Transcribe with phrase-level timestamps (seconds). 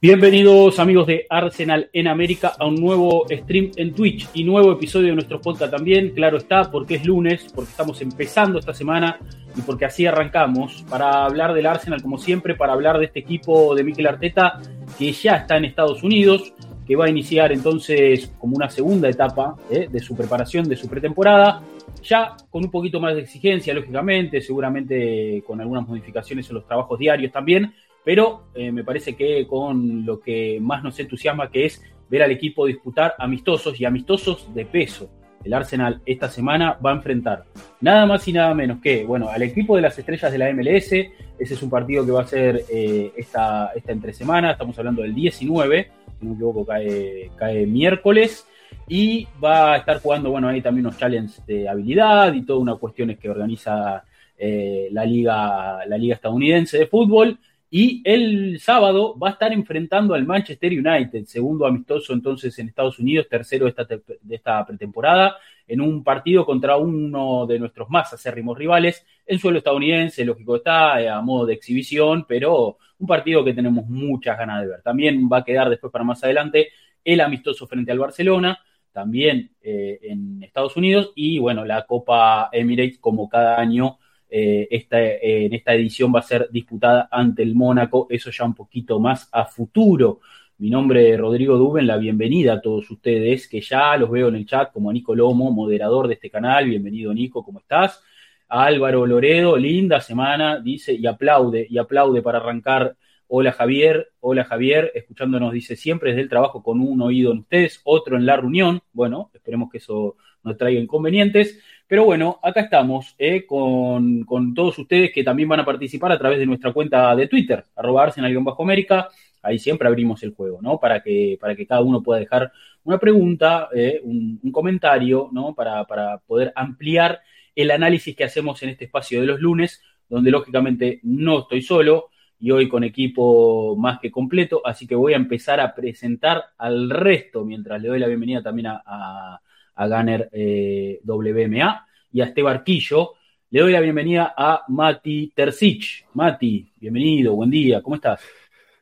[0.00, 5.08] Bienvenidos amigos de Arsenal en América a un nuevo stream en Twitch y nuevo episodio
[5.08, 9.18] de nuestro podcast también, claro está, porque es lunes, porque estamos empezando esta semana
[9.56, 13.74] y porque así arrancamos para hablar del Arsenal como siempre, para hablar de este equipo
[13.74, 14.60] de Mikel Arteta
[14.96, 16.52] que ya está en Estados Unidos,
[16.86, 20.88] que va a iniciar entonces como una segunda etapa eh, de su preparación, de su
[20.88, 21.60] pretemporada,
[22.04, 27.00] ya con un poquito más de exigencia, lógicamente, seguramente con algunas modificaciones en los trabajos
[27.00, 27.74] diarios también,
[28.08, 32.30] pero eh, me parece que con lo que más nos entusiasma que es ver al
[32.30, 35.10] equipo disputar amistosos y amistosos de peso.
[35.44, 37.44] El Arsenal esta semana va a enfrentar
[37.82, 40.90] nada más y nada menos que, bueno, al equipo de las estrellas de la MLS.
[40.90, 44.52] Ese es un partido que va a ser eh, esta, esta entre semana.
[44.52, 48.46] Estamos hablando del 19, si no me equivoco, cae, cae miércoles.
[48.88, 52.78] Y va a estar jugando, bueno, ahí también unos challenges de habilidad y todas unas
[52.78, 54.02] cuestiones que organiza
[54.38, 57.38] eh, la, liga, la Liga Estadounidense de Fútbol.
[57.70, 62.98] Y el sábado va a estar enfrentando al Manchester United, segundo amistoso entonces en Estados
[62.98, 68.10] Unidos, tercero de esta, de esta pretemporada, en un partido contra uno de nuestros más
[68.14, 73.44] acérrimos rivales, en suelo estadounidense, lógico está, eh, a modo de exhibición, pero un partido
[73.44, 74.82] que tenemos muchas ganas de ver.
[74.82, 76.68] También va a quedar después para más adelante
[77.04, 78.58] el amistoso frente al Barcelona,
[78.92, 83.98] también eh, en Estados Unidos, y bueno, la Copa Emirates como cada año
[84.30, 88.44] eh, esta, eh, en esta edición va a ser disputada ante el Mónaco, eso ya
[88.44, 90.20] un poquito más a futuro.
[90.58, 94.34] Mi nombre es Rodrigo Duben, la bienvenida a todos ustedes, que ya los veo en
[94.36, 96.66] el chat como Nico Lomo, moderador de este canal.
[96.66, 98.02] Bienvenido Nico, ¿cómo estás?
[98.48, 102.96] Álvaro Loredo, linda semana, dice, y aplaude, y aplaude para arrancar.
[103.30, 107.82] Hola Javier, hola Javier, escuchándonos, dice siempre desde el trabajo con un oído en ustedes,
[107.84, 108.80] otro en la reunión.
[108.94, 111.60] Bueno, esperemos que eso no traiga inconvenientes.
[111.86, 116.18] Pero bueno, acá estamos eh, con, con, todos ustedes que también van a participar a
[116.18, 119.10] través de nuestra cuenta de Twitter, arroba Arsenal-América.
[119.42, 120.80] Ahí siempre abrimos el juego, ¿no?
[120.80, 122.50] Para que, para que cada uno pueda dejar
[122.84, 125.54] una pregunta, eh, un, un, comentario, ¿no?
[125.54, 127.20] Para, para poder ampliar
[127.54, 132.08] el análisis que hacemos en este espacio de los lunes, donde lógicamente no estoy solo
[132.40, 136.90] y hoy con equipo más que completo, así que voy a empezar a presentar al
[136.90, 139.40] resto mientras le doy la bienvenida también a, a
[139.78, 143.14] a Gunner eh, WMA y a este barquillo.
[143.50, 146.04] Le doy la bienvenida a Mati Tercich.
[146.14, 148.20] Mati, bienvenido, buen día, ¿cómo estás?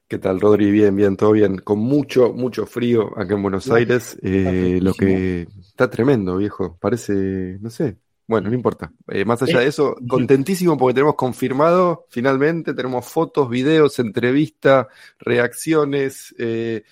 [0.09, 0.71] ¿Qué tal, Rodri?
[0.71, 1.59] Bien, bien, todo bien.
[1.59, 4.19] Con mucho, mucho frío acá en Buenos Aires.
[4.23, 6.79] Eh, lo que está tremendo, viejo.
[6.81, 7.97] Parece, no sé,
[8.29, 8.93] bueno, no importa.
[9.09, 14.89] Eh, más allá de eso, contentísimo porque tenemos confirmado, finalmente, tenemos fotos, videos, entrevista,
[15.21, 16.83] reacciones, eh,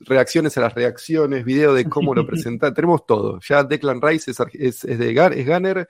[0.00, 3.40] reacciones a las reacciones, video de cómo lo presenta, tenemos todo.
[3.40, 5.88] Ya Declan Rice es, es, es de es Gunner,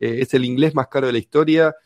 [0.00, 1.76] eh, es el inglés más caro de la historia.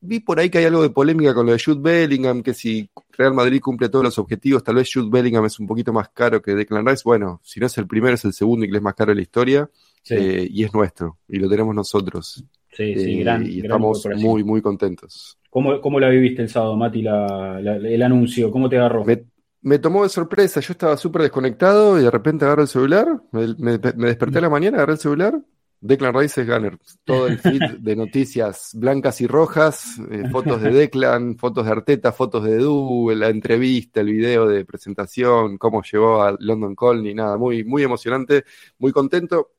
[0.00, 2.90] Vi por ahí que hay algo de polémica con lo de Jude Bellingham, que si
[3.12, 6.42] Real Madrid cumple todos los objetivos, tal vez Jude Bellingham es un poquito más caro
[6.42, 7.04] que Declan Rice.
[7.06, 9.70] Bueno, si no es el primero, es el segundo inglés más caro de la historia.
[10.04, 10.14] Sí.
[10.14, 12.44] Eh, y es nuestro, y lo tenemos nosotros.
[12.70, 13.44] Sí, sí, eh, gran.
[13.44, 15.38] Y gran estamos muy, muy contentos.
[15.50, 18.50] ¿Cómo, ¿Cómo, la viviste el sábado, Mati, la, la, el anuncio?
[18.50, 19.04] ¿Cómo te agarró?
[19.04, 19.24] Me,
[19.62, 23.48] me tomó de sorpresa, yo estaba súper desconectado y de repente agarro el celular, me,
[23.58, 25.40] me, me desperté a la mañana, agarré el celular,
[25.84, 26.78] Declan Rice es Gunner.
[27.04, 32.10] Todo el feed de noticias blancas y rojas, eh, fotos de Declan, fotos de Arteta,
[32.10, 37.36] fotos de Edu, la entrevista, el video de presentación, cómo llegó a London Colney, nada,
[37.36, 38.44] muy, muy emocionante,
[38.78, 39.50] muy contento.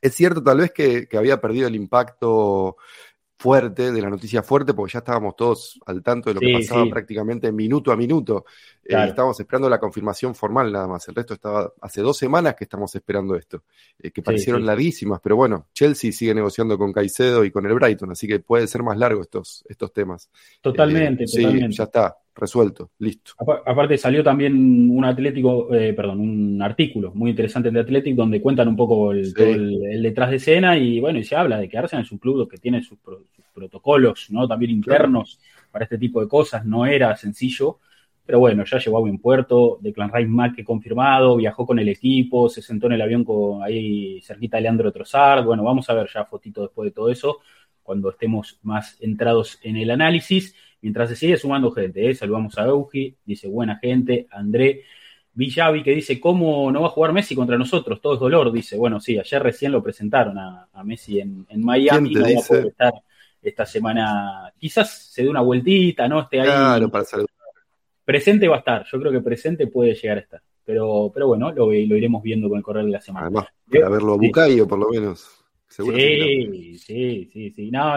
[0.00, 2.76] Es cierto tal vez que, que, había perdido el impacto
[3.38, 6.52] fuerte, de la noticia fuerte, porque ya estábamos todos al tanto de lo Sí, que
[6.52, 6.90] pasaba sí.
[6.90, 8.44] prácticamente minuto a minuto.
[8.84, 11.08] Eh, estábamos esperando la confirmación formal nada más.
[11.08, 13.64] El resto estaba hace dos semanas que estamos esperando esto,
[13.98, 14.66] eh, que parecieron sí.
[14.66, 18.66] larguísimas, pero bueno, Chelsea sigue negociando con Caicedo y con el Brighton, así que puede
[18.66, 20.28] ser más largo estos, estos temas.
[20.60, 21.76] Totalmente, Eh, sí, totalmente.
[21.76, 23.32] ya está, resuelto, listo.
[23.38, 24.54] Apa- Aparte salió también
[24.90, 29.24] un Atlético, eh, perdón, un artículo muy interesante de Athletic donde cuentan un poco el,
[29.26, 29.34] Sí.
[29.34, 32.12] todo el, el detrás de escena y bueno, y se habla de que Arsenal es
[32.12, 34.46] un club que tiene sus, pro- sus protocolos, ¿no?
[34.48, 35.38] También internos
[35.70, 37.78] para este tipo de cosas, no era sencillo,
[38.26, 41.88] pero bueno, ya llegó a buen puerto, Declan Rice más que confirmado, viajó con el
[41.88, 45.94] equipo, se sentó en el avión con ahí cerquita de Leandro Trossard, bueno, vamos a
[45.94, 47.38] ver ya fotito después de todo eso,
[47.82, 50.54] cuando estemos más entrados en el análisis.
[50.82, 52.08] Mientras se sigue sumando gente.
[52.08, 52.14] ¿eh?
[52.14, 54.84] Saludamos a Eugi, dice buena gente, André.
[55.32, 58.00] Villavi que dice, ¿cómo no va a jugar Messi contra nosotros?
[58.00, 58.76] Todo es dolor, dice.
[58.76, 62.92] Bueno, sí, ayer recién lo presentaron a, Messi en, Miami, no va a poder estar
[63.40, 64.52] esta semana.
[64.58, 66.22] Quizás se dé una vueltita, ¿no?
[66.22, 66.46] Esté ahí.
[66.46, 67.30] Claro, para saludar.
[68.04, 70.42] Presente va a estar, yo creo que presente puede llegar a estar.
[70.64, 73.26] Pero, pero bueno, lo, iremos viendo con el correr de la semana.
[73.26, 75.44] Además, para verlo a Bucayo, por lo menos.
[75.68, 77.70] sí, sí, sí, sí.
[77.70, 77.94] No,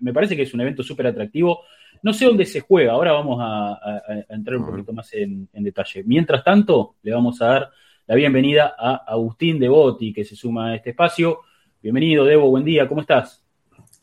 [0.00, 1.60] me parece que es un evento súper atractivo.
[2.06, 6.04] No sé dónde se juega, ahora vamos a, entrar un poquito más en, detalle.
[6.04, 7.70] Mientras tanto, le vamos a dar
[8.06, 11.40] la bienvenida a Agustín Devoti, que se suma a este espacio.
[11.82, 13.42] Bienvenido, Debo, buen día, ¿cómo estás?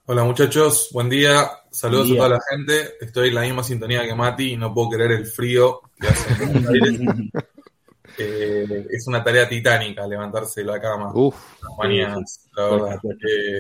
[0.05, 2.73] Hola muchachos, buen día, saludos a toda la gente.
[3.00, 6.44] Estoy en la misma sintonía que Mati y no puedo creer el frío que hace
[6.44, 7.31] en
[8.17, 11.09] eh, es una tarea titánica levantarse de la cama.
[11.15, 11.38] Uf,
[11.77, 12.99] mañanas, la verdad,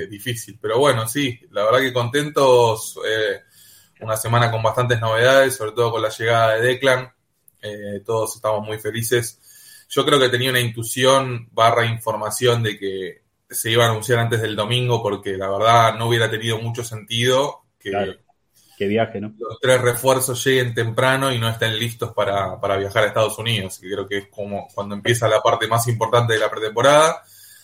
[0.09, 0.59] difícil.
[0.61, 2.99] Pero bueno, sí, la verdad que contentos.
[3.07, 3.52] Eh,
[4.03, 7.11] una semana con bastantes novedades, sobre todo con la llegada de Declan.
[7.61, 9.39] Eh, todos estamos muy felices.
[9.89, 14.41] Yo creo que tenía una intuición barra información de que se iba a anunciar antes
[14.41, 17.91] del domingo porque la verdad no hubiera tenido mucho sentido que,
[18.87, 19.33] viaje, ¿no?
[19.37, 23.79] los tres refuerzos lleguen temprano y no estén listos para, viajar a Estados Unidos.
[23.81, 27.23] Y creo que es como cuando empieza la parte más importante de la pretemporada.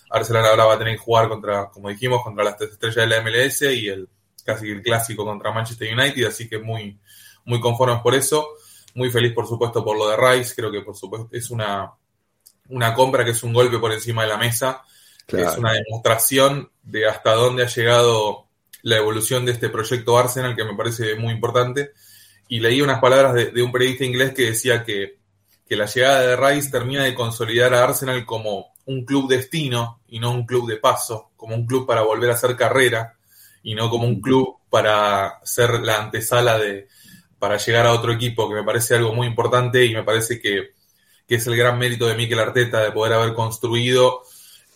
[0.09, 3.07] Arsenal ahora va a tener que jugar contra, como dijimos, contra las tres estrellas de
[3.07, 4.07] la MLS y el
[4.53, 6.99] casi el clásico contra Manchester United, así que muy,
[7.45, 8.49] muy conformes por eso.
[8.95, 10.55] Muy feliz, por supuesto, por lo de Rice.
[10.55, 11.91] Creo que, por supuesto, es una,
[12.69, 14.83] una compra que es un golpe por encima de la mesa.
[15.27, 18.47] Es una demostración de hasta dónde ha llegado
[18.81, 21.91] la evolución de este proyecto Arsenal, que me parece muy importante.
[22.47, 25.19] Y leí unas palabras de, un periodista inglés que decía que,
[25.67, 30.19] que la llegada de Rice termina de consolidar a Arsenal como un club destino y
[30.19, 33.18] no un club de paso, como un club para volver a hacer carrera
[33.63, 36.87] y no como un club para ser la antesala de
[37.39, 40.77] para llegar a otro equipo, que me parece algo muy importante y me parece que,
[41.27, 44.23] es el gran mérito de Mikel Arteta de poder haber construido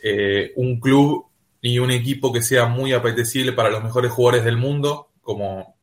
[0.04, 1.26] eh, un club
[1.62, 5.78] y un equipo que sea muy apetecible para los mejores jugadores del mundo, como,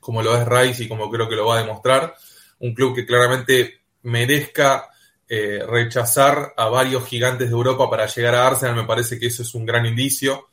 [0.00, 2.16] como lo es Rice y como creo que lo va a demostrar.
[2.58, 4.88] Un club que claramente merezca
[5.28, 9.42] eh, rechazar a varios gigantes de Europa para llegar a Arsenal, me parece que eso
[9.42, 10.48] es un gran indicio.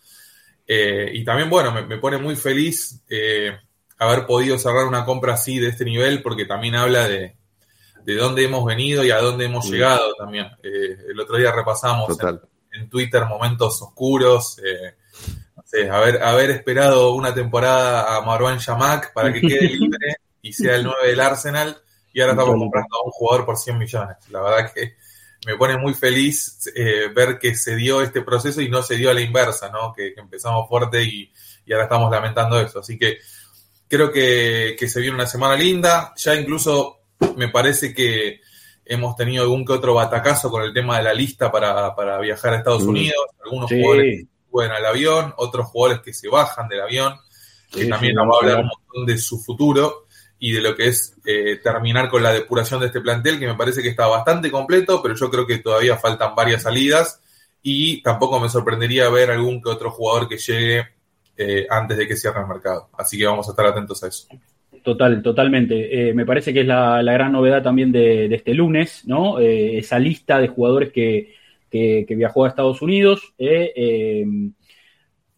[0.67, 3.57] Eh, y también, bueno, me, pone muy feliz eh,
[3.97, 7.37] haber podido cerrar una compra así de este nivel, porque también habla de,
[8.03, 10.47] de dónde hemos venido y a dónde hemos llegado también.
[10.61, 12.17] Eh, el otro día repasamos
[12.73, 14.61] en, Twitter momentos oscuros,
[15.91, 20.83] haber, haber esperado una temporada a Marwan Yamak para que quede libre y sea el
[20.83, 21.75] 9 del Arsenal,
[22.13, 24.17] y ahora estamos comprando a un jugador por 100 millones.
[24.29, 24.95] La verdad que
[25.45, 29.09] me pone muy feliz eh, ver que se dio este proceso y no se dio
[29.09, 29.93] a la inversa, ¿no?
[29.93, 31.31] Que, empezamos fuerte y,
[31.71, 32.79] ahora estamos lamentando eso.
[32.79, 33.17] Así que
[33.87, 36.13] creo que, se viene una semana linda.
[36.17, 36.99] Ya incluso
[37.35, 38.41] me parece que
[38.85, 42.57] hemos tenido algún que otro batacazo con el tema de la lista para, viajar a
[42.57, 42.89] Estados mm.
[42.89, 43.25] Unidos.
[43.43, 47.15] Algunos jugadores que suben al avión, otros jugadores que se bajan del avión,
[47.71, 50.06] que también nos va a hablar un montón de su futuro
[50.39, 53.55] y de lo que es eh, terminar con la depuración de este plantel, que me
[53.55, 57.21] parece que está bastante completo, pero yo creo que todavía faltan varias salidas
[57.63, 60.85] y tampoco me sorprendería ver algún que otro jugador que llegue
[61.37, 62.89] eh, antes de que cierre el mercado.
[62.97, 64.27] Así que vamos a estar atentos a eso.
[64.83, 66.09] Total, totalmente.
[66.09, 69.39] Eh, me parece que es la, gran novedad también de, este lunes, ¿no?
[69.39, 71.33] esa lista de jugadores que,
[71.69, 73.33] que, viajó a Estados Unidos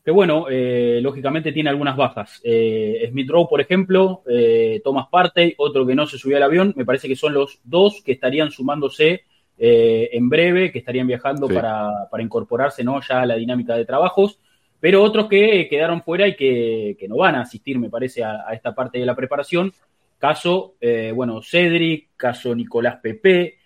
[0.10, 2.42] que bueno, eh, lógicamente tiene algunas bajas.
[2.44, 6.74] Eh, Smith Rowe, por ejemplo, eh, Thomas Partey, otro que no se subió al avión,
[6.75, 9.22] me parece que son los dos que estarían sumándose
[9.56, 13.00] en breve, que estarían viajando para, incorporarse ¿no?
[13.08, 14.39] ya a la dinámica de trabajos,
[14.80, 18.74] pero otros que quedaron fuera y que, no van a asistir, me parece, a, esta
[18.74, 19.72] parte de la preparación.
[20.18, 20.74] Caso,
[21.13, 23.60] bueno, Cedric, caso Nicolás Pepe,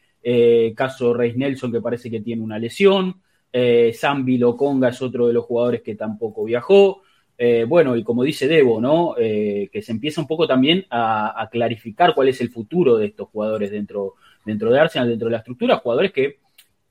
[0.76, 3.23] caso Reis Nelson, que parece que tiene una lesión.
[3.56, 7.04] Eh, Zambi Loconga es otro de los jugadores que tampoco viajó.
[7.38, 9.14] Eh, bueno, y como dice Debo, ¿no?
[9.18, 13.30] Eh, que se empieza un poco también a, clarificar cuál es el futuro de estos
[13.30, 16.40] jugadores dentro, dentro de Arsenal, dentro de la estructura, jugadores que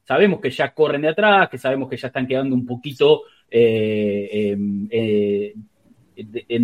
[0.05, 4.79] sabemos que ya corren de atrás, que sabemos que ya están quedando un poquito en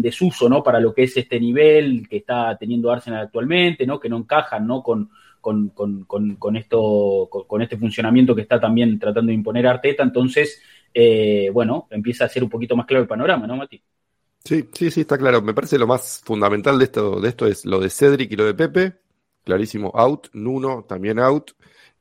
[0.02, 0.62] desuso, ¿no?
[0.62, 3.98] Para lo que es este nivel que está teniendo Arsenal actualmente, ¿no?
[3.98, 4.82] Que no encajan, ¿no?
[4.82, 10.02] Con, con, con, con, esto, con, este funcionamiento que está también tratando de imponer Arteta.
[10.02, 10.60] Entonces,
[10.92, 13.82] eh, bueno, empieza a ser un poquito más claro el panorama, ¿no, Mati?
[14.44, 15.42] Sí, sí, sí, está claro.
[15.42, 18.46] Me parece lo más fundamental de esto, de esto es lo de Cedric y lo
[18.46, 18.94] de Pepe.
[19.44, 20.28] Clarísimo, out.
[20.32, 21.52] Nuno también out.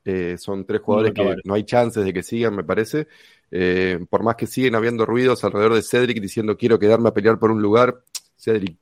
[0.04, 3.08] Eh, son tres jugadores que no hay chances de que sigan, me parece.
[3.50, 7.38] Eh, por más que siguen habiendo ruidos alrededor de Cedric diciendo quiero quedarme a pelear
[7.38, 8.02] por un lugar,
[8.36, 8.76] Cedric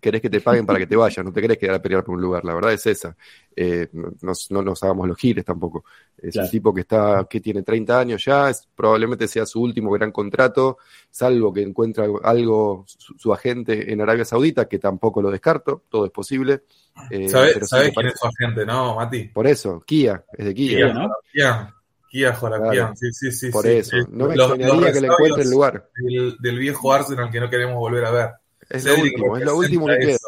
[0.00, 2.14] querés que te paguen para que te vayas, no te querés quedar a pelear por
[2.14, 3.16] un lugar, la verdad es esa.
[3.54, 5.84] Eh, no, no, nos hagamos los gires tampoco.
[6.16, 10.12] Es un tipo que está, que tiene 30 años ya, probablemente sea su último gran
[10.12, 10.78] contrato,
[11.10, 16.10] salvo que encuentre algo su, agente en Arabia Saudita, que tampoco lo descarto, todo es
[16.10, 16.62] posible.
[17.10, 19.24] Eh, ¿Sabes, quién es su agente, no, Mati?
[19.28, 20.76] Por eso, Kia, es de Kia.
[20.76, 21.08] Kia, ¿no?
[21.32, 21.74] Kia.
[22.10, 23.50] Kia Jorakian, sí, sí, sí.
[23.50, 25.90] Por eso, no me extrañaría que le encuentre el lugar.
[25.94, 28.30] Del, del, viejo Arsenal que no queremos volver a ver.
[28.70, 30.18] Es lo último, es lo último que queda.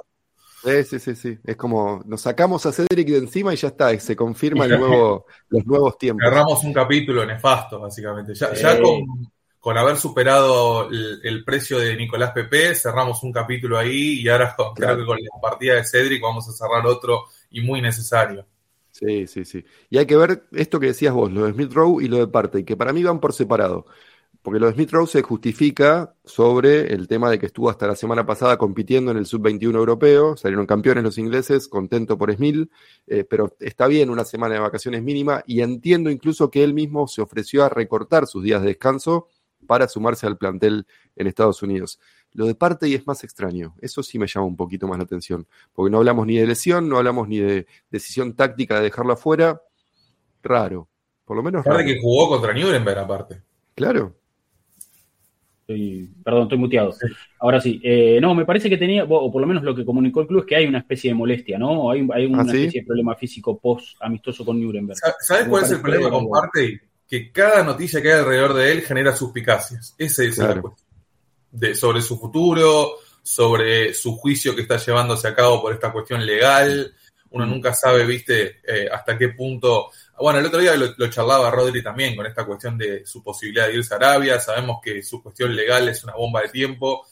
[0.62, 1.38] Sí, sí, sí, sí.
[1.44, 5.26] Es como nos sacamos a Cedric de encima y ya está, se confirma el nuevo,
[5.48, 6.24] los nuevos tiempos.
[6.24, 8.34] Cerramos un capítulo nefasto, básicamente.
[8.34, 9.02] Ya, ya con,
[9.58, 14.98] con, haber superado el, precio de Nicolás Pepe, cerramos un capítulo ahí y ahora creo
[14.98, 18.46] que con la partida de Cedric vamos a cerrar otro y muy necesario.
[18.92, 19.64] Sí, sí, sí.
[19.90, 22.28] Y hay que ver esto que decías vos, lo de Smith Rowe y lo de
[22.28, 23.86] Partey, que para mí van por separado.
[24.42, 27.94] Porque lo de Smith Rowe se justifica sobre el tema de que estuvo hasta la
[27.94, 32.68] semana pasada compitiendo en el sub-21 europeo, salieron campeones los ingleses, contento por Smith,
[33.06, 37.06] eh, pero está bien una semana de vacaciones mínima y entiendo incluso que él mismo
[37.06, 39.28] se ofreció a recortar sus días de descanso
[39.68, 42.00] para sumarse al plantel en Estados Unidos.
[42.32, 43.76] Lo de parte y es más extraño.
[43.80, 45.46] Eso sí me llama un poquito más la atención.
[45.72, 49.62] Porque no hablamos ni de lesión, no hablamos ni de decisión táctica de dejarlo afuera.
[50.42, 50.88] Raro.
[51.24, 51.64] Por lo menos.
[51.64, 51.84] Raro.
[51.84, 53.42] que jugó contra Nuremberg, aparte.
[53.74, 54.16] Claro.
[55.66, 56.94] Perdón, estoy muteado.
[57.38, 57.80] Ahora sí.
[57.82, 60.40] Eh, no, me parece que tenía, o por lo menos lo que comunicó el club
[60.40, 61.90] es que hay una especie de molestia, ¿no?
[61.90, 64.98] Hay, hay una ¿Ah, especie de problema físico post-amistoso con Nuremberg.
[65.20, 66.80] ¿Sabes cuál es el problema con Partey?
[67.08, 69.94] Que cada noticia que hay alrededor de él genera suspicacias.
[69.98, 70.62] Ese es el
[71.74, 72.92] sobre su futuro,
[73.22, 76.94] sobre su juicio que está llevándose a cabo por esta cuestión legal.
[77.30, 79.90] Uno nunca sabe, viste, eh, hasta qué punto.
[80.22, 83.74] Bueno, el otro día lo, charlaba Rodri también con esta cuestión de su posibilidad de
[83.74, 84.38] irse a Arabia.
[84.38, 87.04] Sabemos que su cuestión legal es una bomba de tiempo.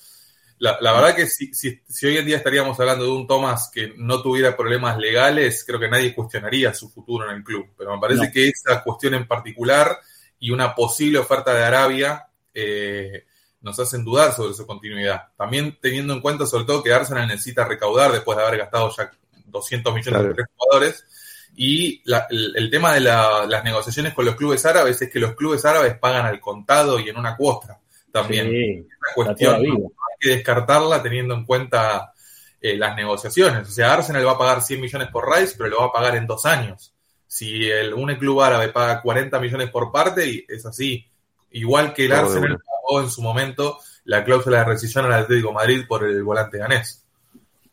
[0.58, 4.22] La, verdad que si, si, hoy en día estaríamos hablando de un Thomas que no
[4.22, 7.70] tuviera problemas legales, creo que nadie cuestionaría su futuro en el club.
[7.76, 9.98] Pero me parece que esa cuestión en particular
[10.38, 13.24] y una posible oferta de Arabia eh,
[13.60, 15.30] nos hacen dudar sobre su continuidad.
[15.36, 19.10] También teniendo en cuenta sobre todo que Arsenal necesita recaudar después de haber gastado ya
[19.46, 21.04] 200 millones de tres jugadores.
[21.54, 25.98] Y el, tema de las negociaciones con los clubes árabes es que los clubes árabes
[25.98, 27.78] pagan al contado y en una cuota
[28.10, 28.48] también.
[28.48, 32.12] Sí, cuestión hay que descartarla teniendo en cuenta
[32.60, 33.68] eh, las negociaciones.
[33.68, 36.16] O sea, Arsenal va a pagar 100 millones por Rice, pero lo va a pagar
[36.16, 36.94] en dos años.
[37.26, 41.06] Si el, un club árabe paga 40 millones por parte, es así.
[41.52, 45.84] Igual que el Arsenal pagó en su momento la cláusula de rescisión al Atlético Madrid
[45.88, 46.99] por el volante ganés.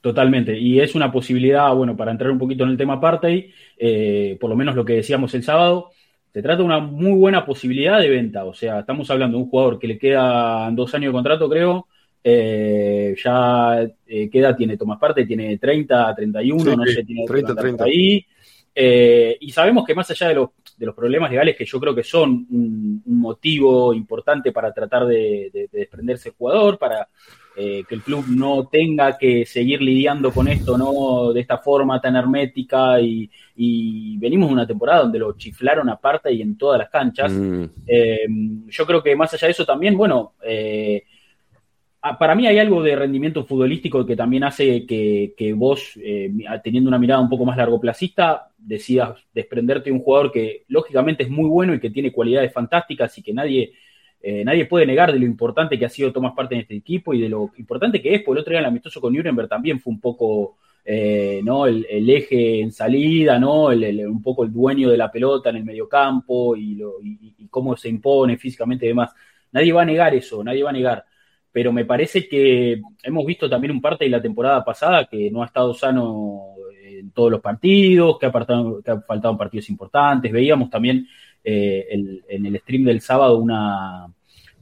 [0.02, 4.38] Totalmente, y es una posibilidad, bueno, para entrar un poquito en el tema aparte, eh,
[4.40, 5.92] por lo menos lo que decíamos el sábado,
[6.32, 9.50] se trata de una muy buena posibilidad de venta, o sea, estamos hablando de un
[9.50, 11.88] jugador que le quedan dos años de contrato, creo,
[12.24, 17.84] eh, ya eh, queda, tiene Tomás Parte, tiene 30, 31, no sé, tiene 30, 30.
[17.84, 18.26] ahí,
[18.80, 21.96] eh, y sabemos que más allá de los, de los, problemas legales, que yo creo
[21.96, 27.10] que son un, motivo importante para tratar de, desprenderse el jugador, para
[27.58, 32.00] eh, que el club no tenga que seguir lidiando con esto no de esta forma
[32.00, 33.30] tan hermética y,
[34.20, 37.32] venimos de una temporada donde lo chiflaron aparte y en todas las canchas.
[37.32, 37.64] Mm.
[37.88, 38.28] Eh,
[38.68, 40.34] yo creo que más allá de eso también, bueno,
[42.10, 46.32] Ah, para mí hay algo de rendimiento futbolístico que también hace que, vos, eh,
[46.64, 51.30] teniendo una mirada un poco más largoplacista, decidas desprenderte de un jugador que lógicamente es
[51.30, 53.74] muy bueno y que tiene cualidades fantásticas y que nadie,
[54.30, 57.14] eh, nadie puede negar de lo importante que ha sido Tomás parte en este equipo
[57.14, 59.80] y de lo importante que es, porque el otro día el amistoso con Nuremberg también
[59.80, 61.66] fue un poco eh, ¿no?
[61.66, 63.68] El, eje en salida, ¿no?
[63.68, 67.88] un poco el dueño de la pelota en el mediocampo y, lo, y cómo se
[67.88, 69.14] impone físicamente y demás.
[69.54, 71.06] Nadie va a negar eso, nadie va a negar
[71.50, 75.42] pero me parece que hemos visto también un parte de la temporada pasada que no
[75.42, 76.54] ha estado sano
[76.84, 80.32] en todos los partidos, que ha, que ha faltado partidos importantes.
[80.32, 81.08] Veíamos también
[81.44, 81.88] eh,
[82.28, 84.06] en el stream del sábado una,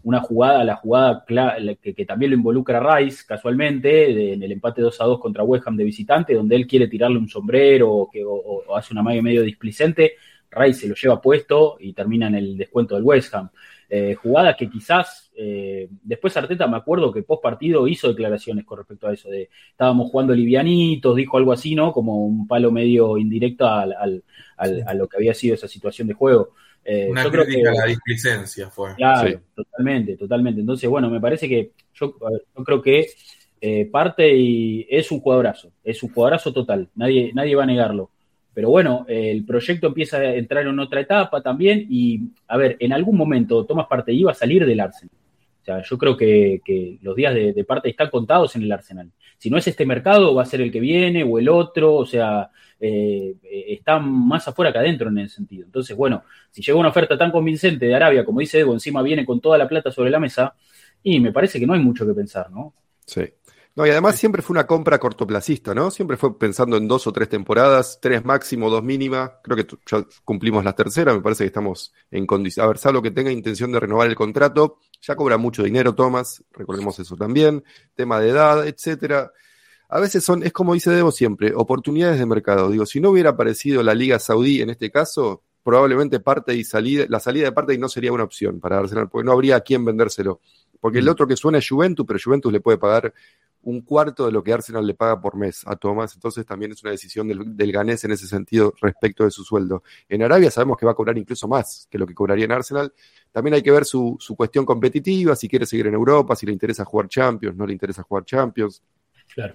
[0.05, 5.01] una jugada, la jugada que, también lo involucra a Rice casualmente, en el empate 2
[5.01, 8.23] a 2 contra West Ham de visitante, donde él quiere tirarle un sombrero o, que,
[8.75, 10.13] hace una magia medio displicente.
[10.51, 13.49] Rice se lo lleva puesto y termina en el descuento del West Ham.
[13.89, 18.79] Eh, jugadas que quizás eh, después Arteta me acuerdo que post partido hizo declaraciones con
[18.79, 21.91] respecto a eso de estábamos jugando livianitos, dijo algo así, ¿no?
[21.91, 24.23] Como un palo medio indirecto al,
[24.55, 26.53] a lo que había sido esa situación de juego.
[26.85, 28.95] Eh, Una crítica a la displicencia fue.
[28.95, 30.61] Claro, totalmente, totalmente.
[30.61, 32.15] Entonces, bueno, me parece que yo,
[32.55, 33.07] yo creo que
[33.91, 38.11] parte y es un jugadorazo, es un jugadorazo total, nadie, nadie va a negarlo.
[38.53, 42.93] Pero bueno, el proyecto empieza a entrar en otra etapa también y, a ver, en
[42.93, 45.11] algún momento Tomás Parte iba a salir del Arsenal.
[45.65, 49.11] Sea, yo creo que, los días de, parte están contados en el Arsenal.
[49.37, 52.05] Si no es este mercado, va a ser el que viene o el otro, o
[52.05, 53.35] sea, eh,
[53.69, 55.65] está más afuera que adentro en ese sentido.
[55.65, 59.25] Entonces, bueno, si llega una oferta tan convincente de Arabia, como dice Evo, encima viene
[59.25, 60.55] con toda la plata sobre la mesa,
[61.03, 62.73] y me parece que no hay mucho que pensar, ¿no?
[63.05, 63.23] Sí.
[63.75, 65.91] No, y además siempre fue una compra cortoplacista, ¿no?
[65.91, 69.39] Siempre fue pensando en dos o tres temporadas, tres máximo, dos mínima.
[69.43, 72.63] Creo que ya cumplimos la tercera, me parece que estamos en condición.
[72.63, 76.43] A ver, salvo que tenga intención de renovar el contrato, ya cobra mucho dinero, Thomas,
[76.51, 79.31] recordemos eso también, tema de edad, etcétera.
[79.89, 82.69] A veces son, es como dice Debo siempre, oportunidades de mercado.
[82.69, 87.05] Digo, si no hubiera aparecido la Liga Saudí en este caso, probablemente parte y salida,
[87.09, 89.61] la salida de parte y no sería una opción para Arsenal, porque no habría a
[89.61, 90.41] quién vendérselo.
[90.79, 91.09] Porque el mm.
[91.09, 93.13] otro que suena es Juventus, pero Juventus le puede pagar
[93.65, 96.83] un cuarto de lo que Arsenal le paga por mes a Thomas, entonces también es
[96.83, 99.83] una decisión del, ganés en ese sentido respecto de su sueldo.
[100.07, 102.93] En Arabia sabemos que va a cobrar incluso más que lo que cobraría en Arsenal.
[103.31, 106.85] También hay que ver su, cuestión competitiva, si quiere seguir en Europa, si le interesa
[106.85, 108.83] jugar Champions, no le interesa jugar Champions.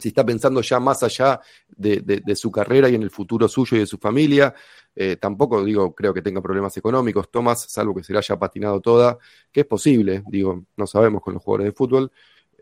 [0.00, 3.80] Si está pensando ya más allá de, su carrera y en el futuro suyo y
[3.80, 4.52] de su familia,
[4.96, 8.80] eh, tampoco digo, creo que tenga problemas económicos, Thomas, salvo que se le haya patinado
[8.80, 9.18] toda,
[9.52, 12.10] que es posible, digo, no sabemos con los jugadores de fútbol,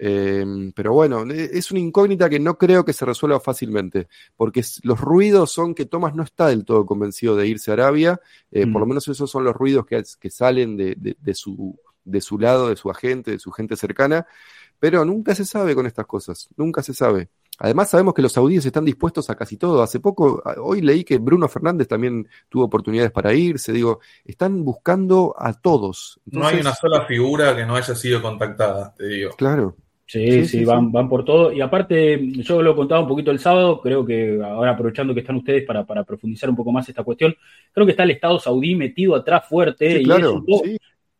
[0.01, 4.63] Em, pero bueno, e, es una incógnita que no creo que se resuelva fácilmente, porque
[4.83, 8.21] los ruidos son que Thomas no está del todo convencido de irse a Arabia,
[8.53, 8.89] eh, por lo mm.
[8.91, 12.91] menos esos son los ruidos que, que salen de, su, de su lado, de su
[12.91, 14.25] agente, de su gente cercana,
[14.79, 17.31] pero nunca se sabe con estas cosas, nunca se sabe.
[17.61, 19.83] Además sabemos que los saudíes están dispuestos a casi todo.
[19.83, 23.73] Hace poco, hoy leí que Bruno Fernández también tuvo oportunidades para irse.
[23.73, 26.21] Digo, están buscando a todos.
[26.27, 29.33] no hay una sola figura que no haya sido contactada, te digo.
[29.37, 29.75] Claro.
[30.09, 31.53] Sí, sí, van, van por todo.
[31.53, 35.37] Y aparte, yo lo contaba un poquito el sábado, creo que ahora aprovechando que están
[35.37, 37.37] ustedes para, para profundizar un poco más esta cuestión,
[37.73, 40.01] creo que está el Estado saudí metido atrás fuerte.
[40.01, 40.65] y es, un poco,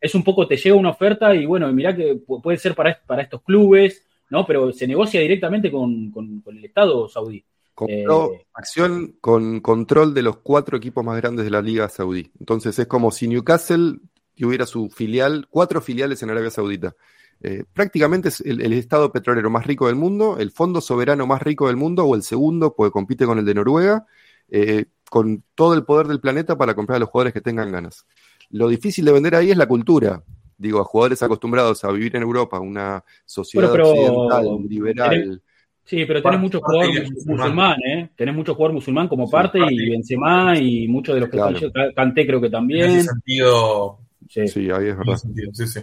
[0.01, 3.21] es un poco, te llega una oferta y bueno, mirá que puede ser para, para
[3.21, 4.43] estos clubes, ¿no?
[4.47, 6.11] Pero se negocia directamente con,
[6.47, 7.45] el Estado saudí.
[7.87, 8.05] Eh,
[8.53, 12.29] acción con control de los cuatro equipos más grandes de la Liga Saudí.
[12.39, 13.99] Entonces es como si Newcastle
[14.35, 16.95] tuviera su filial, cuatro filiales en Arabia Saudita.
[17.41, 21.67] Eh, prácticamente es el, estado petrolero más rico del mundo, el fondo soberano más rico
[21.67, 24.05] del mundo, o el segundo, porque compite con el de Noruega,
[24.49, 28.05] eh, con todo el poder del planeta para comprar a los jugadores que tengan ganas.
[28.49, 30.21] Lo difícil de vender ahí es la cultura.
[30.57, 35.41] Digo, a jugadores acostumbrados a vivir en Europa, una sociedad occidental, liberal.
[35.85, 38.09] sí, pero tenés muchos jugadores musulmán, ¿eh?
[38.17, 41.57] Tenés muchos jugadores musulmán como parte, y Benzema y muchos de los que claro.
[41.95, 42.91] Canté creo que también.
[42.91, 45.17] En ese sentido, sí, sí ahí es verdad.
[45.53, 45.79] sí, sí.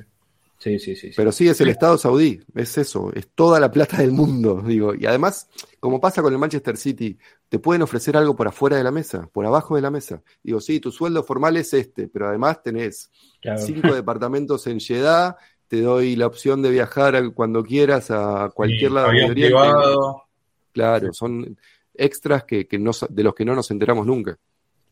[0.59, 3.99] Sí, sí, sí, Pero sí, es el Estado saudí, es eso, es toda la plata
[3.99, 4.95] del mundo, digo.
[4.95, 5.49] Y además,
[5.81, 9.29] como pasa con el Manchester City, te pueden ofrecer algo por afuera de la mesa,
[9.33, 10.23] por abajo de la mesa.
[10.42, 13.11] Digo, sí, tu sueldo formal es este, pero además tenés
[13.59, 15.37] cinco departamentos en Jeddah,
[15.69, 20.23] te doy la opción de viajar cuando quieras a cualquier lado de privado.
[20.73, 21.57] Claro, son
[21.95, 24.38] extras que, que no, de los que no nos enteramos nunca.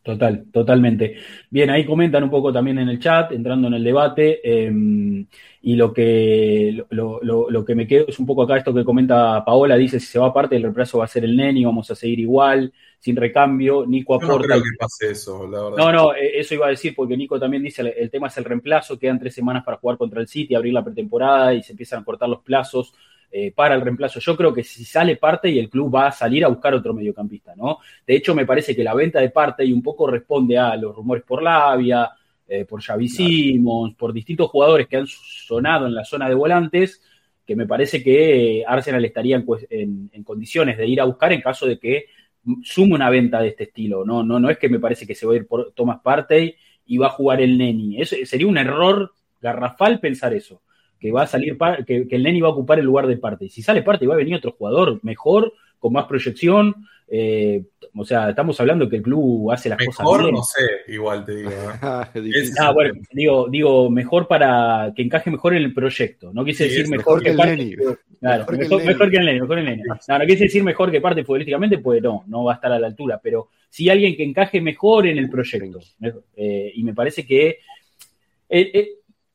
[0.04, 1.16] Total, totalmente.
[1.48, 5.26] Bien, ahí comentan un poco también en el chat, entrando en el debate, em,
[5.62, 9.42] y lo que, lo, lo, que me quedo es un poco acá esto que comenta
[9.46, 11.94] Paola, dice si se va aparte, el reemplazo va a ser el Neni, vamos a
[11.94, 14.56] seguir igual, sin recambio, Nico aporta...
[14.56, 15.78] no creo que pase eso, la verdad.
[15.78, 18.44] No, no, e, eso iba a decir, porque Nico también dice, el tema es el
[18.44, 22.02] reemplazo, quedan tres semanas para jugar contra el City, abrir la pretemporada y se empiezan
[22.02, 22.92] a cortar los plazos,
[23.36, 24.20] eh, para el reemplazo.
[24.20, 26.94] Yo creo que si sale parte y el club va a salir a buscar otro
[26.94, 27.78] mediocampista, ¿no?
[28.06, 30.94] De hecho, me parece que la venta de parte y un poco responde a los
[30.94, 32.12] rumores por Labia,
[32.46, 37.02] eh, por Xavi Simons, por distintos jugadores que han sonado en la zona de volantes,
[37.44, 41.80] que me parece que Arsenal estaría en, condiciones de ir a buscar en caso de
[41.80, 42.04] que
[42.62, 44.04] sume una venta de este estilo.
[44.04, 46.54] No, no, no es que me parece que se va a ir por Thomas Partey
[46.86, 48.00] y va a jugar el Neni.
[48.00, 50.60] Eso sería un error garrafal pensar eso
[51.04, 53.44] que va a salir, que, el Neni va a ocupar el lugar de parte.
[53.44, 56.74] Y si sale parte, va a venir otro jugador mejor, con más proyección.
[57.06, 57.62] Eh,
[57.94, 60.32] o sea, estamos hablando que el club hace las cosas bien.
[60.32, 61.50] no sé, igual te digo.
[61.50, 62.52] ¿eh?
[62.58, 66.32] ah, bueno, digo, digo, mejor para que encaje mejor en el proyecto.
[66.32, 67.76] No quise decir mejor, que, parte.
[68.18, 69.82] Claro, mejor, que el Neni, mejor el Neni.
[69.82, 72.78] No, no quise decir mejor que parte futbolísticamente, pues no, no va a estar a
[72.78, 73.20] la altura.
[73.22, 75.80] Pero sí alguien que encaje mejor en el proyecto.
[76.34, 77.58] Eh, y me parece que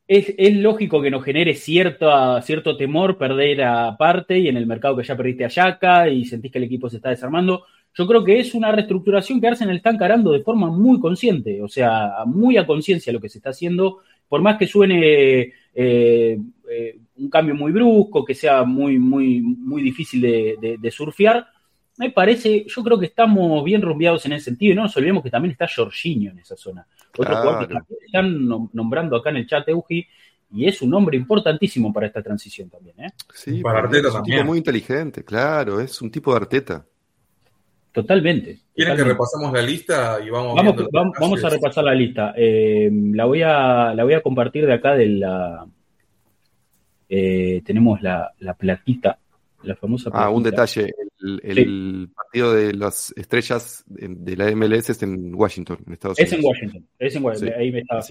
[0.09, 4.97] es, lógico que nos genere cierto, cierto temor perder a parte y en el mercado
[4.97, 7.65] que ya perdiste a Yaka y sentís que el equipo se está desarmando.
[7.93, 11.67] Yo creo que es una reestructuración que Arsenal está encarando de forma muy consciente, o
[11.67, 16.39] sea, muy a conciencia lo que se está haciendo, por más que suene eh,
[16.71, 21.45] eh, un cambio muy brusco, que sea muy, muy, muy difícil de, surfear,
[21.99, 25.21] me parece, yo creo que estamos bien rumbeados en ese sentido, y no nos olvidemos
[25.21, 26.87] que también está Jorginho en esa zona.
[27.17, 30.07] Otro que están nombrando acá en el chat, Eugi,
[30.53, 32.95] y es un nombre importantísimo para esta transición también.
[33.01, 33.09] ¿eh?
[33.33, 36.85] Sí, para Arteta es un tipo muy inteligente, claro, es un tipo de Arteta.
[37.91, 38.59] Totalmente.
[38.73, 42.33] ¿Quieren que repasemos la lista y vamos Vamos, vamos, a repasar la lista.
[42.37, 45.65] Eh, la, voy a, la voy a compartir de acá de la...
[47.09, 49.19] Eh, tenemos la, la plaquita
[49.63, 50.09] la famosa.
[50.13, 50.93] Ah, un detalle.
[51.21, 56.33] El, partido de las estrellas de la MLS es en Washington, en Estados Unidos.
[56.33, 56.87] Es en Washington.
[56.97, 57.59] Es en Washington.
[57.59, 58.01] Ahí me estaba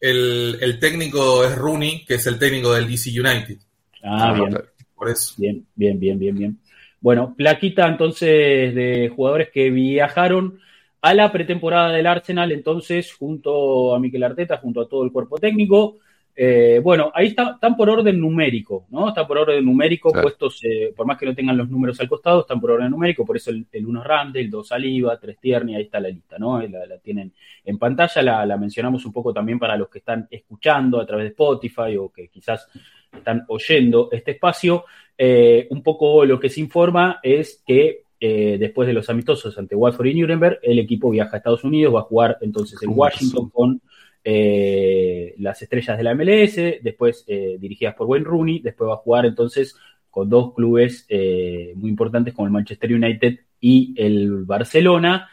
[0.00, 3.58] el, el, técnico es Rooney, que es el técnico del DC United.
[4.02, 4.58] Ah, ah bien.
[4.94, 5.34] Por eso.
[5.38, 6.58] Bien, bien, bien, bien, bien.
[7.00, 10.60] Bueno, plaquita entonces de jugadores que viajaron
[11.00, 15.38] a la pretemporada del Arsenal, entonces, junto a Miquel Arteta, junto a todo el cuerpo
[15.38, 15.98] técnico.
[16.34, 19.08] Eh, bueno, ahí está, están por orden numérico, ¿no?
[19.08, 22.40] Están por orden numérico, puestos, eh, por más que no tengan los números al costado,
[22.40, 25.82] están por orden numérico, por eso el, 1 Rande, el 2 Saliva, 3 Tierney, ahí
[25.82, 26.60] está la lista, ¿no?
[26.62, 31.06] La, tienen en pantalla, la, mencionamos un poco también para los que están escuchando a
[31.06, 32.66] través de Spotify o que quizás
[33.14, 34.86] están oyendo este espacio.
[35.18, 40.06] Eh, un poco lo que se informa es que después de los amistosos ante Watford
[40.06, 43.82] y Nuremberg, el equipo viaja a Estados Unidos, va a jugar entonces en Washington con
[44.24, 48.98] eh, las estrellas de la MLS, después eh, dirigidas por Wayne Rooney, después va a
[48.98, 49.76] jugar entonces
[50.10, 55.28] con dos clubes eh, muy importantes como el Manchester United y el Barcelona,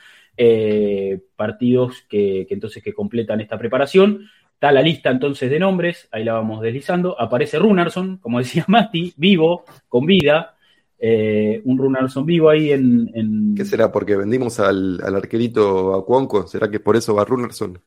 [1.36, 4.26] partidos que, entonces que completan esta preparación.
[4.54, 7.20] Está la lista entonces de nombres, ahí la vamos deslizando.
[7.20, 10.56] Aparece Runarson, como decía Mati, vivo, con vida.
[11.02, 13.92] un Runarson vivo ahí en, ¿Qué será?
[13.92, 16.48] ¿Porque vendimos al, al arquerito a Cuonco?
[16.48, 17.80] ¿Será que por eso va Runarson?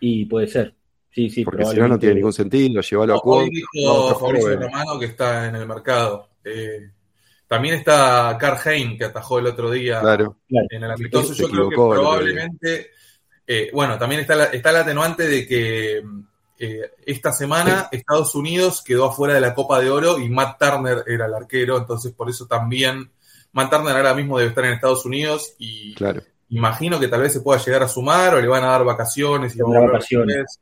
[0.00, 0.74] Y puede ser.
[1.12, 4.98] Sí, sí, Porque si no, no tiene ningún sentido llevarlo a Hoy dijo Fabricio Romano
[4.98, 6.28] que está en el mercado.
[6.44, 6.88] Eh,
[7.48, 10.00] también está Carl Hein, que atajó el otro día
[10.48, 11.34] en el amistoso.
[11.34, 12.90] Yo creo que probablemente.
[13.44, 16.04] Eh, bueno, también está la, está el atenuante de que
[16.56, 21.02] eh, esta semana Estados Unidos quedó afuera de la Copa de Oro y Matt Turner
[21.08, 23.10] era el arquero, entonces por eso también
[23.50, 27.32] Matt Turner ahora mismo debe estar en Estados Unidos y claro imagino que tal vez
[27.32, 29.56] se pueda llegar a sumar o le van a dar vacaciones.
[29.56, 30.60] Y vacaciones.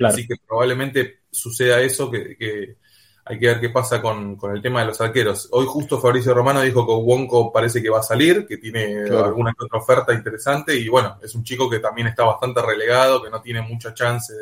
[0.00, 2.76] Así que probablemente suceda eso, que,
[3.24, 5.48] hay que ver qué pasa con, el tema de los arqueros.
[5.52, 9.52] Hoy justo Fabricio Romano dijo que Wonko parece que va a salir, que tiene alguna
[9.58, 13.40] otra oferta interesante y bueno, es un chico que también está bastante relegado, que no
[13.42, 14.32] tiene mucha chance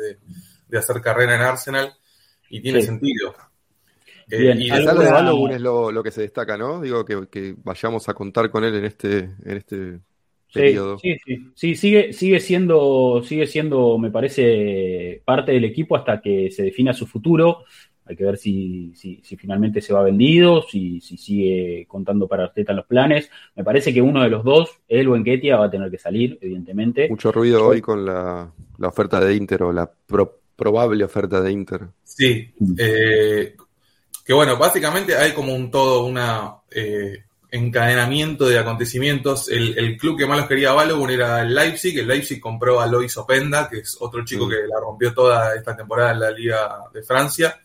[0.67, 1.93] de, hacer carrera en Arsenal
[2.49, 3.35] y tiene sentido.
[4.31, 6.79] Eh, y de Balogun es lo, que se destaca, ¿no?
[6.81, 9.99] Digo que, que, vayamos a contar con él en este, en este
[10.49, 16.49] Sí, sí, sí, sigue, sigue siendo, sigue siendo, me parece, parte del equipo hasta que
[16.49, 17.63] se defina su futuro.
[18.05, 22.71] Hay que ver si, si, finalmente se va vendido, si, si sigue contando para Arteta
[22.71, 23.29] en los planes.
[23.55, 26.39] Me parece que uno de los dos, él o Enquetia, va a tener que salir,
[26.41, 27.07] evidentemente.
[27.07, 29.91] Mucho ruido hoy con la, oferta de Inter o la
[30.55, 31.81] probable oferta de Inter.
[32.03, 33.55] Sí, eh,
[34.25, 39.49] que bueno, básicamente hay como un todo, una eh, encadenamiento de acontecimientos.
[39.49, 41.97] El, club que más los quería a Balogun era el Leipzig.
[41.97, 44.49] El Leipzig compró a Lois Openda, que es otro chico mm.
[44.49, 47.59] que la rompió toda esta temporada en la Liga de Francia.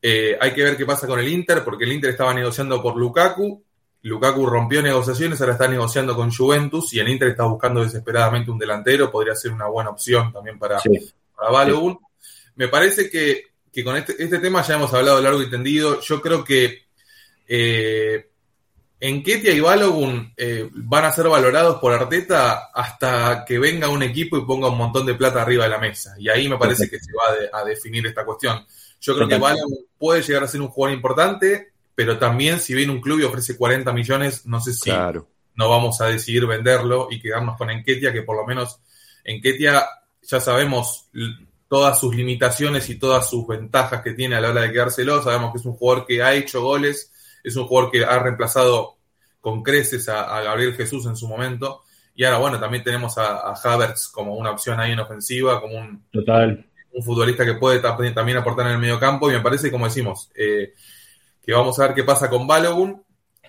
[0.00, 2.96] Eh, hay que ver qué pasa con el Inter, porque el Inter estaba negociando por
[2.96, 3.64] Lukaku.
[4.02, 8.58] Lukaku rompió negociaciones, ahora está negociando con Juventus y el Inter está buscando desesperadamente un
[8.58, 9.10] delantero.
[9.10, 10.80] Podría ser una buena opción también para,
[11.50, 11.98] Balogun.
[12.56, 16.00] Me parece que, con este, este, tema ya hemos hablado largo y tendido.
[16.00, 16.86] Yo creo que
[17.46, 18.28] eh,
[19.00, 24.02] en Ketia y Balogun eh, van a ser valorados por Arteta hasta que venga un
[24.02, 26.16] equipo y ponga un montón de plata arriba de la mesa.
[26.18, 28.66] Y ahí me parece que se va a, definir esta cuestión.
[29.00, 32.92] Yo creo que Balogun puede llegar a ser un jugador importante, pero también si viene
[32.92, 37.20] un club y ofrece 40 millones, no sé si no vamos a decidir venderlo y
[37.20, 38.80] quedarnos con Enquetia, que por lo menos
[39.24, 39.84] Enquetia
[40.22, 41.08] ya sabemos
[41.68, 45.22] todas sus limitaciones y todas sus ventajas que tiene a la hora de quedárselo.
[45.22, 48.96] Sabemos que es un jugador que ha hecho goles es un jugador que ha reemplazado
[49.40, 51.82] con creces a, Gabriel Jesús en su momento.
[52.14, 56.04] Y ahora, bueno, también tenemos a, Havertz como una opción ahí en ofensiva, como un,
[56.10, 56.66] Total.
[56.92, 59.30] un futbolista que puede también aportar en el medio campo.
[59.30, 60.74] Y me parece, como decimos, eh,
[61.42, 63.02] que vamos a ver qué pasa con Balogun.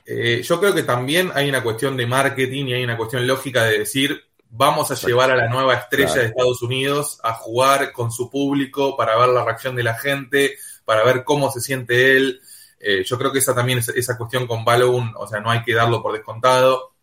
[0.06, 3.66] Eh, yo creo que también hay una cuestión de marketing y hay una cuestión lógica
[3.66, 8.12] de decir, vamos a llevar a la nueva estrella de Estados Unidos a jugar con
[8.12, 12.42] su público para ver la reacción de la gente, para ver cómo se siente él.
[12.80, 15.64] Eh, yo creo que esa también es esa cuestión con Balogun, o sea, no hay
[15.64, 16.94] que darlo por descontado.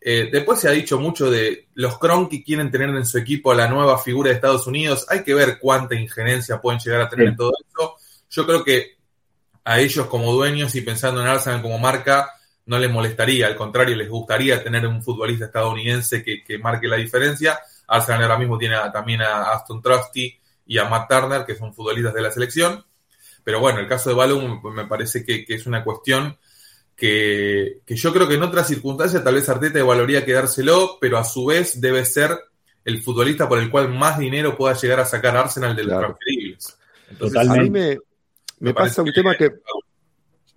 [0.00, 3.56] Eh, después se ha dicho mucho de los Kroenke quieren tener en su equipo a
[3.56, 5.06] la nueva figura de Estados Unidos.
[5.08, 7.96] Hay que ver cuánta injerencia pueden llegar a tener en todo eso.
[8.30, 8.98] Yo creo que
[9.64, 12.30] a ellos como dueños y pensando en Arsenal como marca,
[12.66, 17.58] no les molestaría, al contrario, les gustaría tener un futbolista estadounidense que, marque la diferencia.
[17.86, 22.12] Arsenal ahora mismo tiene también a Aston Trusty y a Matt Turner, que son futbolistas
[22.12, 22.84] de la selección.
[23.48, 26.36] Pero bueno, el caso de Balogun me parece que, es una cuestión
[26.94, 31.46] que, yo creo que en otras circunstancias tal vez Arteta evaluaría quedárselo, pero a su
[31.46, 32.38] vez debe ser
[32.84, 36.78] el futbolista por el cual más dinero pueda llegar a sacar Arsenal de los transferibles.
[37.10, 39.50] Entonces, a mí me, pasa un tema que...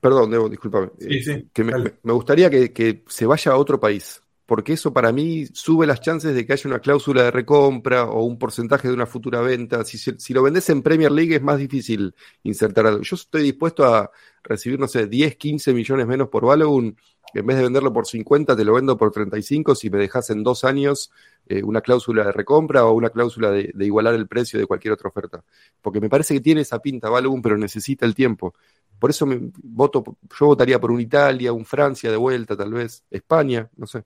[0.02, 0.90] Perdón, Debo, discúlpame.
[1.00, 5.88] Eh, que me, gustaría que, se vaya a otro país porque eso para mí sube
[5.88, 9.40] las chances de que haya una cláusula de recompra o un porcentaje de una futura
[9.40, 9.86] venta.
[9.86, 13.02] Si, lo vendes en Premier League es más difícil insertar algo.
[13.02, 14.12] Yo estoy dispuesto a
[14.44, 16.98] recibir, no sé, 10, 15 millones menos por Balogun.
[17.34, 20.44] En vez de venderlo por 50, te lo vendo por 35 si me dejas en
[20.44, 21.14] dos años
[21.48, 25.08] eh, una cláusula de recompra o una cláusula de, igualar el precio de cualquier otra
[25.08, 25.46] oferta.
[25.82, 28.54] Porque me parece que tiene esa pinta Balogun, pero necesita el tiempo.
[29.00, 29.26] Por eso
[29.64, 30.04] voto,
[30.38, 34.04] yo votaría por un Italia, un Francia de vuelta, tal vez, España, no sé.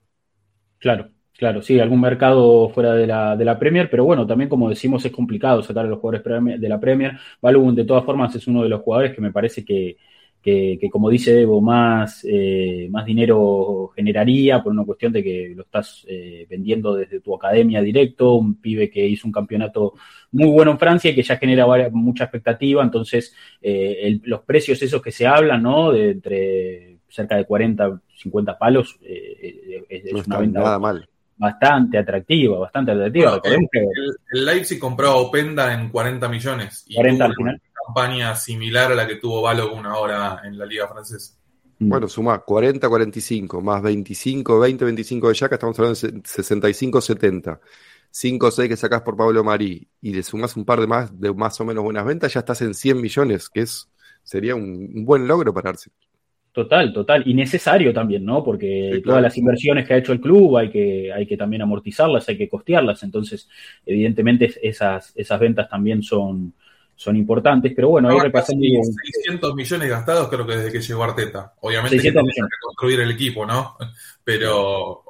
[0.78, 4.68] Claro, claro, sí, algún mercado fuera de la, de la Premier, pero bueno, también como
[4.68, 7.18] decimos es complicado sacar a los jugadores de la Premier.
[7.40, 9.96] Balogun de todas formas es uno de los jugadores que me parece que,
[10.42, 15.62] que, como dice Evo, más, eh, más dinero generaría por una cuestión de que lo
[15.62, 19.94] estás eh, vendiendo desde tu academia directo, un pibe que hizo un campeonato
[20.32, 25.02] muy bueno en Francia y que ya genera mucha expectativa, entonces eh, los precios esos
[25.02, 25.90] que se hablan, ¿no?
[25.92, 31.08] De entre cerca de 40, 50 palos, eh, eh, es una venta nada mal.
[31.36, 33.40] bastante atractiva, bastante atractiva.
[33.44, 36.84] el, Leipzig compró a Openda en 40 millones.
[36.88, 37.54] Y 40 al final.
[37.54, 41.34] Una campaña similar a la que tuvo Balogun ahora en la Liga Francesa.
[41.78, 41.88] Mm.
[41.88, 47.60] Bueno, suma 40, 45, más 25, 20, 25 de Yaca, estamos hablando de 65, 70.
[48.10, 51.20] 5 o 6 que sacás por Pablo Marí y le sumas un par de más
[51.20, 53.90] de más o menos buenas ventas, ya estás en 100 millones, que es
[54.22, 55.98] sería un, buen logro para Arsenal.
[56.56, 57.22] Total, total.
[57.26, 58.42] Y necesario también, ¿no?
[58.42, 62.26] Porque todas las inversiones que ha hecho el club hay que, hay que también amortizarlas,
[62.30, 63.02] hay que costearlas.
[63.02, 63.46] Entonces,
[63.84, 66.54] evidentemente, esas, esas ventas también son,
[66.94, 67.74] son importantes.
[67.76, 68.64] Pero bueno, ahí repasando.
[68.64, 71.52] 600 millones gastados, creo que desde que llegó Arteta.
[71.60, 73.76] Obviamente, que tiene que reconstruir el equipo, ¿no?
[74.24, 75.04] Pero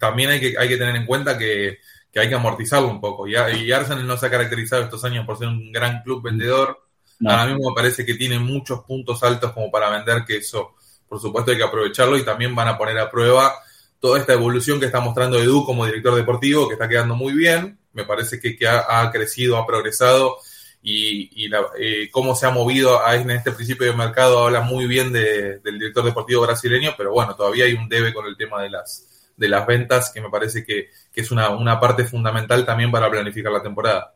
[0.00, 1.76] también hay que, hay que tener en cuenta que,
[2.14, 3.28] hay que amortizarlo un poco.
[3.28, 6.86] Y, y Arsenal no se ha caracterizado estos años por ser un gran club vendedor.
[7.26, 10.72] Ahora mismo me parece que tiene muchos puntos altos como para vender que eso
[11.08, 13.54] por supuesto hay que aprovecharlo y también van a poner a prueba
[14.00, 17.78] toda esta evolución que está mostrando Edu como director deportivo, que está quedando muy bien,
[17.92, 20.38] me parece que, ha, crecido, ha progresado
[20.82, 25.60] y, eh, cómo se ha movido en este principio de mercado habla muy bien del
[25.62, 29.48] director deportivo brasileño, pero bueno, todavía hay un debe con el tema de las, de
[29.48, 33.62] las ventas que me parece que, es una, una parte fundamental también para planificar la
[33.62, 34.15] temporada.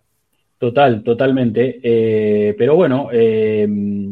[0.61, 1.81] Total, totalmente.
[1.83, 3.67] Eh, pero bueno, eh,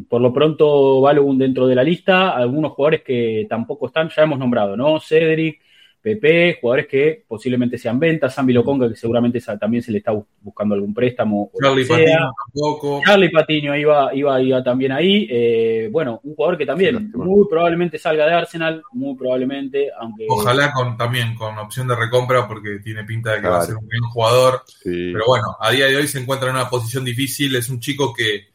[0.09, 4.39] por lo pronto Balogun dentro de la lista, algunos jugadores que tampoco están, ya hemos
[4.39, 4.99] nombrado, ¿no?
[4.99, 5.61] Cedric,
[6.01, 10.75] PP, jugadores que posiblemente sean ventas, Sambi Loconga, que seguramente también se le está buscando
[10.75, 11.51] algún préstamo.
[11.61, 13.01] Charlie Patiño tampoco.
[13.05, 15.27] Charlie Patiño iba, iba, iba también ahí.
[15.29, 20.27] Eh, bueno, un jugador que también muy probablemente salga de Arsenal, muy probablemente, aunque.
[20.29, 23.77] Ojalá con también con opción de recompra, porque tiene pinta de que va a ser
[23.77, 24.63] un buen jugador.
[24.85, 28.15] Pero bueno, a día de hoy se encuentra en una posición difícil, es un chico
[28.15, 28.47] que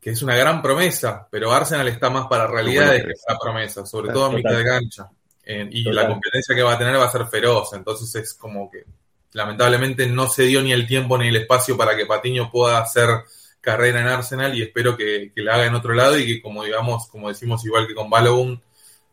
[0.00, 4.12] que es una gran promesa, pero Arsenal está más para realidades que esa promesa, sobre
[4.12, 5.10] todo en mitad de cancha
[5.46, 7.72] y la competencia que va a tener va a ser feroz.
[7.72, 8.84] Entonces es como que
[9.32, 13.08] lamentablemente no se dio ni el tiempo ni el espacio para que Patiño pueda hacer
[13.60, 17.08] carrera en Arsenal y espero que, la haga en otro lado y que como digamos,
[17.08, 18.60] como decimos igual que con Balogun,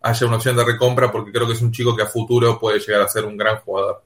[0.02, 2.80] haya una opción de recompra porque creo que es un chico que a futuro puede
[2.80, 4.04] llegar a ser un gran jugador.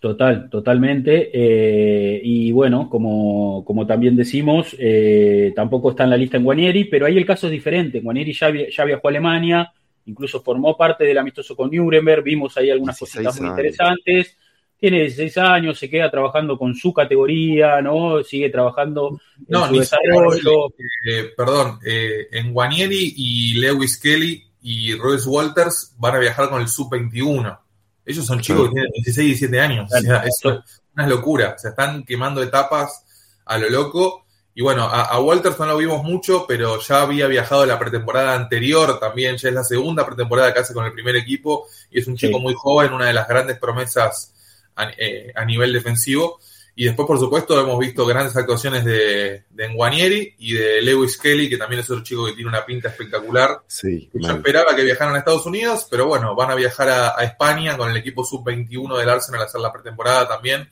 [0.00, 1.30] Total, totalmente.
[1.32, 6.84] Eh, y bueno, como, como también decimos, eh, tampoco está en la lista en Guanieri,
[6.84, 8.00] pero ahí el caso es diferente.
[8.00, 9.72] Guanieri ya, ya viajó a Alemania,
[10.06, 14.36] incluso formó parte del amistoso con Nuremberg, vimos ahí algunas cositas muy interesantes.
[14.78, 18.22] Tiene 16 años, se queda trabajando con su categoría, ¿no?
[18.22, 20.68] Sigue trabajando en su desarrollo.
[21.08, 26.60] Eh, perdón, eh, en Guanieri y Lewis Kelly y Royce Walters van a viajar con
[26.60, 27.58] el Sub-21.
[28.04, 29.90] Ellos son chicos que tienen 16 y 17 años.
[29.90, 30.40] o sea, es
[30.94, 31.56] una locura.
[31.56, 34.23] Se están quemando etapas a lo loco
[34.56, 39.00] y bueno, a, Walters no lo vimos mucho, pero ya había viajado la pretemporada anterior
[39.00, 42.16] también, ya es la segunda pretemporada que hace con el primer equipo y es un
[42.16, 44.32] chico muy joven, una de las grandes promesas
[44.96, 46.38] eh, a, nivel defensivo.
[46.76, 51.56] Y después, por supuesto, hemos visto grandes actuaciones de, de y de Lewis Kelly, que
[51.56, 53.62] también es otro chico que tiene una pinta espectacular.
[53.66, 57.24] Sí, Yo esperaba que viajaran a Estados Unidos, pero bueno, van a viajar a, a
[57.24, 60.68] España con el equipo sub-21 del Arsenal a hacer la pretemporada también.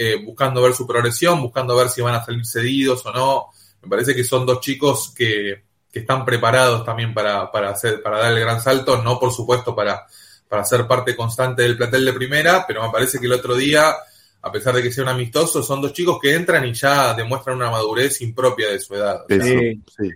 [0.00, 3.46] Eh, buscando ver su progresión, buscando ver si van a salir cedidos o no.
[3.82, 8.32] Me parece que son dos chicos que, están preparados también para, para, hacer, para dar
[8.32, 10.06] el gran salto, no por supuesto para,
[10.48, 13.96] para ser parte constante del platel de primera, pero me parece que el otro día
[14.40, 17.56] a pesar de que sea un amistoso, son dos chicos que entran y ya demuestran
[17.56, 19.24] una madurez impropia de su edad.
[19.28, 20.12] sí, sí,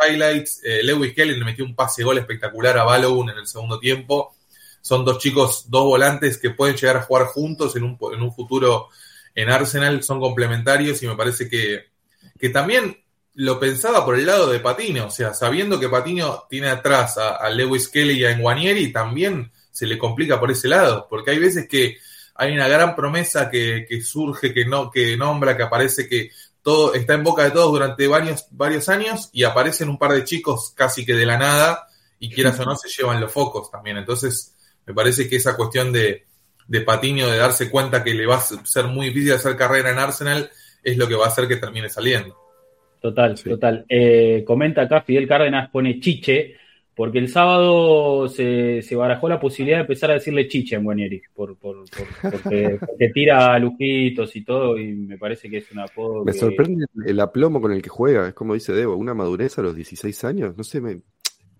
[0.00, 3.80] highlights, eh, Lewis Kelly le metió un pase gol espectacular a Balogun en el segundo
[3.80, 4.34] tiempo.
[4.88, 8.32] Son dos chicos, dos volantes que pueden llegar a jugar juntos en un, en un
[8.32, 8.88] futuro
[9.34, 11.90] en Arsenal, son complementarios y me parece que,
[12.40, 12.96] que también
[13.34, 17.50] lo pensaba por el lado de Patino, o sea, sabiendo que Patino tiene atrás a,
[17.50, 21.68] Lewis Kelly y a Enguanieri, también se le complica por ese lado, porque hay veces
[21.68, 21.98] que
[22.36, 26.30] hay una gran promesa que, surge, que, no, que nombra, que aparece, que
[26.62, 30.24] todo está en boca de todos durante varios, varios años y aparecen un par de
[30.24, 33.98] chicos casi que de la nada y quieras o no se llevan los focos también.
[33.98, 34.54] Entonces,
[34.88, 36.24] me parece que esa cuestión de,
[36.66, 39.98] de Patiño, de darse cuenta que le va a ser muy difícil hacer carrera en
[39.98, 40.50] Arsenal,
[40.82, 42.34] es lo que va a hacer que termine saliendo.
[42.98, 43.84] Total, total.
[43.86, 46.56] Eh, comenta acá, Fidel Cárdenas pone chiche,
[46.94, 51.56] porque el sábado se, barajó la posibilidad de empezar a decirle chiche en Guanieri, por,
[51.58, 51.84] por,
[52.22, 52.78] porque,
[53.12, 56.24] tira lujitos y todo, y me parece que es un apodo.
[56.24, 59.62] Me sorprende el aplomo con el que juega, es como dice Debo, una madurez a
[59.62, 61.02] los 16 años, no sé, me,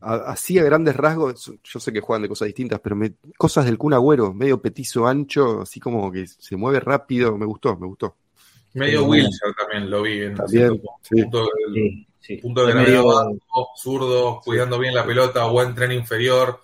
[0.00, 3.78] así a grandes rasgos, yo sé que juegan de cosas distintas, pero me, cosas del
[3.78, 8.16] Kun Agüero, medio petizo ancho, así como que se mueve rápido, me gustó, me gustó.
[8.74, 10.80] Medio Wilson también lo vi en también,
[11.10, 11.48] punto,
[12.42, 13.02] punto de gravedad
[13.76, 16.60] zurdo, cuidando bien la pelota, buen tren inferior,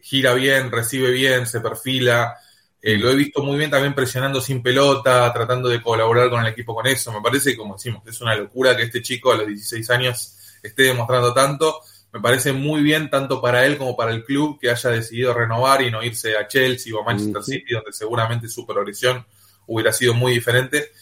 [0.00, 2.36] gira bien, recibe bien, se perfila.
[2.82, 6.52] Eh, lo he visto muy bien también presionando sin pelota, tratando de colaborar con el
[6.52, 7.10] equipo con eso.
[7.12, 10.82] Me parece como decimos, es una locura que este chico a los 16 años esté
[10.82, 11.80] demostrando tanto
[12.14, 15.82] me parece muy bien tanto para él como para el club que haya decidido renovar
[15.82, 19.26] y no irse a Chelsea o a Manchester City, donde seguramente su progresión
[19.66, 20.92] hubiera sido muy diferente.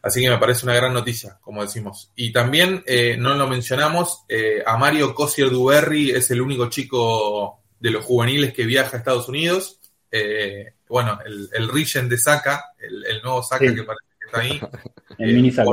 [0.00, 2.10] Así que me parece una gran noticia, como decimos.
[2.16, 7.60] Y también, eh, no lo mencionamos, eh, a Mario Cosier Duberry es el único chico
[7.78, 9.78] de los juveniles que viaja a Estados Unidos.
[10.10, 14.58] Eh, bueno, el, el de Saca, el, nuevo Saca que parece que está ahí.
[15.18, 15.68] el mini Saca.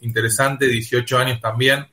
[0.00, 1.88] interesante, 18 años también.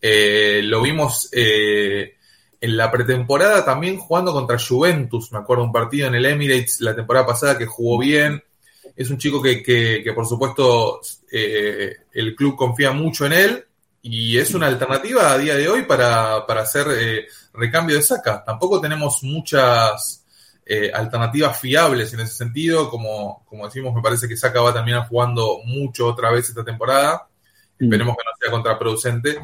[0.00, 2.16] Eh, lo vimos eh,
[2.60, 6.94] en la pretemporada también jugando contra Juventus, me acuerdo un partido en el Emirates la
[6.94, 8.42] temporada pasada que jugó bien.
[8.94, 13.64] Es un chico que, que, por supuesto eh, el club confía mucho en él
[14.00, 18.42] y es una alternativa a día de hoy para, para hacer recambio de saca.
[18.44, 20.24] Tampoco tenemos muchas
[20.94, 25.06] alternativas fiables en ese sentido, como, como decimos, me parece que Saca va a terminar
[25.08, 27.28] jugando mucho otra vez esta temporada.
[27.78, 27.84] Mm.
[27.84, 29.38] Esperemos que no sea contraproducente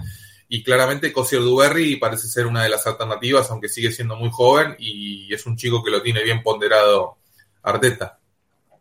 [0.55, 4.77] y claramente Cosier Duberry parece ser una de las alternativas, aunque sigue siendo muy joven
[4.79, 7.17] y es un chico que lo tiene bien ponderado
[7.63, 8.19] Arteta.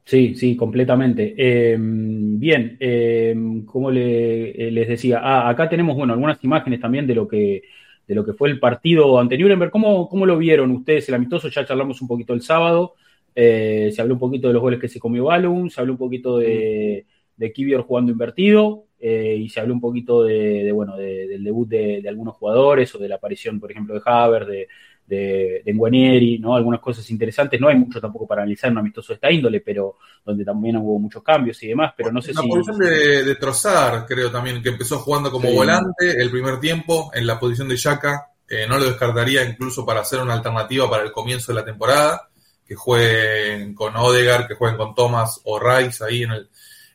[0.04, 1.34] Sí, sí, completamente.
[1.38, 7.16] Em, bien, em, como le, les decía, ah, acá tenemos bueno algunas imágenes también de
[7.16, 7.64] lo que
[8.06, 9.72] de lo que fue el partido ante Nuremberg.
[9.72, 11.48] ¿Cómo, cómo lo vieron ustedes el amistoso?
[11.48, 12.96] Ya charlamos un poquito el sábado.
[13.34, 16.00] Eh, se habló un poquito de los goles que se comió Balloon, se habló un
[16.00, 17.06] poquito de,
[17.38, 18.88] de jugando invertido.
[19.04, 23.10] Eh, y se habló un poquito de, bueno, del debut de, algunos jugadores o de
[23.10, 24.68] la aparición, por ejemplo, de Haber, de,
[25.08, 26.56] de, de ¿no?
[26.56, 27.60] Algunas cosas interesantes.
[27.60, 31.00] No hay mucho tampoco para analizar un amistoso de esta índole, pero donde también hubo
[31.00, 32.48] muchos cambios y demás, pero no sé la si...
[32.48, 37.10] La posición de, de Trozar, creo también, que empezó jugando como volante el primer tiempo
[37.14, 38.28] en la posición de Yaka.
[38.48, 42.30] Eh, no lo descartaría incluso para hacer una alternativa para el comienzo de la temporada,
[42.68, 46.50] que jueguen con Odegar, que jueguen con Thomas o Rice ahí en el,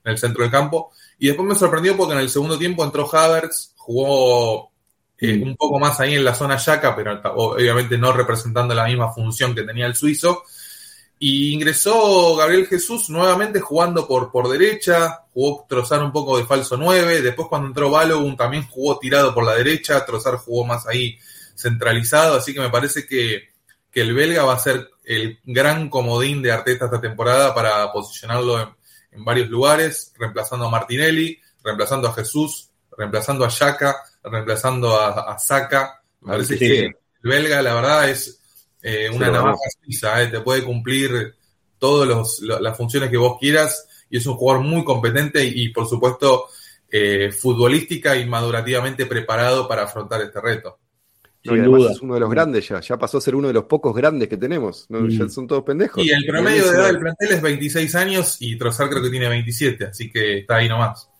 [0.05, 0.93] en el centro del campo.
[1.19, 4.71] Y después me sorprendió porque en el segundo tiempo entró Havertz, jugó
[5.19, 9.13] eh, un poco más ahí en la zona yaca, pero obviamente no representando la misma
[9.13, 10.43] función que tenía el suizo.
[11.19, 16.77] Y ingresó Gabriel Jesús nuevamente jugando por, por derecha, jugó Trozar un poco de falso
[16.77, 21.19] 9, después cuando entró Balogun también jugó tirado por la derecha, Trozar jugó más ahí
[21.55, 23.49] centralizado, así que me parece que,
[23.91, 28.61] que el belga va a ser el gran comodín de Arteta esta temporada para posicionarlo
[28.61, 28.76] en,
[29.17, 35.39] en varios lugares, reemplazando a Martinelli, reemplazando a Jesús, reemplazando a Yaka, reemplazando a, a
[35.39, 36.03] Saka.
[36.21, 38.41] Me parece que el belga, la verdad, es
[38.83, 41.35] eh, una navaja suiza, eh, te puede cumplir
[41.79, 46.47] todas las funciones que vos quieras y es un jugador muy competente y, por supuesto,
[46.91, 50.79] eh, futbolística y madurativamente preparado para afrontar este reto
[51.55, 54.29] es uno de los grandes ya, ya pasó a ser uno de los pocos grandes
[54.29, 54.87] que tenemos.
[54.89, 56.05] Ya son todos pendejos.
[56.05, 59.29] Y el promedio de edad del plantel es 26 años y Trozar creo que tiene
[59.29, 61.11] 27, así que está ahí nomás.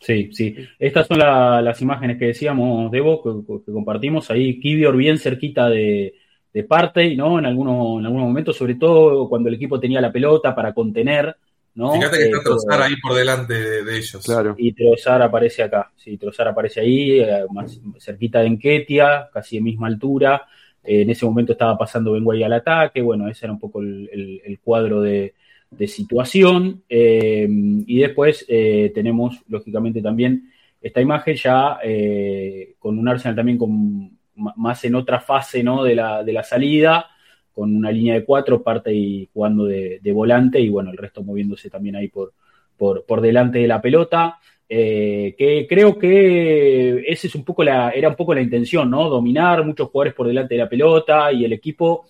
[0.00, 0.56] Sí, sí.
[0.78, 4.58] Estas son las imágenes que decíamos, Debo, que, que compartimos ahí.
[4.58, 6.14] Kivior bien cerquita de,
[6.52, 7.38] de parte, ¿no?
[7.38, 11.36] En algunos, en algunos momentos, sobre todo cuando el equipo tenía la pelota para contener
[11.74, 14.24] Fíjate que está eh, Trozar ahí por delante de, ellos.
[14.24, 14.54] Claro.
[14.58, 15.90] Y Trozar aparece acá.
[15.96, 20.46] Sí, Trozar aparece ahí, eh, más cerquita de Enquetia, casi de misma altura.
[20.84, 23.00] Eh, en ese momento estaba pasando Benguay al ataque.
[23.00, 25.34] Bueno, ese era un poco el, cuadro de,
[25.70, 26.82] de situación.
[26.88, 30.50] Eh, y después eh, tenemos, lógicamente, también
[30.80, 35.84] esta imagen ya eh, con un Arsenal también con, más en otra fase ¿no?
[35.84, 37.06] de, la, de la salida,
[37.54, 41.70] con una línea de cuatro, parte y jugando de, volante y bueno, el resto moviéndose
[41.70, 42.32] también ahí por,
[42.76, 44.38] por, por delante de la pelota.
[44.68, 49.08] que creo que ese es un poco la, era un poco la intención, ¿no?
[49.08, 52.06] Dominar muchos jugadores por delante de la pelota y el equipo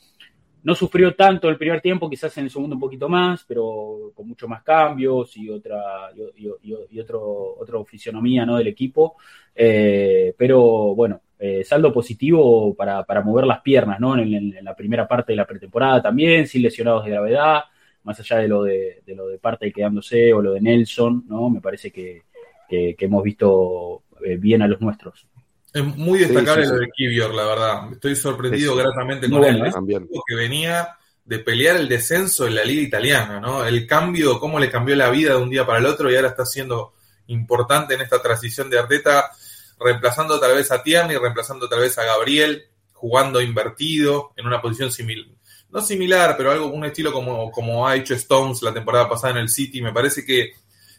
[0.65, 4.29] no sufrió tanto el primer tiempo, quizás en el segundo un poquito más, pero con
[4.29, 8.57] mucho más cambios y otra y, otro, otra fisionomía ¿no?
[8.57, 9.17] del equipo.
[9.55, 14.17] Eh, pero bueno, eh, saldo positivo para, mover las piernas ¿no?
[14.17, 17.65] En, la primera parte de la pretemporada también, sin lesionados de gravedad,
[18.05, 21.51] más allá de lo de, lo de parte quedándose o lo de Nelson, ¿no?
[21.51, 22.23] me parece que,
[22.69, 25.27] hemos visto eh, bien a los nuestros.
[25.75, 27.93] Es muy destacable lo de Kivior, la verdad.
[27.93, 29.67] Estoy sorprendido gratamente con él.
[29.67, 30.09] Es ¿eh?
[30.25, 30.91] que venía
[31.25, 33.65] de pelear el descenso en la liga italiana, ¿no?
[33.67, 36.29] El cambio, cómo le cambió la vida de un día para el otro y ahora
[36.29, 36.93] está siendo
[37.27, 39.33] importante en esta transición de Arteta,
[39.79, 44.93] reemplazando tal vez a Tierney, reemplazando tal vez a Gabriel, jugando invertido en una posición
[44.93, 45.27] similar,
[45.71, 49.39] no similar, pero algo, un estilo como, como ha hecho Stones la temporada pasada en
[49.39, 49.81] el City.
[49.81, 50.53] Me parece que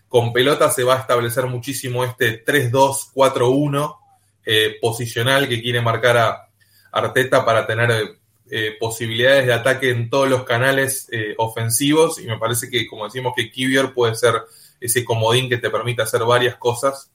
[0.08, 3.98] con pelota se va a establecer muchísimo este 3-2-4-1
[4.46, 6.50] eh, posicional que quiere marcar a
[6.92, 8.18] Arteta para tener
[8.52, 13.06] eh, posibilidades de ataque en todos los canales eh, ofensivos y me parece que, como
[13.06, 14.44] decimos, que Kivior puede ser
[14.82, 17.10] ese comodín que te permite hacer varias cosas.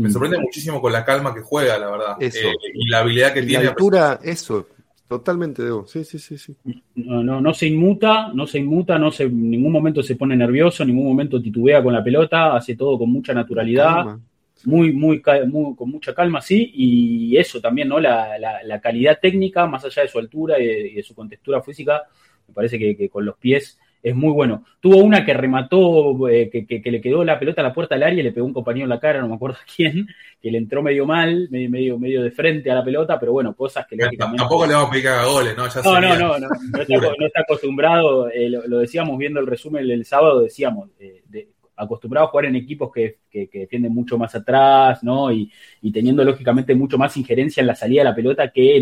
[0.00, 0.12] Me mm.
[0.12, 2.16] sorprende muchísimo con la calma que juega, la verdad.
[2.20, 3.64] y la habilidad que tiene.
[3.64, 4.66] La altura, eso,
[5.06, 5.86] totalmente debo.
[5.86, 6.56] Sí, sí, sí, sí.
[6.94, 10.36] No, no, no se inmuta, no se inmuta, no se, en ningún momento se pone
[10.36, 14.18] nervioso, en ningún momento titubea con la pelota, hace todo con mucha naturalidad
[14.64, 17.98] muy, muy, con mucha calma, sí, y eso también, ¿no?
[17.98, 22.02] La, la, calidad técnica, más allá de su altura y de, su contextura física,
[22.46, 24.64] me parece que, con los pies es muy bueno.
[24.80, 28.20] Tuvo una que remató, eh, que, le quedó la pelota a la puerta del área
[28.20, 30.08] y le pegó un compañero en la cara, no me acuerdo quién,
[30.40, 33.86] que le entró medio mal, medio, medio, de frente a la pelota, pero bueno, cosas
[33.86, 35.66] que Tampoco le vamos a picar a goles, ¿no?
[35.66, 40.90] no, no, no, no, está, acostumbrado, eh, lo, decíamos viendo el resumen del sábado, decíamos,
[40.98, 41.48] eh, de,
[41.80, 45.32] acostumbrado a jugar en equipos que, defienden mucho más atrás, ¿no?
[45.32, 45.50] Y,
[45.92, 48.76] teniendo lógicamente mucho más injerencia en la salida de la pelota que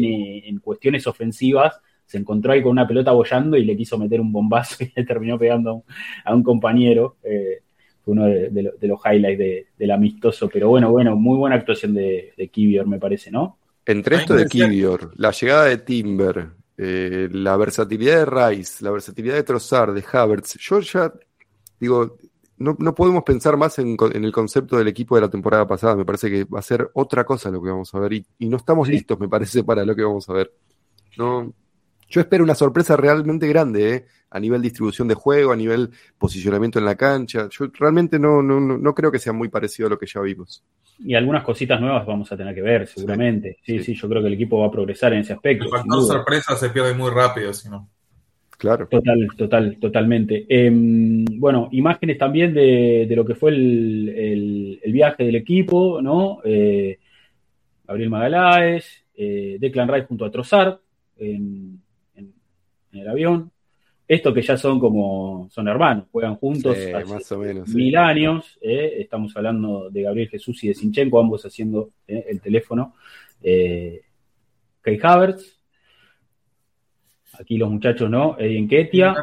[0.48, 1.80] en, cuestiones ofensivas.
[2.08, 5.04] Se encontró ahí con una pelota bollando y le quiso meter un bombazo y le
[5.04, 5.84] terminó pegando
[6.24, 7.18] a un, compañero.
[7.22, 7.60] Eh,
[8.04, 10.48] fue uno de, los highlights del amistoso.
[10.48, 13.58] Pero bueno, bueno, muy buena actuación de, de Kivior, me parece, ¿no?
[13.86, 19.34] Entre esto de Kivior, la llegada de Timber, eh, la versatilidad de Rice, la versatilidad
[19.34, 21.12] de Trossard, de Havertz, yo ya
[21.80, 22.18] digo,
[22.58, 25.96] no, no podemos pensar más en, el concepto del equipo de la temporada pasada.
[25.96, 28.12] Me parece que va a ser otra cosa lo que vamos a ver.
[28.12, 30.52] Y, no estamos listos, me parece, para lo que vamos a ver.
[31.16, 31.52] No,
[32.08, 34.04] yo espero una sorpresa realmente grande, ¿eh?
[34.30, 37.48] a nivel distribución de juego, a nivel posicionamiento en la cancha.
[37.50, 40.62] Yo realmente no, no, no creo que sea muy parecido a lo que ya vimos.
[40.98, 43.58] Y algunas cositas nuevas vamos a tener que ver, seguramente.
[43.62, 45.64] Sí, sí, yo creo que el equipo va a progresar en ese aspecto.
[45.64, 47.88] El factor sorpresa se pierde muy rápido, si no.
[48.58, 48.88] Claro.
[48.88, 50.44] Total, total, totalmente.
[50.48, 56.40] Em, bueno, imágenes también de, lo que fue el, viaje del equipo, ¿no?
[56.44, 56.98] Eh,
[57.86, 60.78] Gabriel Magaláes, eh, Declan Rice junto a Trossard
[61.16, 61.80] en,
[62.98, 63.50] el avión.
[64.06, 68.58] Esto que ya son como, son hermanos, juegan juntos hace más o menos, mil años.
[68.62, 72.94] Eh, estamos hablando de Gabriel Jesús y de Sinchenko, ambos haciendo el teléfono.
[73.42, 75.58] Kay Havertz,
[77.38, 78.36] Aquí los muchachos, ¿no?
[78.38, 79.14] Eddie Ketia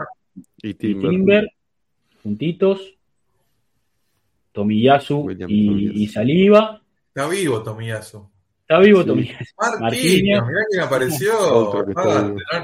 [0.62, 1.50] y Timber.
[2.24, 2.94] juntitos.
[4.52, 6.82] Tomiyasu y, Saliva.
[7.10, 8.26] Está vivo Tomiyasu.
[8.68, 9.54] Está vivo Tomiyasu.
[9.80, 11.34] Marquinhos, mirá quién apareció.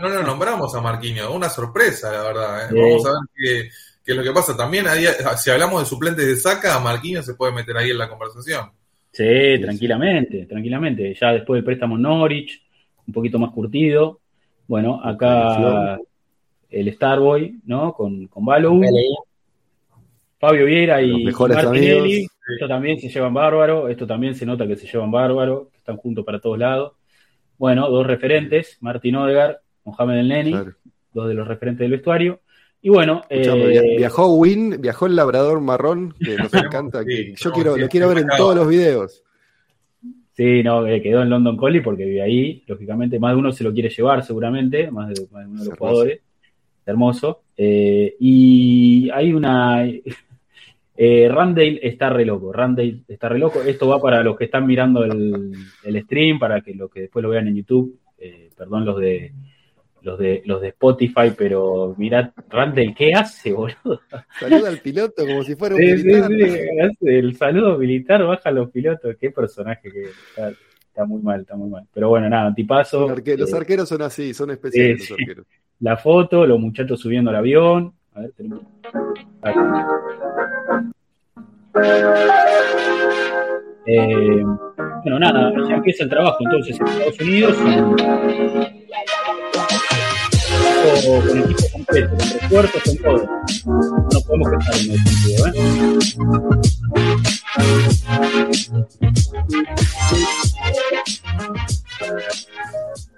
[0.02, 2.72] no, lo nombramos a Marquinhos, una sorpresa, la verdad.
[2.72, 2.74] ¿eh?
[2.74, 3.70] Vamos a ver
[4.04, 4.58] qué, es lo que pasa.
[4.58, 4.86] También,
[5.38, 8.72] si hablamos de suplentes de saca, Marquinhos se puede meter ahí en la conversación.
[9.12, 11.14] Sí, tranquilamente, tranquilamente.
[11.14, 12.64] Ya después del préstamo Norwich,
[13.06, 14.22] un poquito más curtido.
[14.68, 16.00] Bueno, acá
[16.68, 17.94] el Starboy, ¿no?
[17.94, 18.44] Con, con
[20.42, 22.28] Fabio Vieira y Martinelli.
[22.54, 25.98] Esto también se llevan bárbaro, esto también se nota que se llevan bárbaro, que están
[25.98, 26.94] juntos para todos lados.
[27.60, 30.56] Bueno, dos referentes, Martín Odegar, Mohamed El Neni,
[31.14, 32.40] dos de los referentes del vestuario.
[32.82, 37.78] Y bueno, eh, viajó Win, viajó el labrador marrón, que nos encanta, que yo quiero,
[37.78, 39.24] lo quiero ver en todos los videos.
[40.32, 42.64] Sí, no, eh, quedó en London Collie porque vive ahí.
[42.66, 46.22] Lógicamente, más de uno se lo quiere llevar seguramente, más de, uno de los jugadores.
[46.84, 47.44] Hermoso.
[47.56, 49.86] Eh, y hay una.
[51.04, 52.54] Eh, Randale está re loco.
[52.54, 53.60] Randale está re loco.
[53.64, 55.52] Esto va para los que están mirando el,
[56.04, 57.98] stream, para que los que después lo vean en YouTube.
[58.56, 59.34] perdón, los de
[60.04, 64.02] los de, los de Spotify, pero mirá, Randall, ¿qué hace, boludo?
[64.40, 66.30] Saluda al piloto como si fuera un Sí, sí, militar.
[66.32, 70.50] sí, hace el saludo militar, baja a los pilotos, qué personaje que está,
[70.88, 71.88] está muy mal, está muy mal.
[71.94, 73.02] Pero bueno, nada, tipazo.
[73.08, 75.24] Los arque- Los Eh, arqueros son así, son especiales Sí, los sí.
[75.24, 75.46] arqueros.
[75.80, 77.94] la foto, los muchachos subiendo al avión.
[78.14, 78.62] A ver, tenemos.
[83.86, 84.44] Eh,
[85.04, 87.56] bueno, nada, ya empieza el trabajo entonces en Estados Unidos.
[91.06, 93.24] con equipo completo, con refuerzos, con todo.
[94.12, 95.52] No podemos pensar en ese sentido, ¿eh?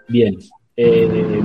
[0.07, 0.37] Bien.
[0.75, 1.41] eh,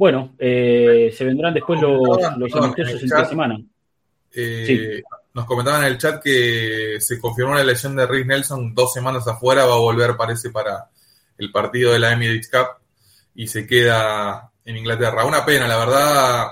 [0.00, 2.00] bueno, eh, se vendrán después los,
[2.38, 3.60] los amistosos en el entre semana.
[4.34, 5.02] Eh, Sí.
[5.32, 9.26] Nos comentaban en el chat que se confirmó la lesión de Rick Nelson dos semanas
[9.28, 10.90] afuera, va a volver, parece, para
[11.38, 12.66] el partido de la Emirates Cup
[13.36, 15.24] y se queda en Inglaterra.
[15.24, 16.46] Una pena, la verdad.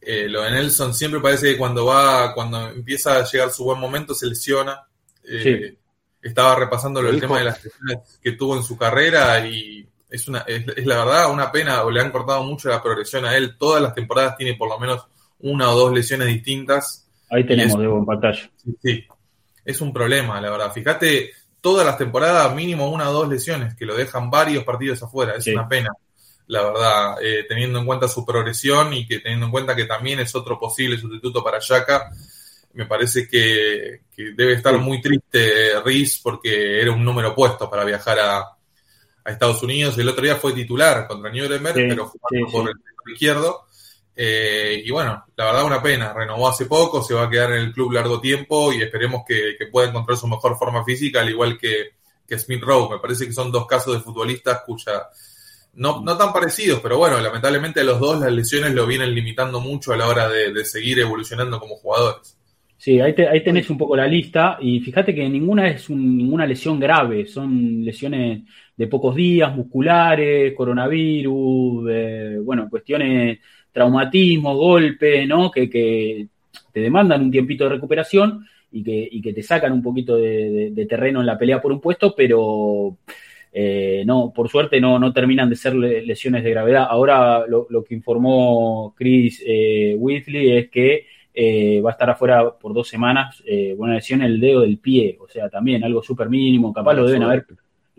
[0.00, 3.78] eh, lo de Nelson siempre parece que cuando va, cuando empieza a llegar su buen
[3.78, 4.86] momento, se lesiona.
[5.24, 5.78] Eh, Sí.
[6.22, 7.20] Estaba repasando el dijo.
[7.28, 10.96] tema de las lesiones que tuvo en su carrera y es una, es, es la
[11.04, 13.56] verdad una pena, o le han cortado mucho la progresión a él.
[13.56, 15.06] Todas las temporadas tiene por lo menos
[15.42, 17.06] una o dos lesiones distintas.
[17.30, 18.50] Ahí tenemos, es- Debo, en pantalla.
[18.56, 19.04] Sí, sí.
[19.64, 20.72] Es un problema, la verdad.
[20.72, 21.30] Fíjate,
[21.60, 25.34] todas las temporadas mínimo una o dos lesiones que lo dejan varios partidos afuera.
[25.36, 25.52] Es Sí.
[25.52, 25.90] una pena,
[26.46, 30.18] la verdad, eh, teniendo en cuenta su progresión y que teniendo en cuenta que también
[30.20, 32.10] es otro posible sustituto para Yaka.
[32.72, 34.80] Me parece que, que debe estar Sí.
[34.80, 39.96] muy triste Riz porque era un número puesto para viajar a, a Estados Unidos.
[39.98, 43.66] El otro día fue titular contra Nuremberg, Sí, pero jugando por el izquierdo.
[44.14, 47.62] Eh, y bueno, la verdad una pena, renovó hace poco, se va a quedar en
[47.62, 51.30] el club largo tiempo y esperemos que, que pueda encontrar su mejor forma física, al
[51.30, 51.90] igual que,
[52.26, 52.90] que Smith Rowe.
[52.90, 55.04] Me parece que son dos casos de futbolistas cuya,
[55.74, 59.60] no, no tan parecidos, pero bueno, lamentablemente a los dos las lesiones lo vienen limitando
[59.60, 62.36] mucho a la hora de, de seguir evolucionando como jugadores.
[62.76, 66.16] Sí, ahí, te- ahí tenés un poco la lista y fíjate que ninguna es un-
[66.16, 68.42] ninguna lesión grave, son lesiones
[68.74, 71.84] de pocos días, musculares, coronavirus,
[72.42, 73.38] bueno, cuestiones,
[73.72, 75.50] traumatismo, golpe, ¿no?
[75.50, 76.26] Que, que
[76.72, 80.50] te demandan un tiempito de recuperación y que, y que te sacan un poquito de,
[80.50, 82.96] de- de terreno en la pelea por un puesto, pero
[83.52, 86.86] eh, no, por suerte no, no terminan de ser le- lesiones de gravedad.
[86.88, 92.50] Ahora lo, lo que informó Chris eh, Whitley es que eh, va a estar afuera
[92.58, 96.02] por dos semanas, eh, una lesión en el dedo del pie, o sea, también algo
[96.02, 97.46] súper mínimo, capaz lo deben haber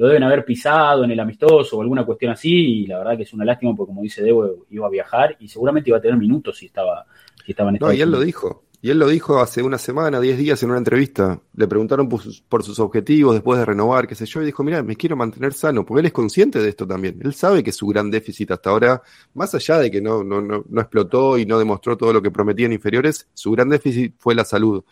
[0.01, 3.21] lo deben haber pisado en el amistoso o alguna cuestión así, y la verdad que
[3.21, 6.17] es una lástima porque como dice Debo, iba a viajar y seguramente iba a tener
[6.17, 7.05] minutos si estaba,
[7.45, 8.63] si estaba en No, Estados y él lo dijo.
[8.81, 11.39] Y él lo dijo hace una semana, 10 días en una entrevista.
[11.53, 14.63] Le preguntaron por sus, por sus objetivos después de renovar, qué sé yo, y dijo,
[14.63, 17.19] mira, me quiero mantener sano, porque él es consciente de esto también.
[17.23, 19.03] Él sabe que su gran déficit hasta ahora,
[19.35, 22.31] más allá de que no, no, no, no explotó y no demostró todo lo que
[22.31, 24.83] prometía en inferiores, su gran déficit fue la salud.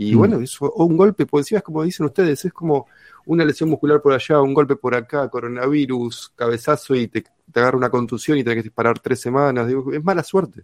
[0.00, 0.18] Y Mm.
[0.18, 2.86] bueno, eso, o un golpe, por encima es como dicen ustedes, es como
[3.26, 7.22] una lesión muscular por allá, un golpe por acá, coronavirus, cabezazo y te,
[7.52, 9.66] te agarra una contusión y tenés que parar tres semanas.
[9.66, 10.62] Digo, es mala suerte.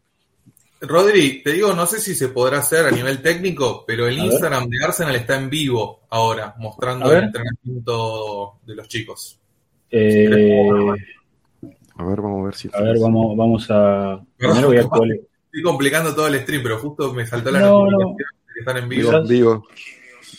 [0.80, 4.22] Rodri, te digo, no sé si se podrá hacer a nivel técnico, pero el A
[4.22, 4.32] ver.
[4.32, 7.24] Instagram de Arsenal está en vivo ahora, mostrando A el ver.
[7.24, 9.40] entrenamiento de los chicos.
[9.90, 10.68] Eh,
[11.96, 12.68] A ver, vamos a ver si.
[12.72, 14.20] a ver, vamos, vamos a.
[14.36, 14.80] Primero voy a.
[14.82, 19.22] Estoy complicando todo el stream, pero justo me saltó la No, notificación están en vivo.
[19.22, 19.66] Vivo.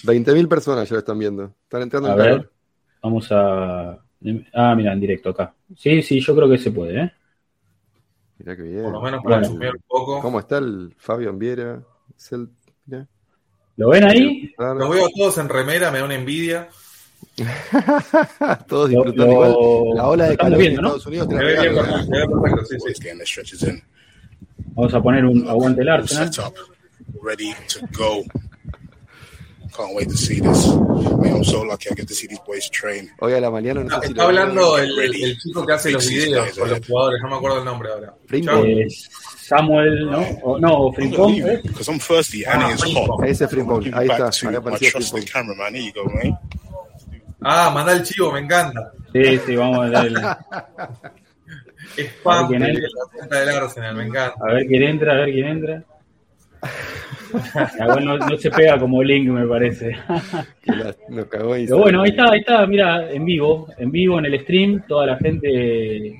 [0.03, 1.53] 20.000 personas ya lo están viendo.
[1.63, 2.51] Están entrando A en ver, calor.
[3.01, 3.99] vamos a.
[4.53, 5.53] Ah, mira, en directo acá.
[5.76, 7.11] Sí, sí, yo creo que se puede, ¿eh?
[8.39, 8.84] Mirá qué bien.
[8.84, 9.72] Por lo menos para Bueno.
[9.76, 10.22] un poco.
[10.22, 11.82] ¿Cómo está el Fabio Ambiera?
[12.32, 12.49] El-.
[13.78, 14.53] ¿Lo ven ahí?
[14.57, 16.70] Los veo a todos en remera, me da una envidia.
[18.68, 19.97] Todos disfrutando lo- igual.
[19.97, 20.88] La ola de estamos calor viendo, en ¿no?
[20.95, 21.66] Estados Unidos te la
[23.72, 23.84] in.
[24.76, 26.32] Vamos a poner un aguante el Arsenal.
[27.22, 28.24] Ready to go.
[29.76, 30.68] Can't wait to see this.
[31.20, 33.12] Man, I'm so lucky I get to see these boys train.
[33.20, 35.74] Hoy a la mañana no Está, sé si está lo- hablando el, el- chico que
[35.74, 38.14] hace los videos con los jugadores, no me acuerdo el nombre ahora.
[38.32, 38.88] Eh,
[39.38, 40.22] Samuel, ¿no?
[40.43, 43.22] O, no, Frimpong, because I'm thirsty and it's hot.
[43.26, 43.93] Ese es Frimpong.
[43.93, 44.30] Ahí está.
[44.49, 45.26] Ahí apareció Frimpong.
[45.32, 45.76] cameraman.
[45.76, 46.38] Here you go, mate.
[47.41, 48.93] Ah, manda el chivo, me encanta.
[49.12, 50.14] Sí, sí, vamos a ver,
[51.97, 52.80] Spam ¿Quién de es?
[52.80, 54.36] la cuenta del Arsenal, me encanta.
[54.41, 55.84] a ver quién entra, a ver quién entra.
[57.86, 59.91] Bueno, no, no se pega como link, me parece.
[60.66, 61.66] La- nos cagó ahí.
[61.66, 65.07] Pero bueno, ahí está, ahí está, mira, en vivo, en vivo en el stream, toda
[65.07, 66.16] la gente.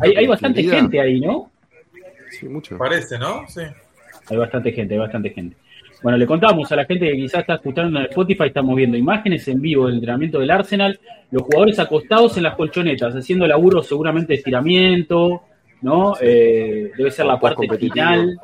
[0.00, 1.50] Hay, hay bastante gente ahí, ¿no?
[2.30, 2.76] Sí, mucho.
[2.78, 3.46] Parece, ¿no?
[3.48, 3.60] Sí.
[4.28, 5.56] Hay bastante gente, hay bastante gente.
[6.02, 9.46] Bueno, le contamos a la gente que quizás está escuchando en Spotify, estamos viendo imágenes
[9.48, 10.98] en vivo del entrenamiento del Arsenal,
[11.30, 15.42] los jugadores acostados en las colchonetas, haciendo laburo seguramente de estiramiento,
[15.82, 16.14] ¿no?
[16.20, 18.36] Eh, debe ser la parte final.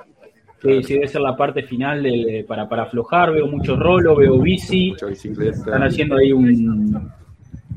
[0.63, 2.07] Sí, sí, debe ser la parte final
[2.47, 3.33] para, para aflojar.
[3.33, 4.95] Veo mucho rolo, veo bici.
[5.11, 7.11] Están haciendo ahí un,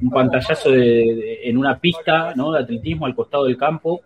[0.01, 2.51] un pantallazo de, en una pista ¿no?
[2.51, 4.01] de atletismo al costado del campo.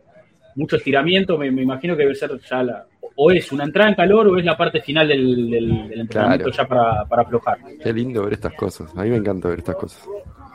[0.55, 1.38] Mucho estiramiento.
[1.38, 2.86] Me, me imagino que debe ser ya la,
[3.21, 6.49] o es una entrada en calor o es la parte final del, del, del entrenamiento
[6.51, 7.57] ya para, para, aflojar.
[7.84, 8.95] Qué lindo ver estas cosas.
[8.95, 10.07] A mí me encanta ver estas cosas.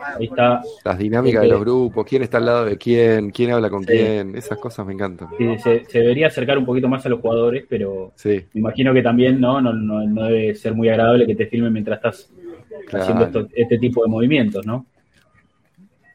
[0.04, 0.62] Ahí está.
[0.84, 3.92] Las dinámicas de los grupos, quién está al lado de quién, quién habla con sí.
[3.92, 5.28] quién, esas cosas me encantan.
[5.38, 8.44] Sí, se, se, debería acercar un poquito más a los jugadores, pero sí.
[8.52, 11.72] me imagino que también no, no, no, no debe ser muy agradable que te filmen
[11.72, 12.30] mientras estás
[12.88, 13.02] claro.
[13.02, 14.86] haciendo esto, este tipo de movimientos, ¿no?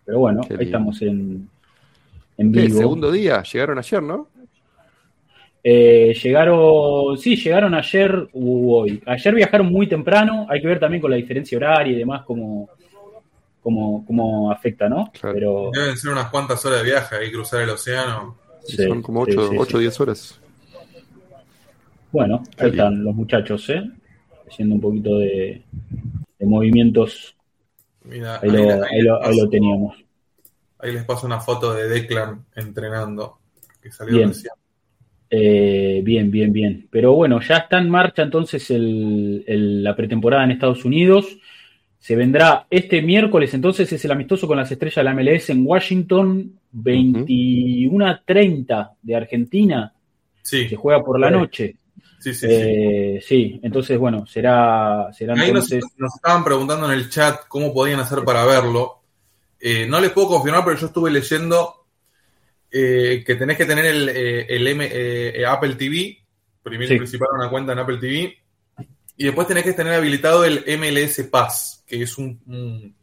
[0.05, 1.47] Pero bueno, ahí estamos en,
[2.37, 2.65] en vivo.
[2.65, 4.27] ¿Qué, segundo día, llegaron ayer, ¿no?
[5.63, 9.01] Eh, llegaron, sí, llegaron ayer u hoy.
[9.05, 12.69] Ayer viajaron muy temprano, hay que ver también con la diferencia horaria y demás cómo,
[13.61, 15.11] cómo, cómo afecta, ¿no?
[15.11, 15.33] Claro.
[15.33, 15.71] Pero...
[15.73, 18.37] Deben ser unas cuantas horas de viaje y cruzar el océano.
[18.65, 20.39] Sí, son como 8 o 10 horas.
[22.11, 23.83] Bueno, ahí están los muchachos, ¿eh?
[24.47, 25.63] Haciendo un poquito de,
[26.39, 27.35] de movimientos.
[28.03, 29.97] Mira, ahí, ahí, lo, ahí, lo, ahí, lo, teníamos.
[30.79, 33.39] Ahí les paso una foto de Declan entrenando,
[33.81, 34.29] que salió bien.
[34.29, 34.53] recién.
[35.29, 36.87] Eh, bien, bien, bien.
[36.89, 41.37] Pero bueno, ya está en marcha entonces el, el, la pretemporada en Estados Unidos.
[41.99, 45.65] Se vendrá este miércoles, entonces es el amistoso con las estrellas de la MLS en
[45.65, 48.95] Washington, 21.30 uh -huh.
[49.01, 49.93] de Argentina.
[50.41, 50.69] Sí.
[50.69, 51.75] Se juega por la noche.
[52.19, 53.27] Sí, sí, eh, sí.
[53.27, 55.09] sí, entonces, bueno, será.
[55.13, 55.81] será Ahí entonces...
[55.81, 58.99] nos, nos, estaban preguntando en el chat cómo podían hacer para verlo.
[59.59, 61.85] Eh, no les puedo confirmar, pero yo estuve leyendo
[62.71, 66.17] eh, que tenés que tener el, el M, eh, Apple TV,
[66.63, 66.97] primero sí.
[66.97, 68.37] principal una cuenta en Apple TV,
[69.17, 72.95] y después tenés que tener habilitado el MLS Pass, que es un, un,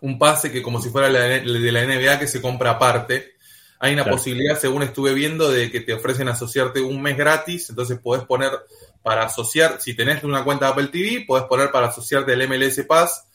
[0.00, 3.36] un pase que como si fuera la, de la NBA que se compra aparte.
[3.78, 4.16] Hay una claro.
[4.16, 8.50] posibilidad, según estuve viendo, de que te ofrecen asociarte un mes gratis, entonces podés poner
[9.02, 12.82] para asociar, si tenés una cuenta de Apple TV, podés poner para asociarte el MLS
[12.86, 13.28] Pass.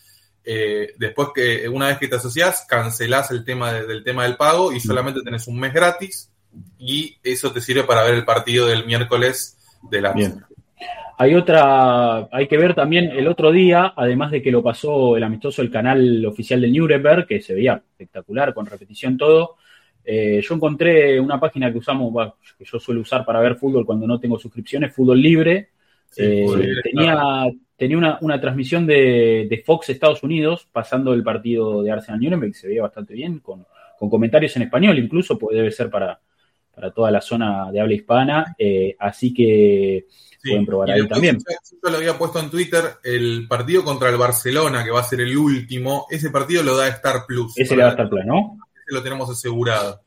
[0.44, 4.38] Eh, después que una vez que te asocias, cancelás el tema de, del tema del
[4.38, 6.32] pago y solamente tenés un mes gratis
[6.80, 10.44] y eso te sirve para ver el partido del miércoles de la Bien.
[11.22, 15.24] Hay otra, hay que ver también el otro día, además de que lo pasó el
[15.24, 19.57] amistoso el canal oficial de Nuremberg, que se veía espectacular, con repetición todo.
[20.03, 23.86] Eh, yo encontré una página que usamos, bueno, que yo suelo usar para ver fútbol
[23.86, 25.69] cuando no tengo suscripciones, Fútbol Libre.
[26.09, 27.51] Sí, eh, libre tenía, claro.
[27.78, 32.53] tenía una, una transmisión de, de, Fox Estados Unidos pasando el partido de Arsenal Nuremberg,
[32.53, 33.67] que se veía bastante bien, con,
[33.99, 36.19] con comentarios en español, incluso, pues debe ser para,
[36.74, 38.55] para toda la zona de habla hispana.
[38.57, 40.05] Eh, así que
[40.41, 40.49] Sí.
[40.49, 41.38] pueden probar y ahí también.
[41.38, 45.22] Yo, lo había puesto en Twitter, el partido contra el Barcelona, que va a ser
[45.22, 47.55] el último, ese partido lo da Star Plus.
[47.55, 48.57] Ese le da Star Plus, ¿no?
[48.76, 50.01] Ese lo tenemos asegurado.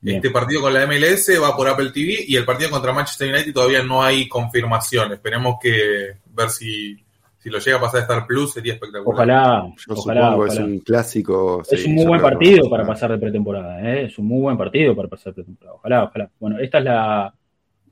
[0.00, 0.16] Bien.
[0.16, 3.54] Este partido con la MLS va por Apple TV y el partido contra Manchester United
[3.54, 5.12] todavía no hay confirmación.
[5.12, 7.02] Esperemos que ver si,
[7.42, 9.14] si lo llega a pasar a Star Plus sería espectacular.
[9.14, 10.52] Ojalá, yo ojalá, ojalá.
[10.52, 11.62] Es un clásico.
[11.68, 13.80] Es sí, un muy buen partido para pasar de pretemporada.
[13.82, 14.04] ¿eh?
[14.04, 15.76] Es un muy buen partido para pasar de pretemporada.
[15.76, 16.30] Ojalá, ojalá.
[16.38, 17.34] Bueno, esta es la,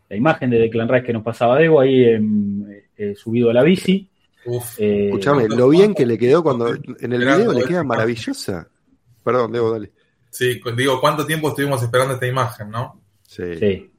[0.08, 3.64] la imagen de Declan Rice que nos pasaba Debo ahí eh, eh, subido a la
[3.64, 4.08] bici.
[4.46, 8.68] Uf, eh, Escuchame, lo bien que le quedó cuando en el video le queda maravillosa.
[9.24, 9.90] Perdón, Debo, dale.
[10.30, 13.00] Sí, digo, ¿cuánto tiempo estuvimos esperando esta imagen, no?
[13.26, 13.56] Sí.
[13.58, 13.89] sí.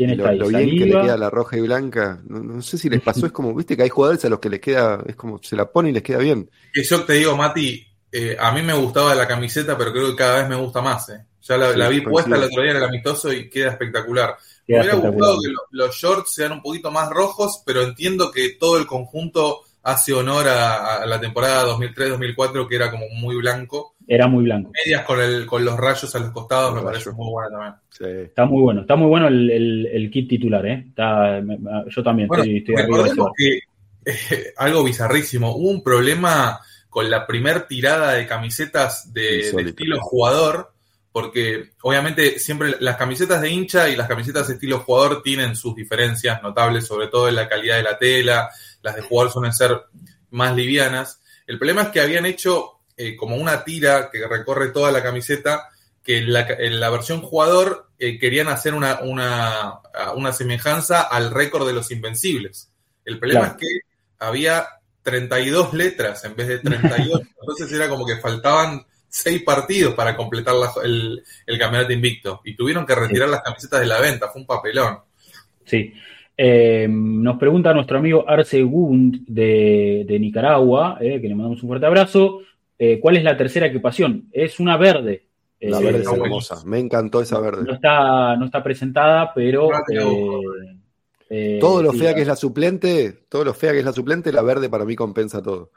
[0.00, 0.38] ¿Quién está lo, ahí?
[0.38, 2.22] Lo bien que le queda la roja y blanca.
[2.26, 4.48] No, no, sé si les pasó, es como, viste que hay jugadores a los que
[4.48, 6.48] les queda, es como se la pone y les queda bien.
[6.72, 10.38] Yo te digo, Mati, eh, a mí me gustaba la camiseta, pero creo que cada
[10.38, 11.06] vez me gusta más.
[11.10, 11.22] Eh.
[11.42, 14.38] Ya la, sí, la vi puesta el otro día en el amistoso y queda espectacular.
[14.66, 18.30] Queda me hubiera gustado que lo, los shorts sean un poquito más rojos, pero entiendo
[18.30, 23.36] que todo el conjunto hace honor a, a la temporada 2003-2004, que era como muy
[23.36, 23.94] blanco.
[24.06, 24.72] Era muy blanco.
[24.84, 27.74] Medias con, el, con los rayos a los costados los me parece muy buena también.
[27.90, 28.04] Sí.
[28.28, 30.84] Está muy bueno, está muy bueno el, el, el kit titular, ¿eh?
[30.88, 33.60] Está, yo también bueno, estoy, estoy recordemos que
[34.04, 40.00] eh, algo bizarrísimo, hubo un problema con la primer tirada de camisetas de, de estilo
[40.00, 40.72] jugador,
[41.12, 45.74] porque obviamente siempre las camisetas de hincha y las camisetas de estilo jugador tienen sus
[45.74, 48.50] diferencias notables, sobre todo en la calidad de la tela,
[48.82, 49.80] las de jugador suelen ser
[50.30, 51.20] más livianas.
[51.46, 55.68] El problema es que habían hecho eh, como una tira que recorre toda la camiseta,
[56.02, 59.80] que en la, en la versión jugador eh, querían hacer una, una,
[60.14, 62.70] una, semejanza al récord de los invencibles.
[63.04, 63.56] El problema claro.
[63.58, 63.80] es que
[64.18, 64.66] había
[65.02, 70.54] 32 letras en vez de 38, entonces era como que faltaban seis partidos para completar
[70.54, 73.32] la, el, el, campeonato invicto y tuvieron que retirar sí.
[73.32, 75.00] las camisetas de la venta, fue un papelón.
[75.66, 75.92] Sí.
[76.42, 81.68] Eh, nos pregunta nuestro amigo Arce Gund de, de Nicaragua, eh, que le mandamos un
[81.68, 82.40] fuerte abrazo.
[82.78, 84.28] eh, ¿Cuál es la tercera equipación?
[84.32, 85.26] Es una verde.
[85.60, 86.64] La Eh, verde es hermosa.
[86.64, 87.70] Me encantó esa no verde.
[87.72, 89.68] está, no está presentada, pero.
[89.70, 90.76] No eh,
[91.28, 93.92] eh, Todo lo sí, fea que es la suplente, todo lo fea que es la
[93.92, 95.70] suplente, la verde para mí compensa todo.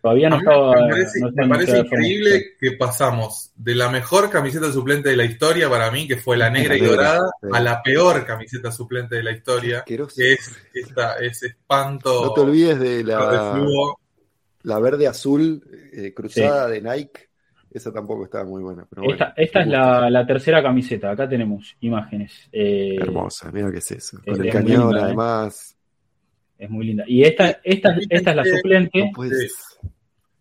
[0.00, 0.72] Todavía no A estaba.
[0.82, 5.16] me parece, no me parece forma increíble que pasamos de la mejor camiseta suplente de
[5.16, 7.48] la historia para mí, que fue la negra y dorada, sí.
[7.52, 10.14] a la peor camiseta suplente de la historia, Asqueroso.
[10.16, 13.02] que es esta, ese espanto No te olvides de
[14.62, 17.28] la, verde azul eh, cruzada de Nike.
[17.70, 18.86] Esa tampoco estaba muy buena.
[18.88, 19.66] Pero bueno, Esta, esta es
[20.12, 21.10] la, tercera camiseta.
[21.10, 22.48] Acá tenemos imágenes.
[22.50, 24.18] Eh, Hermosa, mira qué es eso.
[24.24, 25.02] Con es el muy cañón, linda, ¿eh?
[25.04, 25.76] además.
[26.56, 27.04] Es muy linda.
[27.06, 29.04] Y esta, esta, esta es la suplente.
[29.04, 29.67] No puedes-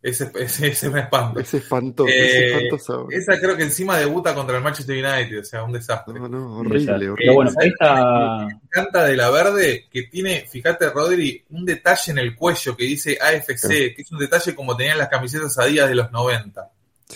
[0.02, 1.42] Ese, ese, ese me espanta.
[1.42, 3.08] Es espantoso, Eh, es espantoso.
[3.10, 6.20] Esa creo que encima debuta contra el Manchester United, o sea, un desastre.
[6.20, 7.34] No, no, horrible, horrible.
[7.34, 8.46] bueno, ¿Sabes esta.
[8.46, 12.84] Me encanta de la verde que tiene, fíjate Rodri, un detalle en el cuello que
[12.84, 16.70] dice AFC, que es un detalle como tenían las camisetas Adidas de los 90.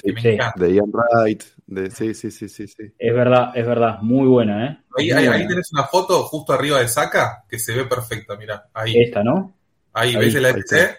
[0.03, 0.27] Que me Sí.
[0.29, 0.65] encanta.
[0.65, 2.93] De Ian Wright, de sí, sí, sí, sí, sí.
[2.97, 3.99] Es verdad, es verdad.
[4.01, 4.77] Muy buena, ¿eh?
[4.97, 5.32] Ahí, ahí, buena.
[5.43, 9.21] ahí tenés una foto justo arriba de Saca que se ve perfecta, mira, ahí, Esta,
[9.23, 9.53] ¿no?
[9.93, 10.97] ahí, ahí, ¿ves el AFC?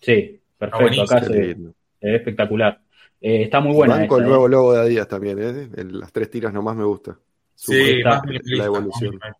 [0.00, 0.80] Sí, perfecto.
[0.80, 1.56] buenísimo, Acá se ve
[2.16, 2.80] espectacular.
[3.20, 3.96] Eh, está muy buena.
[3.96, 4.26] Banco el ¿eh?
[4.28, 5.68] nuevo logo de Adidas también, ¿eh?
[5.76, 7.18] El- las tres tiras nomás me gusta.
[7.54, 9.18] Sí, más la evolución.
[9.20, 9.34] más.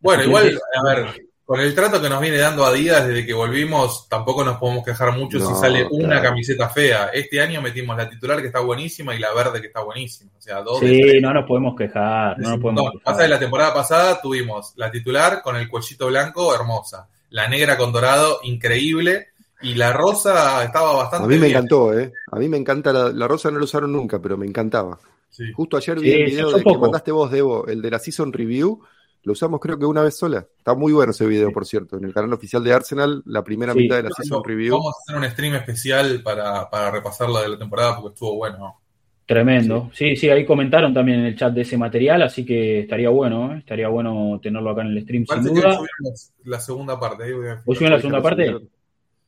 [0.00, 1.06] Bueno, igual, a ver,
[1.44, 5.16] con el trato que nos viene dando Adidas desde que volvimos, tampoco nos podemos quejar
[5.16, 6.22] mucho si sale una claro.
[6.24, 7.10] camiseta fea.
[7.12, 10.32] Este año metimos la titular que está buenísima y la verde que está buenísima.
[10.36, 12.38] O sea, dos de Sí, no nos podemos quejar.
[12.38, 13.04] No nos podemos No, quejar.
[13.04, 17.08] pasa que la temporada pasada tuvimos la titular con el cuellito blanco, hermosa.
[17.30, 19.28] La negra con dorado, increíble.
[19.64, 21.56] Y la rosa estaba bastante A mí me bien.
[21.56, 22.12] encantó, ¿eh?
[22.30, 24.98] A mí me encanta la, la rosa, no la usaron nunca, pero me encantaba.
[25.30, 25.44] Sí.
[25.52, 27.98] Justo ayer Sí, vi el se video de que mandaste vos, Debo, el de la
[27.98, 28.80] Season Review.
[29.24, 30.46] Lo usamos creo que una vez sola.
[30.58, 31.96] Está muy bueno ese video, por cierto.
[31.96, 33.78] En el canal oficial de Arsenal, la primera Sí.
[33.80, 34.74] mitad de la Season Review.
[34.74, 38.36] Vamos a hacer un stream especial para, para repasar la de la temporada porque estuvo
[38.36, 38.80] bueno.
[39.26, 39.90] Tremendo.
[39.94, 40.14] Sí.
[40.16, 43.58] sí, ahí comentaron también en el chat de ese material, así que estaría bueno, ¿eh?
[43.60, 45.70] estaría bueno tenerlo acá en el stream sin Parece que duda.
[45.72, 47.24] subieron la, segunda parte.
[47.24, 48.54] ahí voy a- ¿Vos subieron la segunda parte?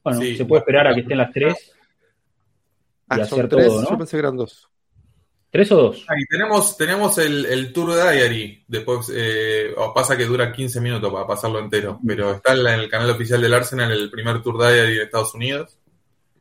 [0.07, 0.37] Bueno, Sí.
[0.37, 1.73] se puede esperar a que estén las tres.
[3.09, 3.91] Ah, y son hacer tres, todo, ¿no?
[3.91, 4.69] yo pensé que eran dos.
[5.51, 6.05] ¿Tres o dos?
[6.09, 8.65] Ahí tenemos, tenemos el, el Tour Diary.
[8.69, 11.99] Después eh, pasa que dura 15 minutos para pasarlo entero.
[12.07, 15.03] Pero está en, la- en el canal oficial del Arsenal el primer Tour Diary de
[15.05, 15.79] Estados Unidos.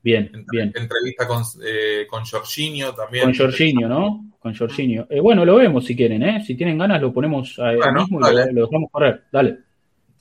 [0.04, 0.72] Bien, bien.
[0.76, 3.24] Entrevista con, eh, con Jorginho también.
[3.26, 4.26] Con Jorginho, ¿no?
[4.38, 5.08] Con Jorginho.
[5.10, 6.44] Eh, bueno, lo vemos si quieren, ¿eh?
[6.46, 9.24] Si tienen ganas, lo ponemos ahí Bueno, mismo y lo, lo dejamos correr.
[9.32, 9.58] Dale.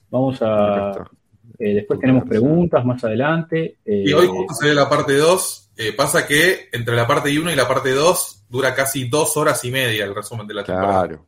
[0.09, 0.90] Vamos a.
[0.92, 1.11] Está.
[1.59, 3.77] Eh, después tenemos preguntas más adelante.
[3.85, 5.71] eh, Y hoy justo se ve la parte 2.
[5.77, 9.65] Eh, pasa que entre la parte 1 y la parte 2 dura casi dos horas
[9.65, 11.07] y media el resumen de la temporada.
[11.09, 11.27] Claro.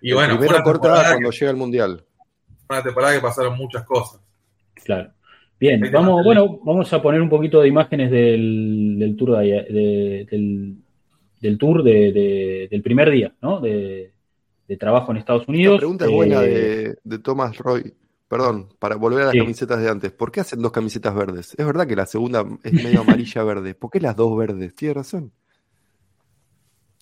[0.00, 2.04] Y bueno, fue corta temporada cuando que, llega el Mundial.
[2.66, 4.20] fue una temporada que pasaron muchas cosas.
[4.84, 5.10] Claro.
[5.58, 10.26] Bien, vamos, bueno, vamos a poner un poquito de imágenes del, del tour de, de-
[10.30, 10.74] del,
[11.40, 13.60] del tour de, de- del primer día, ¿no?
[13.60, 14.12] De,
[14.68, 15.74] de trabajo en Estados Unidos.
[15.76, 17.94] La pregunta es buena Eh, de, de Thomas Roy.
[18.28, 19.38] Perdón, para volver a las Sí.
[19.38, 20.12] camisetas de antes.
[20.12, 21.54] ¿Por qué hacen dos camisetas verdes?
[21.56, 23.74] Es verdad que la segunda es medio amarilla verde.
[23.74, 24.74] ¿Por qué las dos verdes?
[24.74, 25.32] Tiene razón.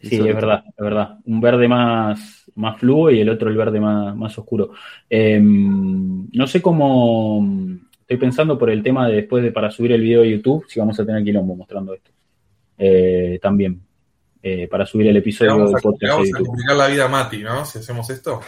[0.01, 1.19] Sí, es verdad, es verdad.
[1.27, 4.73] Un verde más, más fluo y el otro el verde más, más oscuro.
[5.09, 7.47] Eh, no sé cómo.
[8.01, 10.81] Estoy pensando por el tema de después de para subir el video de YouTube, si
[10.81, 12.11] vamos a tener quilombo mostrando esto.
[12.77, 13.81] Eh, también.
[14.43, 17.05] Eh, para subir el Le episodio vamos, a, podcast de vamos a complicar la vida
[17.05, 17.65] a Mati, ¿no?
[17.65, 18.41] Si hacemos esto.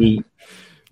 [0.00, 0.20] Y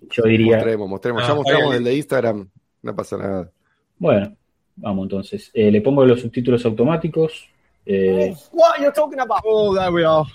[0.09, 0.57] yo diría.
[0.57, 1.21] Mostremos, mostremos.
[1.21, 2.49] No, ya mostramos el de Instagram.
[2.81, 3.51] No pasa nada.
[3.97, 4.35] Bueno,
[4.75, 5.51] vamos entonces.
[5.53, 7.47] Eh, le pongo los subtítulos automáticos.
[7.85, 9.41] Eh, What are you talking about?
[9.43, 10.25] Oh, there we are.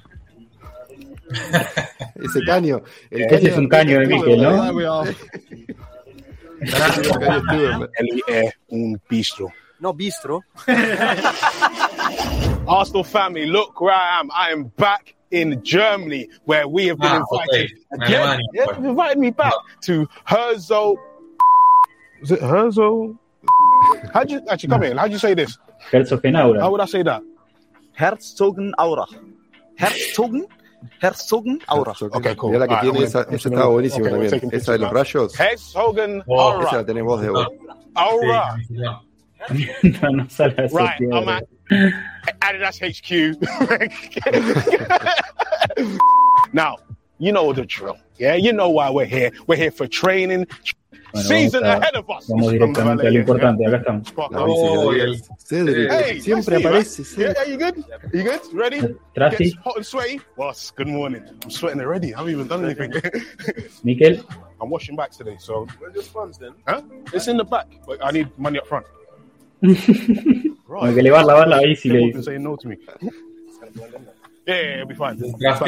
[2.15, 2.83] Ese caño.
[3.11, 4.07] El Ese es un caño de
[4.37, 5.05] ¿no?
[6.61, 9.49] Él es un bistro.
[9.79, 10.43] No bistro.
[12.69, 14.31] Arsenal family, look where I am.
[14.31, 17.45] I am back in Germany, where we have been Ah, ok.
[17.45, 17.71] invited.
[17.93, 18.39] En Again, Alemania.
[18.53, 18.77] yeah, pues.
[18.77, 19.53] they've invited me back
[19.83, 20.97] to Herzog.
[22.23, 23.17] Is it Herzog?
[24.13, 24.97] How'd you actually come in?
[24.99, 25.57] How'd you say this?
[25.91, 26.61] Herzogenaura.
[26.61, 27.23] How would I say that?
[27.99, 29.07] Herzogenaura.
[29.79, 30.47] Herzogen?
[31.03, 31.95] Herzogenaura.
[32.17, 32.51] Okay, cool.
[32.53, 34.31] Mirá la que Alright, tiene, I'm esa, gonna- esa I'm estaba gonna- buenísima okay, we're
[34.31, 34.31] también.
[34.31, 35.41] taking Esa de los pictures rayos.
[35.41, 36.85] Herzogin Oh, Esa la Aura.
[36.87, 37.47] tenés vos, Debo.
[37.95, 38.57] Aura.
[38.57, 39.03] Sí, sí, no.
[40.03, 41.11] no, no sale así, Right, tío.
[41.17, 43.37] I'm at Adidas HQ.
[46.53, 46.77] now,
[47.19, 47.99] you know the drill.
[48.19, 49.31] Yeah, you know why we're here.
[49.47, 50.47] We're here for training.
[51.13, 52.27] Bueno, season vamos, a- ahead of us.
[52.29, 54.13] vamos directamente a lo importante, acá estamos.
[54.31, 55.91] La Oh, bici de Cedric.
[55.91, 56.99] Hey, Siempre I see you, aparece.
[57.01, 57.09] right?
[57.19, 57.39] Yeah, Cedric.
[57.39, 57.77] are you good?
[58.15, 58.41] You good?
[58.55, 58.77] Ready?
[58.79, 60.21] Eh, Trasti, hot and sweaty.
[60.37, 61.23] Boss, good morning.
[61.43, 62.15] I'm sweating already.
[62.15, 62.93] I haven't even done anything.
[63.85, 64.23] Miquel,
[64.61, 65.67] I'm washing back today, so.
[65.81, 66.53] Where's your funds then?
[66.69, 66.83] Huh?
[67.13, 68.87] It's in the back, but I need money up front.
[70.79, 72.57] como que le va a lavar la bici, le no.
[74.47, 75.17] Yeah, be fine.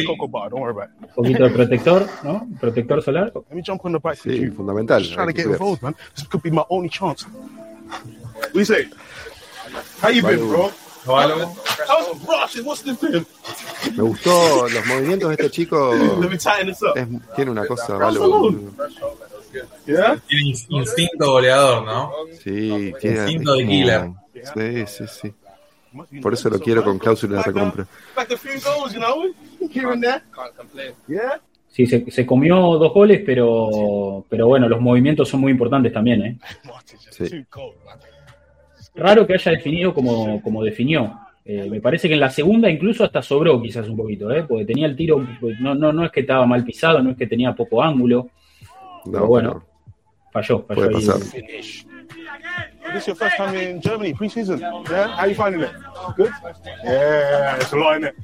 [0.06, 0.50] Cocoa butter.
[0.50, 1.08] Don't worry about it.
[1.16, 2.48] Un poquito de protector, ¿no?
[2.60, 3.32] Protector solar.
[3.34, 4.98] Let me jump on the bike Sí, fundamental.
[5.00, 5.94] Just trying to get involved, man.
[6.16, 7.22] This could be my only chance.
[7.24, 8.88] What do you say?
[10.00, 10.72] How you been, bro?
[11.04, 11.46] Vale.
[11.86, 12.56] How's Rush?
[12.64, 13.24] What's the thing?
[13.96, 15.94] Me gustó los movimientos de este chico.
[16.20, 16.96] Let me tighten this up.
[16.96, 18.70] Es- tiene una cosa, alone?
[19.86, 20.16] Yeah?
[20.26, 22.10] Tiene ins- instinto goleador, ¿no?
[22.42, 23.18] Sí, tiene.
[23.18, 24.10] Instinto de killer.
[24.54, 25.34] Sí, sí, sí.
[26.22, 27.86] Por eso lo quiero con cláusula de recompra.
[31.68, 36.22] Sí, se, se comió dos goles, pero, pero bueno, los movimientos son muy importantes también,
[36.22, 36.38] ¿eh?
[37.10, 37.44] Sí.
[38.94, 41.18] Raro que haya definido como, como definió.
[41.44, 44.44] Eh, me parece que en la segunda incluso hasta sobró quizás un poquito, ¿eh?
[44.46, 45.26] porque tenía el tiro,
[45.60, 48.28] no, no, no es que estaba mal pisado, no es que tenía poco ángulo,
[49.06, 49.64] No, Pero bueno.
[50.30, 51.06] falló, falló Puede ahí.
[51.06, 51.20] pasar.
[51.22, 51.86] Finish.
[52.92, 54.60] This is your first time in Germany, pre-season.
[54.60, 55.08] Yeah?
[55.16, 55.72] How you finding it?
[56.16, 56.32] Good?
[56.84, 58.14] Yeah, it's a lot in it.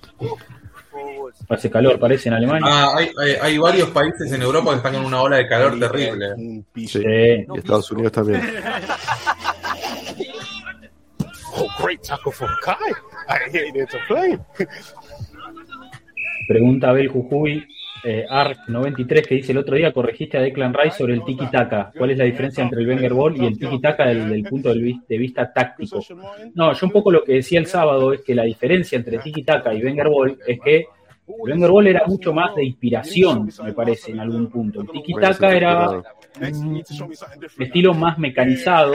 [1.49, 2.67] Hace calor, parece en Alemania.
[2.67, 5.79] Ah, hay, hay, hay varios países en Europa que están con una ola de calor
[5.79, 6.65] terrible.
[6.75, 7.03] Sí.
[7.05, 8.43] Y Estados Unidos también.
[11.55, 12.75] Oh, great tackle from Kai.
[13.29, 14.39] I hit there to play.
[16.49, 17.67] Pregunta Abel Jujuy,
[18.05, 21.93] eh, ARC93, que dice el otro día corregiste a Declan Rice sobre el tiki-taka.
[21.97, 24.81] ¿Cuál es la diferencia entre el Wenger Ball y el tiki-taka del, del punto de
[24.81, 26.01] vi- de vista táctico?
[26.55, 29.75] No, yo un poco lo que decía el sábado es que la diferencia entre tiki-taka
[29.75, 30.85] y Wenger Ball es que
[31.29, 34.81] el Wenger Ball era mucho más de inspiración, me parece, en algún punto.
[34.81, 36.03] El tiki-taka era
[36.41, 36.83] un
[37.59, 38.95] estilo más mecanizado,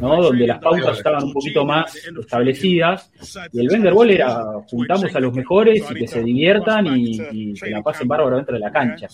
[0.00, 0.22] ¿no?
[0.22, 3.10] Donde las pautas estaban un poquito más establecidas.
[3.52, 7.54] Y el Wenger Ball era juntamos a los mejores y que se diviertan y, y
[7.54, 9.06] que la pasen bárbaro dentro de la cancha.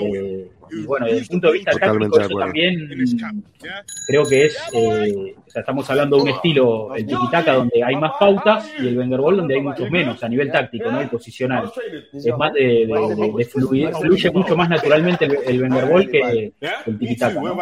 [0.00, 2.46] Eh, y bueno, desde el punto de vista Totalmente táctico, de yo acuerdo.
[2.46, 2.88] también
[4.06, 7.96] creo que es, eh, o sea, estamos hablando de un estilo, el tiki-taka, donde hay
[7.96, 11.02] más pautas y el Wenger Ball donde hay muchos menos a nivel táctico, ¿no?
[11.02, 11.70] Y posicional.
[12.12, 16.08] Es más de, de, de- de fluir, fluye mucho más naturalmente el, el Wenger Ball
[16.10, 16.52] que
[16.86, 17.54] el tiki-taka, ¿no?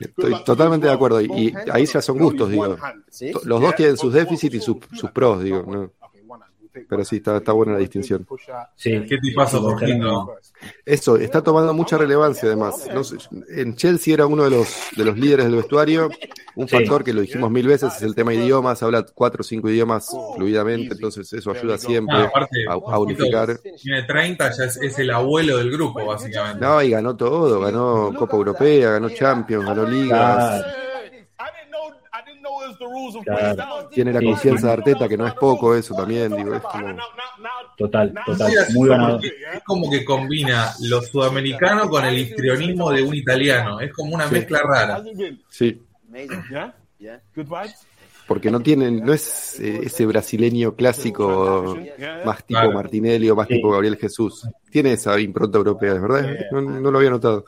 [0.00, 1.20] Estoy totalmente de acuerdo.
[1.20, 2.76] Y, y ahí ya son gustos, digo.
[3.44, 5.64] Los dos tienen sus déficits y sus, sus pros, digo.
[5.66, 5.92] ¿no?
[6.88, 8.26] Pero sí, está, está buena la distinción.
[8.74, 9.02] Sí.
[9.08, 10.34] Qué tipazo, Jorgito.
[10.84, 12.86] Eso, está tomando mucha relevancia además.
[12.92, 13.16] No sé,
[13.48, 16.10] en Chelsea era uno de los, de los líderes del vestuario.
[16.54, 16.76] Un Sí.
[16.76, 18.82] factor que lo dijimos mil veces es el tema idiomas.
[18.82, 23.58] Habla cuatro o cinco idiomas fluidamente, entonces eso ayuda siempre Ah, aparte, a, a unificar.
[23.58, 26.64] Tiene 30, ya es, es el abuelo del grupo, básicamente.
[26.64, 27.60] No, y ganó todo.
[27.60, 30.62] Ganó Copa Europea, ganó Champions, ganó Ligas.
[30.62, 30.85] Claro.
[33.24, 33.88] Claro.
[33.90, 34.66] Tiene la Sí, confianza sí.
[34.66, 36.34] de Arteta, que no es poco eso también.
[36.36, 36.96] Digo, es como...
[37.76, 39.20] Total, total, Sí, muy ganador.
[39.24, 43.80] Es como que combina lo sudamericano con el histrionismo de un italiano.
[43.80, 44.34] Es como una Sí.
[44.34, 45.02] mezcla rara.
[45.50, 45.82] Sí,
[47.34, 47.86] Good vibes?
[48.26, 51.76] porque no tienen, no es eh, ese brasileño clásico
[52.24, 52.72] más tipo Claro.
[52.72, 53.54] Martinelli o más Sí.
[53.54, 54.48] tipo Gabriel Jesús.
[54.70, 56.28] Tiene esa impronta europea, ¿es verdad?
[56.50, 57.44] No, no lo había notado.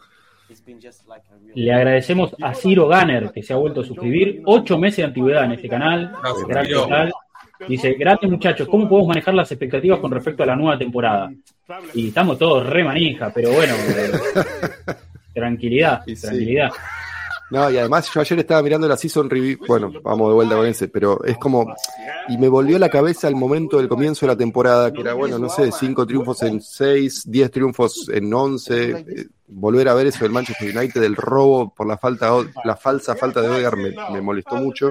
[1.54, 4.42] Le agradecemos a Ciro Ganner, que se ha vuelto a suscribir.
[4.44, 6.12] Ocho meses de antigüedad en este canal.
[6.46, 7.10] Gracias, Gran.
[7.66, 11.32] Dice, grandes muchachos, ¿cómo podemos manejar las expectativas con respecto a la nueva temporada?
[11.92, 14.12] Y estamos todos re manija, pero bueno, eh,
[15.34, 16.70] tranquilidad, tranquilidad.
[17.50, 20.66] No, y además yo ayer estaba mirando la season review, bueno, vamos de vuelta con
[20.66, 21.74] ese, pero es como,
[22.28, 25.14] y me volvió a la cabeza el momento del comienzo de la temporada, que era,
[25.14, 30.08] bueno, no sé, cinco triunfos en seis, diez triunfos en once, eh, volver a ver
[30.08, 32.30] eso del Manchester United, del robo por la falta,
[32.64, 34.90] la falsa falta de Odegaard me, me molestó mucho,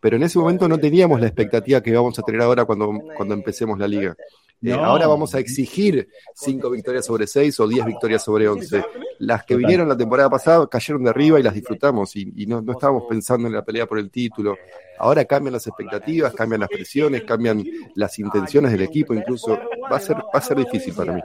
[0.00, 3.34] pero en ese momento no teníamos la expectativa que vamos a tener ahora cuando, cuando
[3.34, 4.14] empecemos la liga.
[4.62, 4.72] Eh.
[4.72, 8.84] Ahora vamos a exigir cinco victorias sobre seis o diez victorias sobre once.
[9.18, 9.58] Las que Total.
[9.58, 13.04] vinieron la temporada pasada cayeron de arriba y las disfrutamos y, y no, no estábamos
[13.08, 14.56] pensando en la pelea por el título.
[14.98, 19.58] Ahora cambian las expectativas, cambian las presiones, cambian las intenciones del equipo, incluso
[19.90, 21.22] va a ser, va a ser difícil para mí.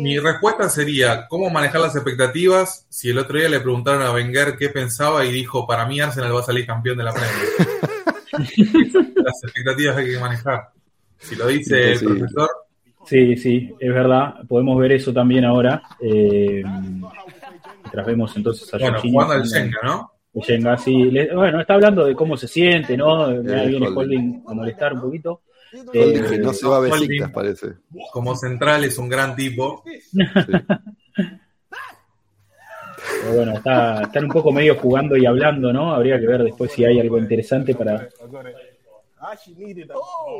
[0.00, 2.86] Mi respuesta sería, ¿cómo manejar las expectativas?
[2.88, 6.34] Si el otro día le preguntaron a Wenger qué pensaba y dijo, para mí Arsenal
[6.34, 7.36] va a salir campeón de la Premier.
[9.16, 10.77] las expectativas hay que manejar.
[11.18, 12.06] Si lo dice el Sí.
[12.06, 12.48] profesor,
[13.06, 14.34] Sí, sí, es verdad.
[14.46, 15.82] Podemos ver eso también ahora.
[15.98, 16.62] Eh,
[17.82, 20.12] mientras vemos entonces a bueno, jugando al Shenga, ¿no?
[20.34, 21.04] el Shenga, sí.
[21.10, 23.28] Le- bueno, está hablando de cómo se siente, ¿no?
[23.28, 23.96] Me Eh, viene Holding.
[23.96, 25.40] Holding a molestar un poquito.
[25.72, 26.80] Holding Eh, que no se va a.
[26.80, 27.66] Besiktas, parece.
[28.12, 29.82] Como central es un gran tipo.
[33.22, 35.94] Pero bueno, está, están un poco medio jugando y hablando, ¿no?
[35.94, 38.08] Habría que ver después si hay algo interesante para,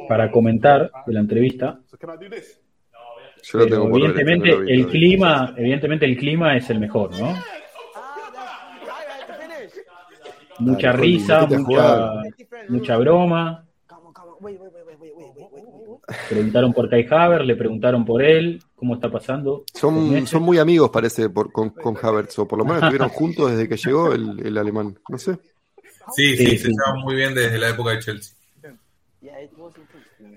[0.09, 1.81] para comentar de la entrevista.
[3.43, 7.35] Yo lo tengo por evidentemente el clima, evidentemente el clima es el mejor, ¿no?
[10.59, 12.23] Mucha risa, mucha,
[12.69, 13.65] mucha broma.
[16.29, 19.65] Preguntaron por Kai Havertz, le preguntaron por él, cómo está pasando.
[19.75, 23.51] Son, son muy amigos, parece, por, con, con Havertz, o por lo menos estuvieron juntos
[23.51, 24.99] desde que llegó el, el alemán.
[25.09, 25.39] No sé.
[26.15, 26.59] Sí, Sí, sí, sí.
[26.59, 28.38] se llevan muy bien desde la época de Chelsea.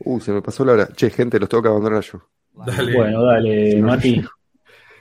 [0.05, 0.87] Uh, se me pasó la hora.
[0.87, 2.21] Che, gente, los tengo que abandonar yo.
[2.53, 2.95] Dale.
[2.95, 4.21] Bueno, dale, Mati.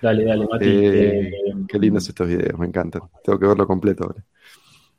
[0.03, 0.65] Dale, dale, Mati.
[0.67, 1.33] Eh, Eh,
[1.69, 3.03] qué lindos estos videos, me encantan.
[3.25, 4.25] Tengo que verlo completo ahora.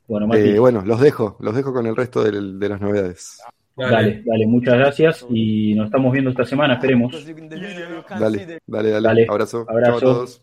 [0.06, 3.40] bueno, Mati, Eh, bueno, los dejo, los dejo con el resto de las novedades.
[3.76, 7.12] dale, dale, muchas gracias y nos estamos viendo esta semana, esperemos.
[8.08, 9.00] Dale, dale, dale.
[9.00, 9.66] Dale, Abrazo.
[9.68, 9.84] abrazo.
[9.84, 10.42] Chao a todos.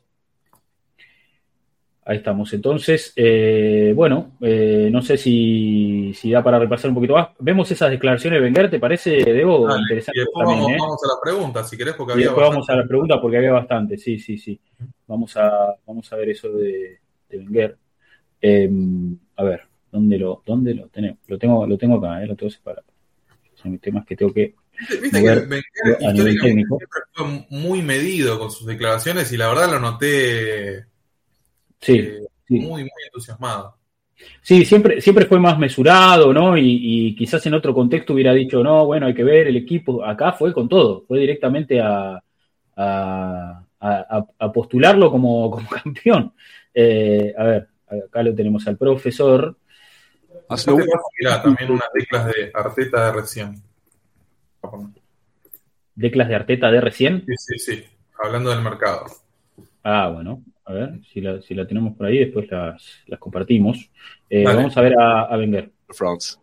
[2.10, 2.52] Ahí estamos.
[2.54, 7.28] Entonces, eh, bueno, eh, no sé si, si da para repasar un poquito más.
[7.38, 9.68] Vemos esas declaraciones de Wenger, ¿te parece, Debo?
[9.68, 9.84] Dale.
[9.84, 10.78] Interesante Y después también, vamos, ¿eh?
[10.80, 13.38] vamos a las preguntas, si querés, porque Y había después vamos a las preguntas porque
[13.38, 14.60] había bastante, sí, sí, sí.
[15.06, 17.00] Vamos a, vamos a ver eso de,
[17.30, 17.78] de Wenger.
[18.42, 18.72] Eh,
[19.36, 21.20] a ver, ¿dónde lo, dónde lo tenemos?
[21.28, 22.88] Lo tengo, lo tengo acá, lo tengo separado.
[23.54, 24.56] Son temas que tengo que.
[25.00, 25.48] Viste que Wenger
[26.08, 26.80] a nivel técnico.
[26.80, 30.89] siempre fue muy medido con sus declaraciones y la verdad lo noté
[31.82, 32.60] Sí, eh, sí.
[32.60, 33.76] muy, muy entusiasmado.
[34.42, 36.58] Sí, siempre, siempre fue más mesurado, ¿no?
[36.58, 40.04] Y, y quizás en otro contexto hubiera dicho, no, bueno, hay que ver el equipo.
[40.04, 42.22] Acá fue con todo, fue directamente a, a,
[42.76, 46.34] a- a- a postularlo como, como campeón.
[46.74, 49.58] Eh, a ver, acá lo tenemos al profesor.
[50.50, 50.72] Aparte,
[51.20, 53.64] Mirá, también unas teclas de Arteta de recién.
[55.96, 57.24] Declas de Arteta de recién.
[57.26, 57.84] Sí, sí, sí.
[58.24, 59.06] Hablando del mercado.
[59.84, 63.90] Ah, bueno, a ver, si la, si la tenemos por ahí, después las, las compartimos.
[64.30, 64.58] Eh, Dale.
[64.58, 65.72] vamos a ver a, a Wenger.
[65.90, 66.38] France.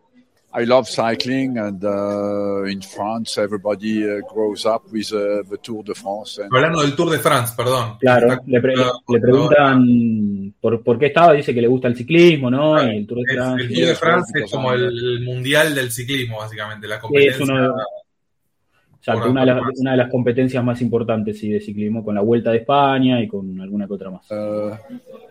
[0.58, 5.84] I love cycling, and uh, in France, everybody uh, grows up with uh, the Tour
[5.84, 6.38] de France.
[6.40, 7.98] And Hablando del Tour de France, perdón.
[8.00, 12.50] Claro, le, pre- le preguntan por, por qué estaba, dice que le gusta el ciclismo,
[12.50, 12.82] ¿no?
[12.90, 13.62] Y el Tour de Es- France.
[13.64, 16.88] el Tour de France es como el, el mundial del ciclismo, básicamente.
[16.88, 17.44] La Sí, es competencia.
[17.44, 17.82] uno de,
[19.06, 22.22] exacto, una, de las, una de las competencias más importantes sí, de ciclismo, con la
[22.22, 24.30] Vuelta de España y con alguna que otra más.
[24.30, 24.76] uh,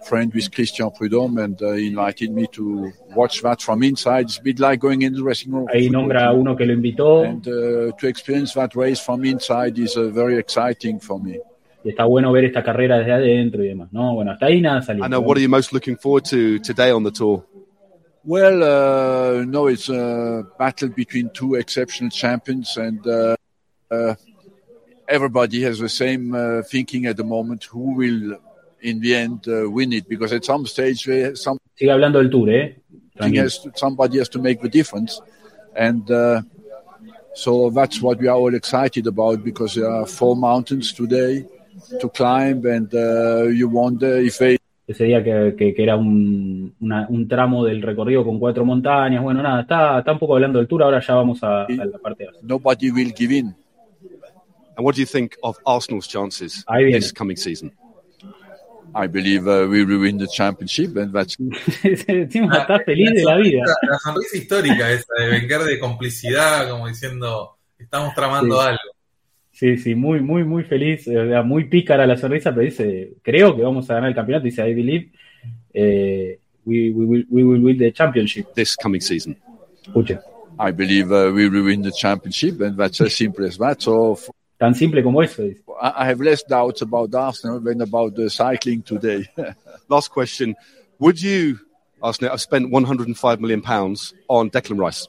[0.08, 4.22] friend with Christian Prudhomme, and uh, invited me to watch that from inside.
[4.22, 5.68] It's a bit like going in the dressing room.
[5.74, 9.78] Ahí nombra a uno que lo invitó And uh, to experience that race from inside
[9.78, 11.40] is uh, very exciting for me.
[11.84, 13.94] y está bueno ver esta carrera desde adentro y demás.
[13.94, 15.06] No, bueno, hasta ahí nada salió.
[15.06, 15.22] I know.
[15.22, 17.46] What are you most looking forward to today on the tour?
[18.24, 23.36] Well, uh, no, it's a battle between two exceptional champions, and uh,
[25.08, 28.38] everybody has the same uh, thinking at the moment who will,
[28.82, 30.08] in the end, uh, win it.
[30.08, 32.76] Because at some stage, uh, something Sigue hablando del Tour, ¿eh?
[33.20, 35.22] Has to, somebody has to make the difference,
[35.76, 36.42] and uh,
[37.34, 39.44] so that's what we are all excited about.
[39.44, 41.46] Because there are four mountains today
[42.00, 44.58] to climb, and uh, you wonder if they
[44.88, 49.24] ese día que, que- que era un, una- un tramo del recorrido con cuatro montañas.
[49.24, 51.98] Bueno, nada, está, está un poco hablando del tour, ahora ya vamos a, a la
[51.98, 53.56] parte de nobody will give in.
[54.78, 57.00] And what do you think of Arsenal's chances Ahí viene.
[57.00, 57.72] this coming season?
[58.94, 61.36] I believe uh, we will win the championship, and that's
[62.08, 63.64] Encima está feliz de la vida.
[63.90, 68.68] La sonrisa histórica esa de Wenger de complicidad, como diciendo, estamos tramando Sí.
[68.68, 68.80] algo.
[69.52, 73.62] Sí, sí, muy, muy, muy feliz, eh, muy pícara la sonrisa, pero dice, creo que
[73.64, 75.12] vamos a ganar el campeonato, dice, I believe
[75.74, 78.54] eh, we, we will, we will win the championship.
[78.54, 79.38] This coming season.
[79.86, 80.20] Escuchen,
[80.60, 83.82] I believe uh, we will win the championship, and that's as simple as that.
[83.82, 84.30] So f-
[84.66, 85.44] tan simple como eso.
[85.44, 89.26] I have less doubts about Arsenal than about the cycling today.
[89.90, 90.56] Last question:
[91.00, 91.60] Would you,
[92.02, 95.08] Arsenal, have spent 105 million pounds on Declan Rice?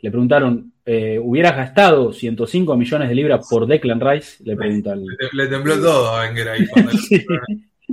[0.00, 4.42] Le preguntaron, eh, ¿hubieras gastado 105 millones de libras por Declan Rice?
[4.44, 5.04] Le pregunta el...
[5.06, 6.66] Le, le tembló todo a Wenger ahí.
[6.66, 7.24] cuando- Sí.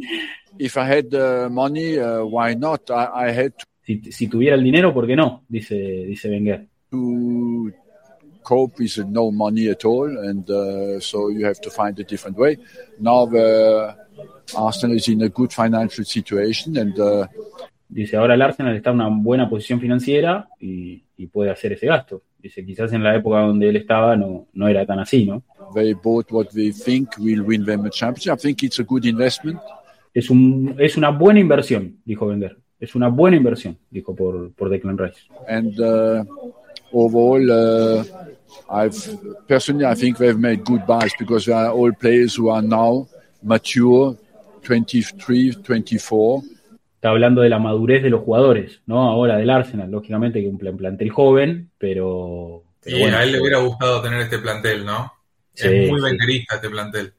[0.59, 2.89] if I had uh, money, uh, why not?
[2.89, 3.53] I, I had
[3.83, 5.43] Si, si tuviera el dinero, ¿por qué no?
[5.47, 6.67] Dice, dice Wenger.
[6.91, 7.71] to
[8.43, 12.37] cope with no money at all, and uh, so you have to find a different
[12.37, 12.57] way.
[12.99, 13.93] Now uh,
[14.55, 17.27] Arsenal is in a good financial situation, and uh,
[17.93, 21.87] Dice, ahora el Arsenal está en una buena posición financiera y, y puede hacer ese
[21.87, 22.21] gasto.
[22.39, 25.43] Dice, quizás en la época donde él estaba no, no era tan así, ¿no?
[25.73, 28.33] they bought what they think will win them a championship.
[28.33, 29.59] I think it's a good investment.
[30.13, 32.57] Es, un, es una buena inversión, dijo Wenger.
[32.79, 35.21] Es una buena inversión, dijo por, por Declan Rice.
[35.47, 36.23] and uh,
[36.93, 38.03] overall, uh,
[38.69, 38.97] I've
[39.47, 43.07] personally I think they've made good buys because they are all players who are now
[43.43, 44.17] mature
[44.63, 46.43] 23, 24.
[46.95, 49.01] Está hablando de la madurez de los jugadores, ¿no?
[49.01, 53.31] Ahora del Arsenal, lógicamente que un plan- plantel joven, pero, pero Sí, bueno, a él
[53.31, 55.11] le hubiera gustado tener este plantel, ¿no?
[55.53, 56.05] Sí, es muy sí.
[56.05, 57.13] vengerista este plantel.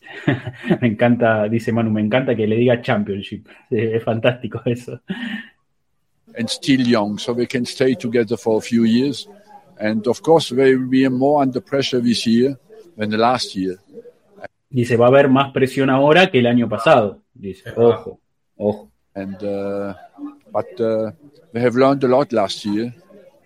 [0.80, 3.46] me encanta, dice Manu, me encanta que le diga Championship.
[3.70, 5.00] Es fantástico eso.
[6.36, 9.28] And still young, so they can stay together for a few years.
[9.78, 12.58] And of course, they will be more under pressure this year
[12.96, 13.78] than the last year.
[14.70, 17.20] Dice, va a haber más presión ahora que el año pasado.
[17.34, 18.20] Dice, ojo,
[18.56, 18.90] ojo.
[19.14, 19.92] And uh,
[20.50, 21.10] but uh,
[21.52, 22.94] they have learned a lot last year,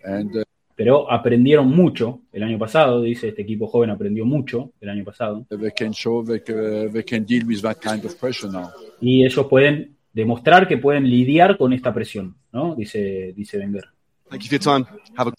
[0.05, 0.45] and uh,
[0.77, 5.47] Pero aprendieron mucho el año pasado, dice, este equipo joven aprendió mucho el año pasado.
[5.49, 8.69] they can show they, uh, they can deal with that kind of pressure now.
[9.01, 12.75] Y ellos pueden demostrar que pueden lidiar con esta presión, ¿no?
[12.75, 13.85] Dice, dice Wenger.
[14.31, 14.99] Thank you for your time.
[15.17, 15.35] Have a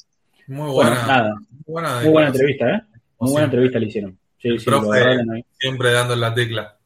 [0.48, 1.08] Muy Bueno, buena.
[1.08, 2.82] nada, muy buena, muy buena entrevista, ¿eh?
[3.20, 3.32] Muy Sí.
[3.34, 4.20] buena entrevista le hicieron.
[4.42, 5.46] Sí, sí, profe ahí.
[5.60, 6.78] siempre dando en la tecla.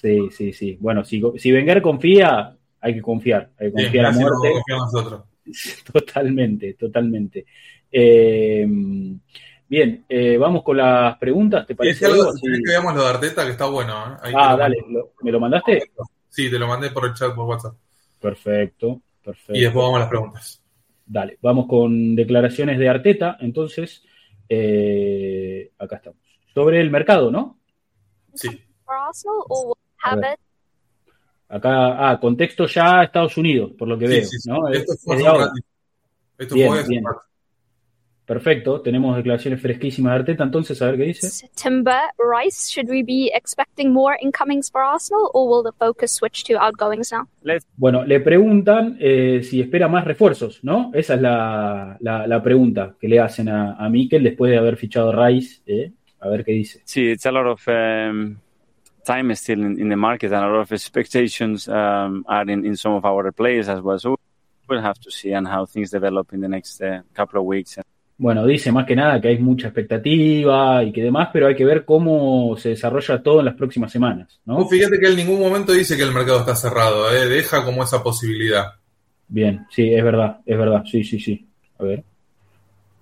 [0.00, 0.76] Sí, sí, sí.
[0.80, 3.50] Bueno, si, si Wenger confía, hay que confiar.
[3.58, 4.62] Hay que Sí, confiar a muerte.
[4.68, 5.24] nosotros.
[5.92, 7.46] Totalmente, totalmente.
[7.90, 8.66] Eh,
[9.68, 12.04] bien, eh, vamos con las preguntas, ¿te parece?
[12.04, 13.92] es algo, si querés que veamos lo de Arteta, que está bueno.
[13.92, 14.16] ¿eh?
[14.22, 15.90] Ahí Ah, lo dale, lo- ¿me lo mandaste?
[16.28, 17.74] Sí, te lo mandé por el chat por WhatsApp.
[18.20, 19.54] Perfecto, perfecto.
[19.54, 20.62] Y después vamos a las preguntas.
[21.06, 23.36] Dale, vamos con declaraciones de Arteta.
[23.40, 24.04] Entonces,
[24.48, 26.18] eh, acá estamos.
[26.54, 27.58] Sobre el mercado, ¿no?
[28.34, 28.48] Sí.
[31.48, 34.24] Acá, ah, contexto ya Estados Unidos, por lo que Sí, veo.
[34.24, 34.48] sí, sí.
[34.48, 34.68] ¿no?
[34.68, 35.46] Es- Esto fue es de hace un ahora.
[35.46, 35.66] ratito.
[36.38, 37.04] Esto Bien, fue hace un bien.
[38.34, 41.48] Perfecto, tenemos declaraciones fresquísimas de Arteta, entonces a ver qué dice.
[41.60, 42.70] Timber, Rice?
[42.70, 47.10] Should we be expecting more incomings for Arsenal, or will the focus switch to outgoings
[47.10, 47.26] now?
[47.76, 50.92] Bueno, le preguntan eh, si espera más refuerzos, ¿no?
[50.94, 54.76] Esa es la, la- la pregunta que le hacen a, a Mikel después de haber
[54.76, 55.60] fichado a Rice.
[55.66, 56.82] eh, A ver qué dice.
[56.84, 58.38] See, it's a lot of um,
[59.04, 62.76] time still in, in the market, and a lot of expectations um, are in, in
[62.76, 63.98] some of our players as well.
[63.98, 64.16] So
[64.68, 67.76] we'll have to see and how things develop in the next uh, couple of weeks.
[68.22, 71.64] Bueno, dice más que nada que hay mucha expectativa y que demás, pero hay que
[71.64, 74.66] ver cómo se desarrolla todo en las próximas semanas, ¿no?
[74.68, 77.26] Fíjate que en ningún momento dice que el mercado está cerrado, ¿eh?
[77.26, 78.74] deja como esa posibilidad.
[79.26, 81.46] Bien, sí, es verdad, es verdad, sí, sí, sí.
[81.78, 82.04] A ver,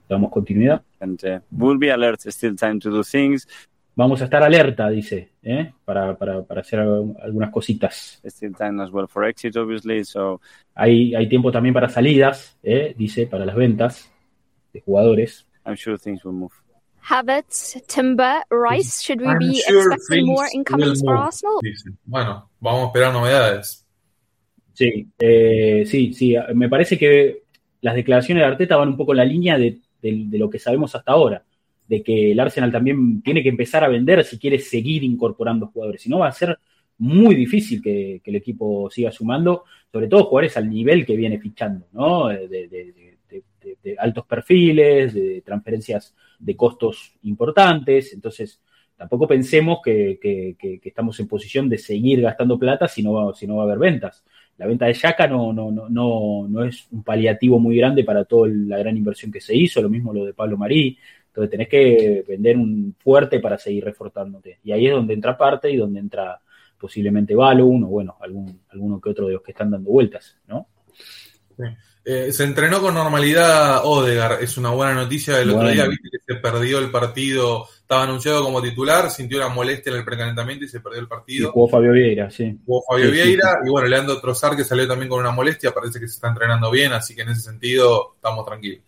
[0.09, 0.83] damos continuidad.
[1.01, 2.21] And uh, we'll be alert.
[2.21, 3.49] Still time to do things.
[3.97, 5.73] Vamos a estar alerta, dice, ¿eh?
[5.85, 8.21] para, para, para hacer alg- algunas cositas.
[8.25, 10.05] Still time as well for exit, obviously.
[10.05, 10.41] So
[10.77, 12.95] Hay, hay tiempo también para salidas, ¿eh?
[12.97, 14.13] dice, para las ventas
[14.73, 15.47] de jugadores.
[15.67, 16.53] I'm sure things will move.
[17.01, 19.03] Havertz, Timber, Rice?
[19.03, 21.59] Should we I'm be sure expecting more incomings for Arsenal?
[22.05, 23.87] Bueno, vamos a esperar novedades.
[24.75, 26.35] Sí, eh, sí, sí.
[26.55, 27.43] Me parece que
[27.81, 30.59] las declaraciones de Arteta van un poco en la línea de, de- de lo que
[30.59, 31.43] sabemos hasta ahora,
[31.89, 36.03] de que el Arsenal también tiene que empezar a vender si quiere seguir incorporando jugadores.
[36.03, 36.59] Si no, va a ser
[36.99, 41.39] muy difícil que, que el equipo siga sumando, sobre todo jugadores al nivel que viene
[41.39, 42.29] fichando, ¿no?
[42.29, 42.49] De,
[43.29, 43.45] de-
[43.99, 48.13] altos perfiles, de transferencias de costos importantes.
[48.13, 48.61] Entonces,
[48.97, 50.19] tampoco pensemos que,
[50.85, 53.79] estamos en posición de seguir gastando plata si no va, si no va a haber
[53.79, 54.25] ventas
[54.59, 58.25] la venta de Yaka no, no, no, no, no es un paliativo muy grande para
[58.25, 60.99] toda la gran inversión que se hizo, lo mismo lo de Pablo Marí.
[61.29, 64.59] Entonces tenés que vender un fuerte para seguir reforzándote.
[64.65, 66.41] Y ahí es donde entra parte y donde entra
[66.77, 70.67] posiblemente Balloon o bueno, algún, alguno que otro de los que están dando vueltas, ¿no?
[72.05, 75.39] Eh, se entrenó con normalidad Odegar, es una buena noticia.
[75.41, 79.49] El otro día viste que se perdió el partido, estaba anunciado como titular, sintió una
[79.49, 81.53] molestia en el precalentamiento y se perdió el Y partido.
[81.53, 82.57] jugó Fabio Vieira, sí.
[82.65, 85.73] Jugó Fabio Sí, sí, Vieira y bueno, Leandro Trozar que salió también con una molestia,
[85.73, 88.81] parece que se está entrenando bien, así que en ese sentido estamos tranquilos.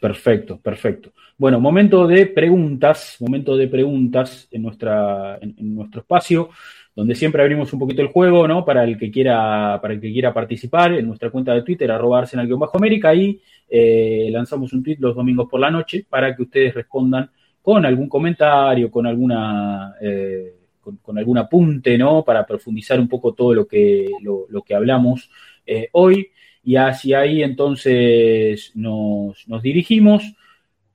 [0.00, 1.12] Perfecto, perfecto.
[1.38, 6.50] Bueno, momento de preguntas, momento de preguntas en, nuestra, en, en nuestro espacio,
[6.94, 8.64] donde siempre abrimos un poquito el juego, ¿no?
[8.64, 12.18] Para el que quiera, para el que quiera participar, en nuestra cuenta de Twitter, arroba
[12.20, 17.30] arsenal-américa, ahí eh, lanzamos un tweet los domingos por la noche para que ustedes respondan
[17.62, 22.24] con algún comentario, con alguna eh, con, algún apunte, ¿no?
[22.24, 25.30] Para profundizar un poco todo lo que, lo, lo que hablamos
[25.64, 26.28] eh, hoy.
[26.64, 30.34] Y hacia ahí entonces nos, nos dirigimos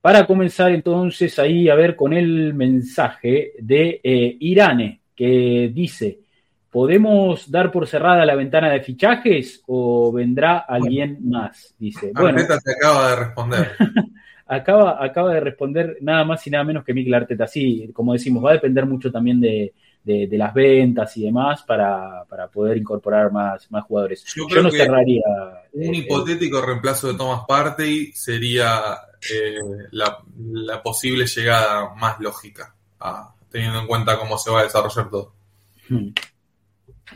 [0.00, 4.00] para comenzar entonces ahí a ver con el mensaje de
[4.40, 6.20] Irane, que dice,
[6.70, 11.74] ¿podemos dar por cerrada la ventana de fichajes o vendrá alguien más?
[11.76, 13.72] Dice, bueno, Arteta te acaba de responder.
[14.46, 17.48] acaba, acaba de responder nada más y nada menos que Mikel Arteta.
[17.48, 19.72] Sí, como decimos, va a depender mucho también de,
[20.04, 24.24] de- de las ventas y demás para, para poder incorporar más, más jugadores.
[24.36, 25.24] Yo no que cerraría.
[25.72, 28.80] Un eh, hipotético reemplazo de Thomas Partey sería
[29.34, 29.58] eh,
[29.90, 30.18] la,
[30.52, 35.34] la posible llegada más lógica, ah, teniendo en cuenta cómo se va a desarrollar todo.
[35.88, 36.08] Hmm.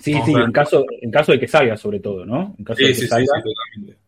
[0.01, 2.55] Sí, Vamos sí, en caso, en caso de que salga, sobre todo, ¿no?
[2.59, 3.27] En caso Sí, de que sí, sí, salga.
[3.27, 3.99] sí, totalmente.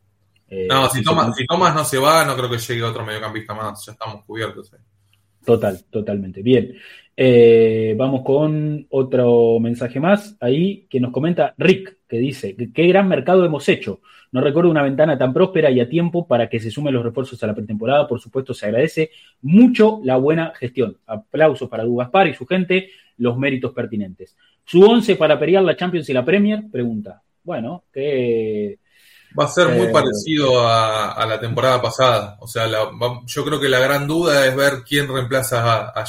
[0.49, 3.05] eh, No, si Thomas, sí, si Thomas no se va, no creo que llegue otro
[3.05, 3.85] mediocampista más.
[3.85, 4.73] Ya estamos cubiertos.
[4.73, 4.79] eh.
[5.45, 6.43] Total, totalmente.
[6.43, 6.75] Bien.
[7.16, 12.86] Eh, vamos con otro mensaje más ahí que nos comenta Rick, que dice, que qué
[12.89, 14.01] gran mercado hemos hecho.
[14.32, 17.41] No recuerdo una ventana tan próspera y a tiempo para que se sumen los refuerzos
[17.43, 18.09] a la pretemporada.
[18.09, 19.11] Por supuesto, se agradece
[19.43, 20.97] mucho la buena gestión.
[21.07, 24.36] Aplausos para Du Gaspar y su gente, los méritos pertinentes.
[24.65, 26.65] ¿Su once para pelear la Champions y la Premier?
[26.73, 27.23] Pregunta.
[27.45, 28.78] Bueno, que...
[29.39, 32.36] Va a ser muy Eh, parecido a, a la temporada pasada.
[32.41, 32.91] O sea, la-
[33.27, 36.07] yo creo que la gran duda es ver quién reemplaza a, a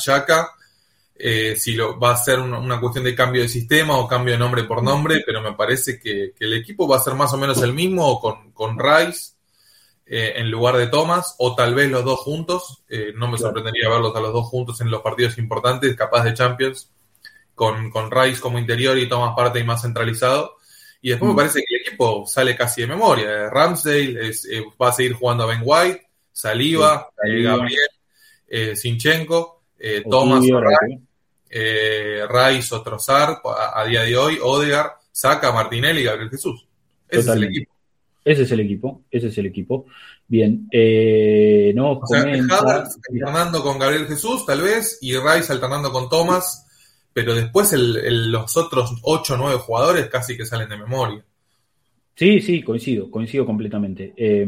[1.17, 4.33] eh, si lo, va a ser una, una cuestión de cambio de sistema o cambio
[4.33, 7.33] de nombre por nombre, pero me parece que, que el equipo va a ser más
[7.33, 9.33] o menos el mismo con, con Rice
[10.05, 12.83] eh, en lugar de Thomas, o tal vez los dos juntos.
[12.89, 16.33] Eh, no me sorprendería verlos a los dos juntos en los partidos importantes, capaz de
[16.33, 16.91] Champions,
[17.55, 20.57] con, con Rice como interior y Thomas parte y más centralizado.
[21.01, 21.35] Y después Mm.
[21.35, 23.49] me parece que el equipo sale casi de memoria.
[23.49, 27.51] Ramsdale es- eh, va a seguir jugando a Ben White, Saliva, Sí, Saliba.
[27.51, 29.63] Gabriel, Sinchenko,
[30.09, 31.01] Thomas, Rice.
[31.57, 36.67] Eh, Rice o Trossard a, a día de hoy, Odegar, Saca, Martinelli y Gabriel Jesús.
[37.07, 37.31] Ese Totalmente.
[37.31, 37.75] es el equipo.
[38.25, 39.85] Ese es el equipo, ese es el equipo.
[40.27, 42.83] Bien, eh, nos O comenta...
[42.83, 46.65] Alternando con Gabriel Jesús, tal vez, y Rice alternando con Thomas,
[47.13, 51.23] pero después el- el- los otros 8 o 9 jugadores casi que salen de memoria.
[52.15, 54.13] Sí, sí, coincido, coincido completamente.
[54.17, 54.47] Eh,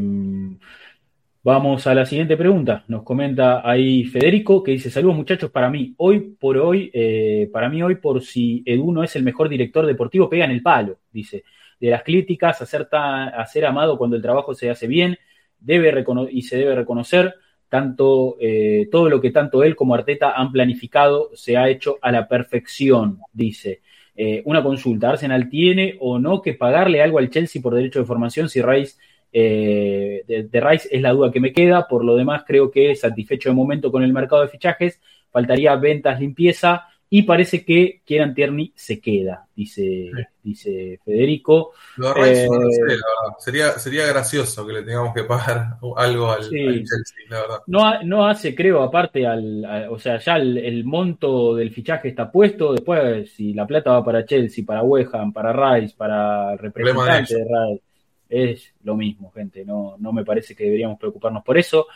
[1.48, 2.84] vamos a la siguiente pregunta.
[2.88, 7.70] Nos comenta ahí Federico que dice, saludos muchachos, para mí, hoy por hoy, eh, para
[7.70, 10.98] mí hoy por si Edu no es el mejor director deportivo, pega en el palo,
[11.10, 11.44] dice.
[11.80, 15.16] De las críticas, a ser, tan- a ser amado cuando el trabajo se hace bien,
[15.58, 17.34] debe y se debe reconocer
[17.70, 22.12] tanto eh, todo lo que tanto él como Arteta han planificado se ha hecho a
[22.12, 23.80] la perfección, dice.
[24.14, 28.04] Eh, una consulta, ¿Arsenal tiene o no que pagarle algo al Chelsea por derecho de
[28.04, 28.98] formación si Rice,
[29.32, 31.86] eh, de, de Rice es la duda que me queda?
[31.88, 35.00] Por lo demás, creo que satisfecho de momento con el mercado de fichajes,
[35.30, 40.10] faltaría ventas, limpieza y parece que Kieran Tierney se queda, dice,
[40.42, 41.72] dice Federico.
[41.96, 43.38] Lo de Rice Eh, no lo sé, la verdad.
[43.38, 46.66] Sería, sería gracioso que le tengamos que pagar algo al, Sí.
[46.66, 47.58] al Chelsea, la verdad.
[47.66, 52.08] No, no hace, creo, aparte al, a- o sea, ya el, el monto del fichaje
[52.08, 56.52] está puesto, después si la plata va para Chelsea, para West Ham, para Rice, para
[56.52, 57.82] el Problema de representante de Rice,
[58.28, 61.86] es lo mismo, gente, no, no me parece que deberíamos preocuparnos por eso.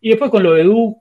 [0.00, 1.00] Y después con lo de Du,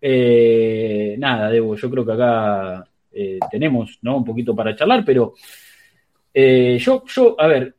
[0.00, 4.18] eh, nada, Debo, yo creo que acá eh, tenemos, ¿no?
[4.18, 5.34] Un poquito para charlar, pero
[6.32, 7.74] eh, yo, yo, a ver,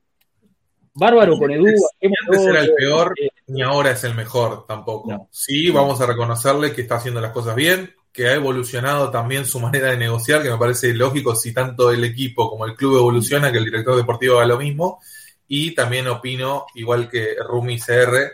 [0.98, 5.12] bárbaro con Edu, Antes era el peor, eh, ni ahora es el mejor tampoco.
[5.12, 5.30] No.
[5.32, 9.60] Sí, vamos a reconocerle que está haciendo las cosas bien, que ha evolucionado también su
[9.62, 13.52] manera de negociar, que me parece lógico si tanto el equipo como el club evoluciona,
[13.52, 15.00] que el director deportivo haga lo mismo.
[15.48, 18.32] Y también opino, igual que Rumi CR,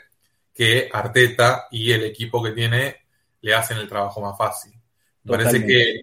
[0.53, 2.98] que Arteta y el equipo que tiene
[3.41, 4.73] le hacen el trabajo más fácil.
[5.23, 6.02] Me parece que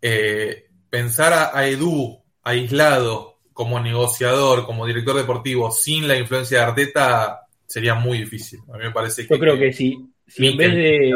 [0.00, 6.64] eh, pensar a, a Edu aislado como negociador, como director deportivo, sin la influencia de
[6.64, 8.60] Arteta, sería muy difícil.
[8.72, 9.34] A mí me parece que.
[9.34, 9.96] Yo creo que si,
[10.26, 11.12] si en vez de.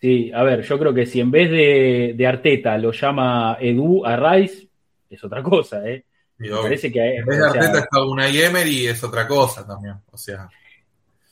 [0.00, 4.04] Sí, a ver, yo creo que si en vez de, de Arteta lo llama Edu
[4.04, 4.68] a Rice,
[5.10, 6.04] es otra cosa, ¿eh?
[6.40, 6.62] Y obvio.
[6.62, 7.16] parece que.
[7.16, 9.94] En vez de sea, Arteta está Unai Emery, es otra cosa también.
[10.10, 10.48] O sea,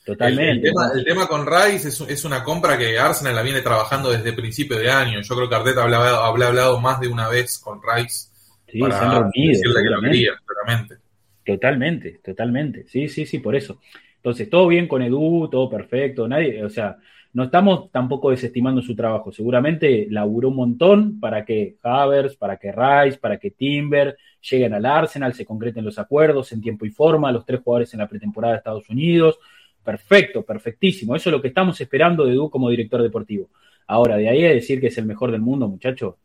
[0.05, 0.67] totalmente.
[0.67, 4.11] el tema, el tema con Rice es, es una compra que Arsenal la viene trabajando
[4.11, 5.21] desde principio de año.
[5.21, 8.29] Yo creo que Arteta hablaba, habrá hablado más de una vez con Rice
[8.71, 10.97] Sí, se han para reunido, que lo quería, claramente.
[11.45, 12.85] Totalmente, totalmente.
[12.87, 13.79] Sí, sí, sí, por eso.
[14.17, 16.97] Entonces, todo bien con Edu, todo perfecto, nadie, o sea,
[17.33, 19.31] no estamos tampoco desestimando su trabajo.
[19.31, 24.85] Seguramente laburó un montón para que Havers, para que Rice, para que Timber lleguen al
[24.85, 28.53] Arsenal, se concreten los acuerdos en tiempo y forma, los tres jugadores en la pretemporada
[28.53, 29.39] de Estados Unidos.
[29.83, 31.15] Perfecto, perfectísimo.
[31.15, 33.49] Eso es lo que estamos esperando de Edu como director deportivo.
[33.87, 36.15] Ahora, de ahí a decir que es el mejor del mundo, muchachos,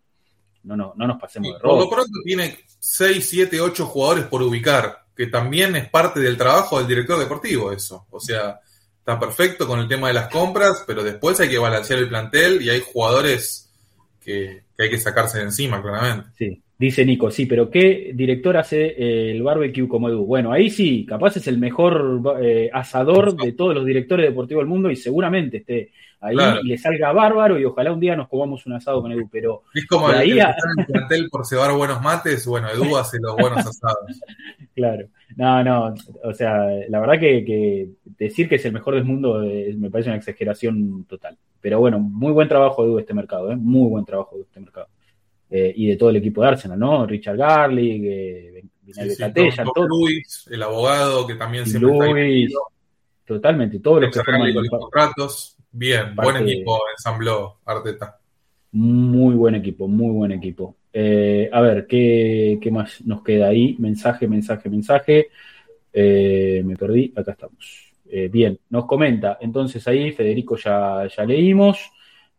[0.65, 4.43] no, no, no nos pasemos de Por lo pronto tiene 6, 7, 8 jugadores por
[4.43, 8.07] ubicar, que también es parte del trabajo del director deportivo eso.
[8.11, 8.61] O sea,
[8.99, 12.61] está perfecto con el tema de las compras, pero después hay que balancear el plantel
[12.63, 13.71] y hay jugadores
[14.21, 16.31] que, que hay que sacarse de encima, claramente.
[16.37, 20.25] Sí, dice Nico, sí, pero ¿qué director hace eh, el barbecue como Edu?
[20.27, 24.69] Bueno, ahí sí, capaz es el mejor eh, asador de todos los directores deportivos del
[24.69, 25.91] mundo y seguramente esté
[26.21, 26.61] ahí Claro.
[26.63, 29.63] y le salga bárbaro y ojalá un día nos comamos un asado con Edu, pero
[29.75, 33.19] Es como el, ahí que a- el plantel por cebar buenos mates, bueno, Edu hace
[33.21, 34.21] los buenos asados.
[34.75, 35.07] claro,
[35.37, 37.89] no, no, o sea, la verdad que, que
[38.19, 41.37] decir que es el mejor del mundo eh, me parece una exageración total.
[41.61, 43.57] Pero bueno, muy buen trabajo Edu este mercado, ¿eh?
[43.57, 44.87] muy buen trabajo de este mercado.
[45.57, 47.07] Eh, y de todo el equipo de Arsenal, ¿no?
[47.07, 49.87] Richard Garlic, eh, Vinal Sí, sí, Catella, todo.
[49.87, 52.55] Luis, el abogado, que también siempre está Luis,
[53.25, 55.57] totalmente, todos los que Richard Garlic los contratos.
[55.71, 58.19] Bien, buen equipo ensambló Arteta.
[58.73, 60.75] Muy buen equipo, muy buen equipo.
[60.93, 63.77] Eh, a ver, ¿qué, qué más nos queda ahí?
[63.79, 65.29] Mensaje, mensaje, mensaje.
[65.93, 67.93] Eh, me perdí, acá estamos.
[68.11, 71.79] Eh, bien, nos comenta, entonces ahí Federico ya, ya leímos.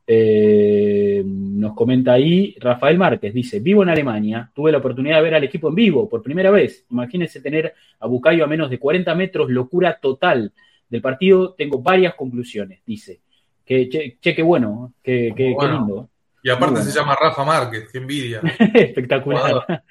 [0.07, 5.36] Eh, nos comenta ahí Rafael Márquez, dice, vivo en Alemania, tuve la oportunidad de ver
[5.36, 6.86] al equipo en vivo por primera vez.
[6.91, 10.53] Imagínense tener a Bucayo a menos de 40 metros, locura total.
[10.88, 13.22] Del partido tengo varias conclusiones, dice.
[13.65, 16.10] Que, che, che, qué bueno, qué, lindo.
[16.44, 18.41] Y aparte se llama Rafa Márquez, qué envidia.
[18.73, 19.84] Espectacular.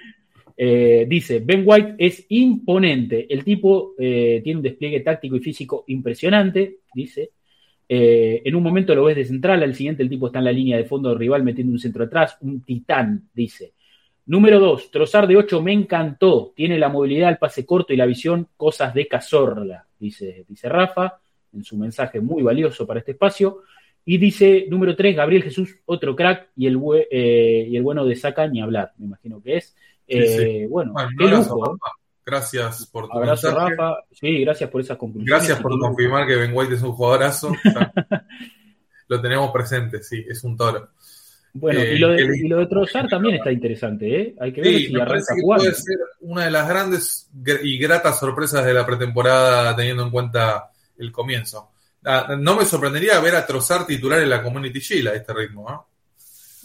[0.57, 3.27] Eh, dice, Ben White es imponente.
[3.28, 7.32] El tipo eh, tiene un despliegue táctico y físico impresionante, dice.
[7.97, 10.53] Eh, en un momento lo ves de central, al siguiente el tipo está en la
[10.53, 13.73] línea de fondo del rival metiendo un centro atrás, un titán, dice.
[14.27, 16.53] Número dos, Trozar de 8 me encantó.
[16.57, 21.21] Tiene la movilidad, el pase corto y la visión, cosas de Cazorla, dice, dice Rafa,
[21.53, 23.61] en su mensaje muy valioso para este espacio.
[24.05, 26.81] Y dice, número 3, Gabriel Jesús, otro crack, y el,
[27.12, 29.77] eh, y el bueno de Saca ni hablar, me imagino que es.
[30.09, 30.66] Eh, sí.
[30.66, 31.79] Bueno, Bueno, un qué abrazo, lujo.
[32.27, 33.77] Gracias por tu Abrazo, mensaje.
[33.77, 33.97] Rafa.
[34.13, 35.31] Sí, gracias por esas conclusiones.
[35.31, 37.53] Gracias por confirmar que Ben White es un jugadorazo.
[39.09, 40.91] Lo tenemos presente, sí, es un toro.
[41.53, 44.35] Bueno, Eh, y, lo qué de, y lo de Trossard también está interesante, ¿eh?
[44.41, 45.65] Hay que ver Sí, si arranca jugando.
[45.65, 50.11] puede ser una de las grandes gr- y gratas sorpresas de la pretemporada teniendo en
[50.11, 51.71] cuenta el comienzo.
[52.05, 55.71] Ah, No me sorprendería ver a Trozar titular en la Community Shield a este ritmo.
[55.71, 55.89] ¿no?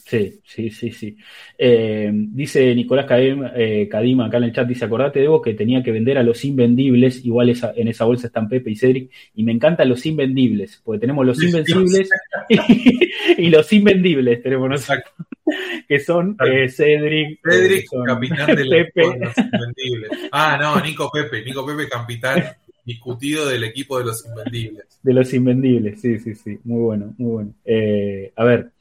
[0.10, 1.16] Sí, sí, sí, sí.
[1.56, 5.84] Eh, dice Nicolás Cadima, eh, Cadima acá en el chat, dice, acordate, Debo, que tenía
[5.84, 9.44] que vender a los invendibles, igual esa- en esa bolsa están Pepe y Cedric, y
[9.44, 12.10] me encantan los invendibles, porque tenemos los invencibles
[12.50, 12.56] y,
[13.38, 15.14] y los invendibles tenemos nosotros,
[15.88, 19.02] que son eh, Cedric, Cedric, son capitán del Pepe.
[19.02, 20.10] equipo de los Invendibles.
[20.32, 21.44] Ah, no, Nico Pepe.
[21.46, 22.44] Nico Pepe, capitán
[22.84, 24.86] discutido del equipo de los Invendibles.
[25.04, 26.58] De los invendibles, sí, sí, sí.
[26.64, 27.54] Muy bueno, muy bueno.
[28.36, 28.72] A ver,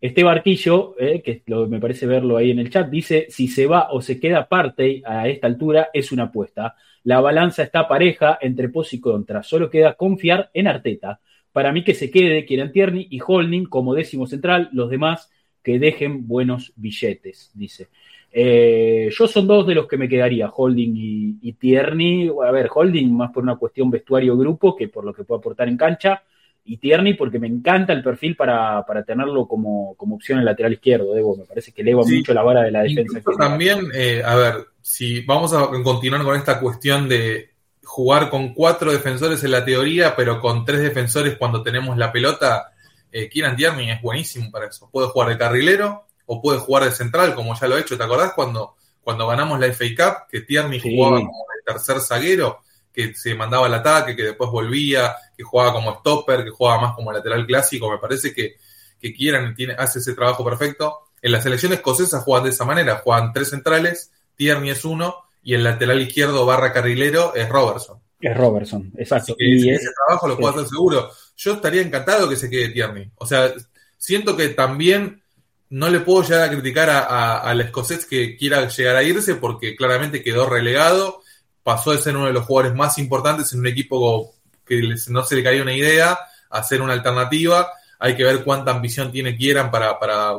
[0.00, 3.66] este barquillo, eh, que lo- me parece verlo ahí en el chat, dice: si se
[3.66, 6.76] va o se queda parte a esta altura, es una apuesta.
[7.04, 9.42] La balanza está pareja entre pos y contra.
[9.42, 11.20] Solo queda confiar en Arteta.
[11.52, 15.30] Para mí que se quede Kieran Tierney y Holding como décimo central, los demás
[15.62, 17.88] que dejen buenos billetes, dice.
[18.30, 22.30] Eh, yo son dos de los que me quedaría, Holding y, y Tierney.
[22.46, 25.76] A ver, Holding más por una cuestión vestuario-grupo que por lo que puede aportar en
[25.76, 26.22] cancha.
[26.70, 30.74] Y Tierney porque me encanta el perfil para, para tenerlo como, como opción en lateral
[30.74, 31.36] izquierdo, Debo.
[31.36, 32.16] Me parece que eleva Sí.
[32.18, 33.20] mucho la vara de la defensa.
[33.38, 37.50] También, eh, a ver, si vamos a continuar con esta cuestión de
[37.84, 42.70] jugar con cuatro defensores en la teoría, pero con tres defensores cuando tenemos la pelota,
[43.10, 44.90] eh, Kieran Tierney es buenísimo para eso.
[44.92, 47.96] Puede jugar de carrilero o puede jugar de central, como ya lo he hecho.
[47.96, 50.94] ¿Te acordás cuando, cuando ganamos la FA Cup, que Tierney Sí.
[50.94, 52.60] jugaba como el tercer zaguero,
[53.06, 56.94] que se mandaba al ataque, que después volvía, que jugaba como stopper, que jugaba más
[56.96, 57.88] como lateral clásico?
[57.92, 58.56] Me parece que,
[59.00, 60.98] que Kieran tiene, hace ese trabajo perfecto.
[61.22, 65.14] En la selección escocesa juegan de esa manera, juegan tres centrales, Tierney es uno,
[65.44, 68.00] y el lateral izquierdo barra carrilero es Robertson.
[68.20, 69.32] Es Robertson, exacto.
[69.32, 71.08] Así que Y ese, es- ese trabajo lo puedo hacer seguro.
[71.36, 73.10] Yo estaría encantado que se quede Tierney.
[73.14, 73.52] O sea,
[73.96, 75.22] siento que también
[75.70, 79.36] no le puedo llegar a criticar a- a- al escocés que quiera llegar a irse
[79.36, 81.22] porque claramente quedó relegado,
[81.68, 84.32] pasó de ser uno de los jugadores más importantes en un equipo
[84.64, 84.80] que
[85.10, 86.18] no se le caía una idea,
[86.48, 87.68] a ser una alternativa.
[87.98, 90.32] Hay que ver cuánta ambición tiene Quieran para, para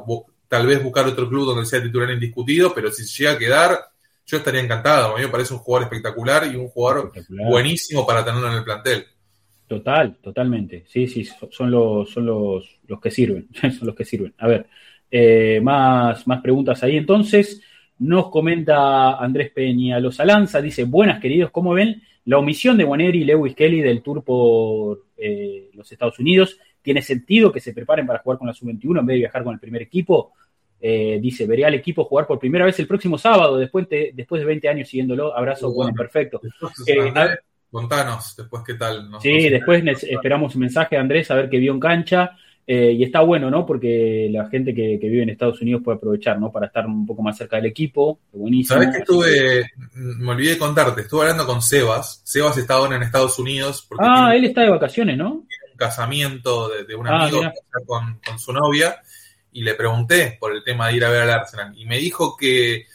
[0.47, 3.79] tal vez buscar otro club donde sea titular indiscutido, pero si se llega a quedar,
[4.25, 5.13] yo estaría encantado.
[5.13, 8.63] A mí me parece un jugador espectacular y un jugador buenísimo para tenerlo en el
[8.63, 9.05] plantel.
[9.67, 10.85] Total, totalmente.
[10.87, 13.49] Sí, sí, so- son los, son los, los que sirven.
[13.77, 14.33] son los que sirven.
[14.39, 14.65] A ver,
[15.11, 16.97] eh, más, más preguntas ahí.
[16.97, 17.61] Entonces,
[17.99, 22.01] nos comenta Andrés Peña Los Alanza, dice, buenas queridos, ¿cómo ven?
[22.25, 26.57] La omisión de Waneri y Lewis Kelly del tour por eh, los Estados Unidos.
[26.81, 29.53] ¿Tiene sentido que se preparen para jugar con la sub-21 en vez de viajar con
[29.53, 30.33] el primer equipo?
[30.81, 34.39] Eh, dice, veré al equipo jugar por primera vez el próximo sábado, después de, después
[34.39, 35.35] de 20 años siguiéndolo.
[35.35, 35.97] Abrazo, bueno, bueno.
[35.97, 36.39] perfecto.
[36.87, 37.37] Eh, a-
[37.69, 39.09] contanos después qué tal.
[39.21, 42.31] Sí, después esperamos un mensaje de Andrés a ver qué vio en cancha.
[42.67, 43.65] Eh, y está bueno, ¿no?
[43.65, 46.51] Porque la gente que, que vive en Estados Unidos puede aprovechar, ¿no?
[46.51, 48.19] Para estar un poco más cerca del equipo.
[48.31, 48.75] Buenísimo.
[48.79, 52.21] Sabes que estuve, me olvidé de contarte, estuve hablando con Sebas.
[52.23, 55.33] Sebas está ahora en Estados Unidos porque Ah, tiene él está de vacaciones, ¿no?
[55.33, 59.01] un casamiento de, de un Ah, amigo que está con, con su novia
[59.51, 62.35] y le pregunté por el tema de ir a ver al Arsenal y me dijo
[62.37, 62.85] que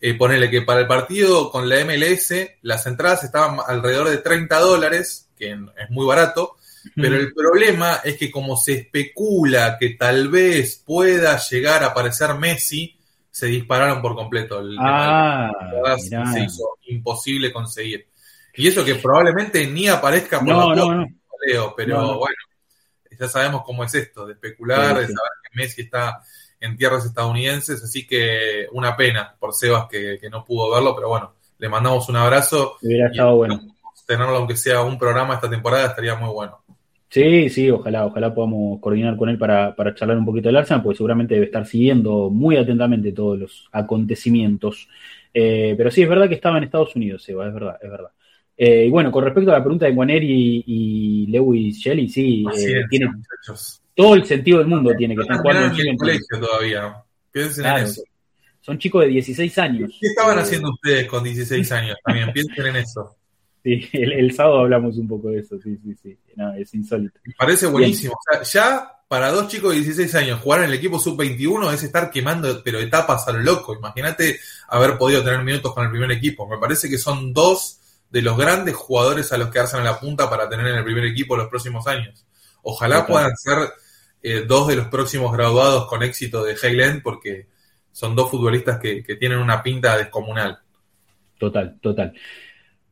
[0.00, 2.32] eh, ponele que para el partido con la MLS
[2.62, 6.56] las entradas estaban alrededor de 30 dólares, que es muy barato,
[6.94, 12.34] pero el problema es que como se especula que tal vez pueda llegar a aparecer
[12.34, 12.96] Messi,
[13.30, 14.60] se dispararon por completo.
[14.60, 15.50] El Ah,
[16.08, 18.08] tema se hizo imposible conseguir.
[18.54, 21.06] Y eso que probablemente ni aparezca por No, la no, no.
[21.46, 22.18] Leo, pero No, no.
[22.18, 22.34] bueno,
[23.18, 26.20] ya sabemos cómo es esto, de especular, Sí, de saber que Messi está
[26.60, 31.08] en tierras estadounidenses, así que una pena por Sebas que, que no pudo verlo, pero
[31.08, 32.76] bueno, le mandamos un abrazo.
[32.82, 33.60] Hubiera estado bueno.
[34.06, 36.64] Tenerlo aunque sea un programa esta temporada estaría muy bueno.
[37.10, 40.82] Sí, sí, ojalá, ojalá podamos coordinar con él para, para charlar un poquito del Arsenal,
[40.82, 44.88] porque seguramente debe estar siguiendo muy atentamente todos los acontecimientos.
[45.32, 48.10] Eh, pero sí, es verdad que estaba en Estados Unidos, Eva, es verdad, es verdad.
[48.56, 52.44] Eh, y bueno, con respecto a la pregunta de Guaneri y, y Lewis Shelley, sí,
[52.58, 53.80] eh, tiene muchachos.
[53.94, 56.94] todo el sentido del mundo, tiene que estar jugando en el colegio todavía.
[57.32, 58.02] Piensen Claro, en eso.
[58.60, 59.96] son chicos de 16 años.
[60.00, 61.96] ¿Qué estaban Eh, haciendo ustedes con 16 años?
[62.04, 63.16] También piensen en eso.
[63.62, 66.18] Sí, el, el sábado hablamos un poco de eso, sí, sí, sí.
[66.36, 67.18] No, es insólito.
[67.24, 68.14] Me parece buenísimo.
[68.14, 71.82] O sea, ya para dos chicos de 16 años jugar en el equipo sub-21 es
[71.82, 73.74] estar quemando, pero etapas a lo loco.
[73.74, 76.46] Imagínate haber podido tener minutos con el primer equipo.
[76.46, 77.80] Me parece que son dos
[78.10, 81.06] de los grandes jugadores a los que alzan la punta para tener en el primer
[81.06, 82.26] equipo los próximos años.
[82.62, 83.70] Ojalá puedan ser
[84.22, 87.46] eh, dos de los próximos graduados con éxito de Highland porque
[87.92, 90.58] son dos futbolistas que, que tienen una pinta descomunal.
[91.38, 92.12] Total, total.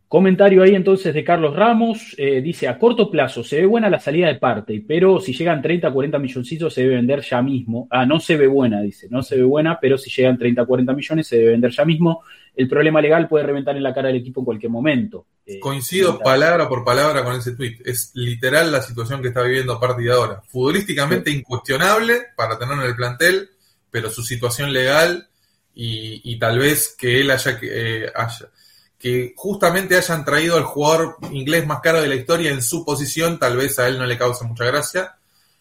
[0.09, 2.15] Comentario ahí entonces de Carlos Ramos.
[2.17, 5.61] eh, dice, a corto plazo se ve buena la salida de parte, pero si llegan
[5.61, 7.89] 30, 40 milloncitos se debe vender ya mismo.
[7.91, 9.09] Ah, no se ve buena, dice.
[9.11, 12.23] No se ve buena, pero si llegan 30, 40 millones se debe vender ya mismo.
[12.55, 15.27] El problema legal puede reventar en la cara del equipo en cualquier momento.
[15.45, 17.79] Eh, Coincido comenta- palabra por palabra con ese tweet.
[17.85, 20.41] Es literal la situación que está viviendo a partir de ahora.
[20.49, 23.49] Futbolísticamente incuestionable para tenerlo en el plantel,
[23.91, 25.27] pero su situación legal
[25.75, 27.67] y, y tal vez que él haya que,
[28.05, 28.49] eh, haya-
[28.99, 33.39] que justamente hayan traído al jugador inglés más caro de la historia en su posición,
[33.39, 35.17] tal vez a él no le causa mucha gracia.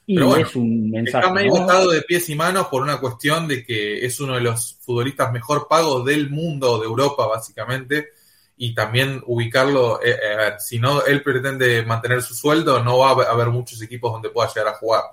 [0.08, 1.26] Y pero bueno, es un mensaje.
[1.26, 4.42] Está medio atado de pies y manos por una cuestión de que es uno de
[4.42, 8.10] los futbolistas mejor pagos del mundo, de Europa, básicamente.
[8.58, 13.00] Y también ubicarlo, eh, eh, a ver, si no él pretende mantener su sueldo, no
[13.00, 15.04] va a haber muchos equipos donde pueda llegar a jugar,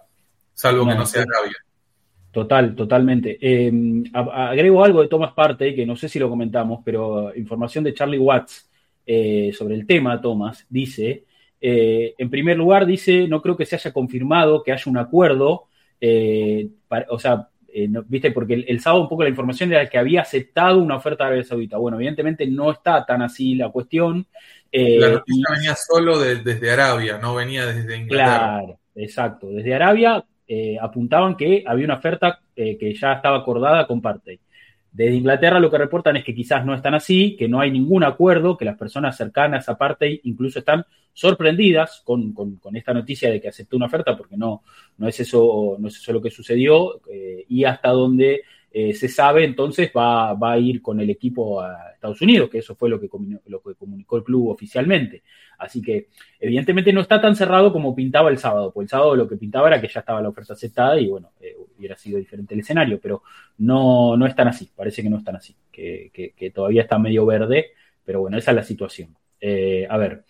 [0.55, 1.29] salvo que No, sea sí.
[2.33, 3.39] Total, totalmente.
[3.41, 3.71] Eh,
[4.15, 8.19] agrego algo de Thomas Partey, que no sé si lo comentamos, pero información de Charlie
[8.19, 8.71] Watts
[9.07, 11.25] eh, sobre el tema, Thomas, dice,
[11.61, 15.69] eh, en primer lugar, dice, no creo que se haya confirmado que haya un acuerdo,
[16.89, 17.49] para- o sea,
[17.89, 20.97] no- viste, porque el, el sábado un poco la información era que había aceptado una
[20.97, 21.77] oferta de Arabia Saudita.
[21.79, 24.27] Bueno, evidentemente no está tan así la cuestión.
[24.73, 28.39] La y- noticia venía solo de- desde Arabia, no venía desde Inglaterra.
[28.39, 29.49] Claro, exacto.
[29.51, 34.39] Desde Arabia eh, apuntaban que había una oferta eh, que ya estaba acordada con Partey.
[34.93, 38.05] Desde Inglaterra lo que reportan es que quizás no están así, que no hay ningún
[38.05, 40.85] acuerdo, que las personas cercanas a Partey incluso están
[41.15, 44.63] sorprendidas con, con- esta noticia de que aceptó una oferta, porque no,
[44.99, 48.43] no, es, eso, no es eso lo que sucedió, eh, y hasta donde
[48.73, 52.59] eh, se sabe, entonces va, va a ir con el equipo a Estados Unidos, que
[52.59, 55.23] eso fue lo que, comunicó, lo que comunicó el club oficialmente.
[55.59, 56.09] Así que
[56.41, 59.69] evidentemente no está tan cerrado como pintaba el sábado, porque el sábado lo que pintaba
[59.69, 62.99] era que ya estaba la oferta aceptada y bueno, eh, hubiera sido diferente el escenario,
[63.01, 63.23] pero
[63.59, 66.99] no, no es tan así, parece que no es tan así, que, que- todavía está
[66.99, 67.73] medio verde,
[68.05, 69.17] pero bueno, esa es la situación.
[69.41, 70.25] Eh, a ver,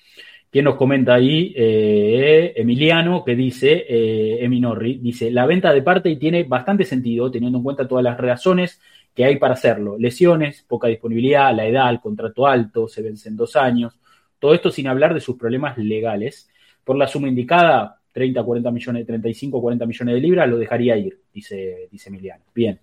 [0.52, 1.54] ¿quién nos comenta ahí?
[1.56, 7.30] Eh, Emiliano, que dice, eh, Eminorri, dice, la venta de parte y tiene bastante sentido
[7.30, 8.78] teniendo en cuenta todas las razones
[9.14, 9.96] que hay para hacerlo.
[9.98, 13.98] Lesiones, poca disponibilidad, la edad, el contrato alto, se vence en dos años.
[14.38, 16.50] Todo esto sin hablar de sus problemas legales.
[16.84, 21.18] Por la suma indicada, 30, 40 millones, 35, 40 millones de libras, lo dejaría ir,
[21.32, 22.44] dice, dice Emiliano.
[22.54, 22.78] Bien.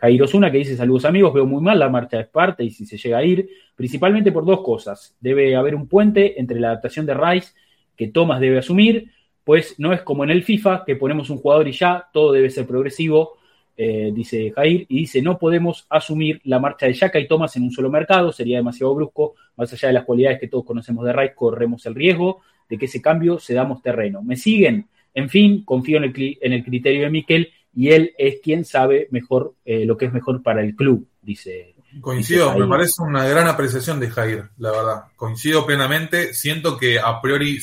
[0.00, 2.86] Jair Osuna que dice saludos amigos, veo muy mal la marcha de Esparta y si
[2.86, 5.14] se llega a ir, principalmente por dos cosas.
[5.20, 7.52] Debe haber un puente entre la adaptación de Rice
[7.96, 9.10] que Thomas debe asumir,
[9.44, 12.48] pues no es como en el FIFA, que ponemos un jugador y ya, todo debe
[12.48, 13.38] ser progresivo,
[13.76, 17.64] eh, dice Jair, y dice, no podemos asumir la marcha de Yaka y Thomas en
[17.64, 21.12] un solo mercado, sería demasiado brusco, más allá de las cualidades que todos conocemos de
[21.12, 22.40] Rice, corremos el riesgo
[22.70, 24.22] de que ese cambio se damos terreno.
[24.22, 24.86] ¿Me siguen?
[25.12, 29.08] En fin, confío en el, en el criterio de Miquel y él es quien sabe
[29.10, 31.74] mejor eh, lo que es mejor para el club, dice.
[32.00, 35.04] Coincido, dice me parece una gran apreciación de Jair, la verdad.
[35.16, 36.34] Coincido plenamente.
[36.34, 37.58] Siento que a priori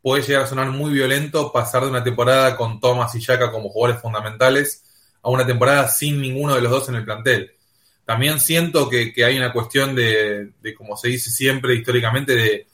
[0.00, 3.68] puede llegar a sonar muy violento pasar de una temporada con Thomas y Yaka como
[3.68, 4.84] jugadores fundamentales
[5.22, 7.52] a una temporada sin ninguno de los dos en el plantel.
[8.04, 12.66] También siento que, que hay una cuestión de, de, como se dice siempre históricamente, de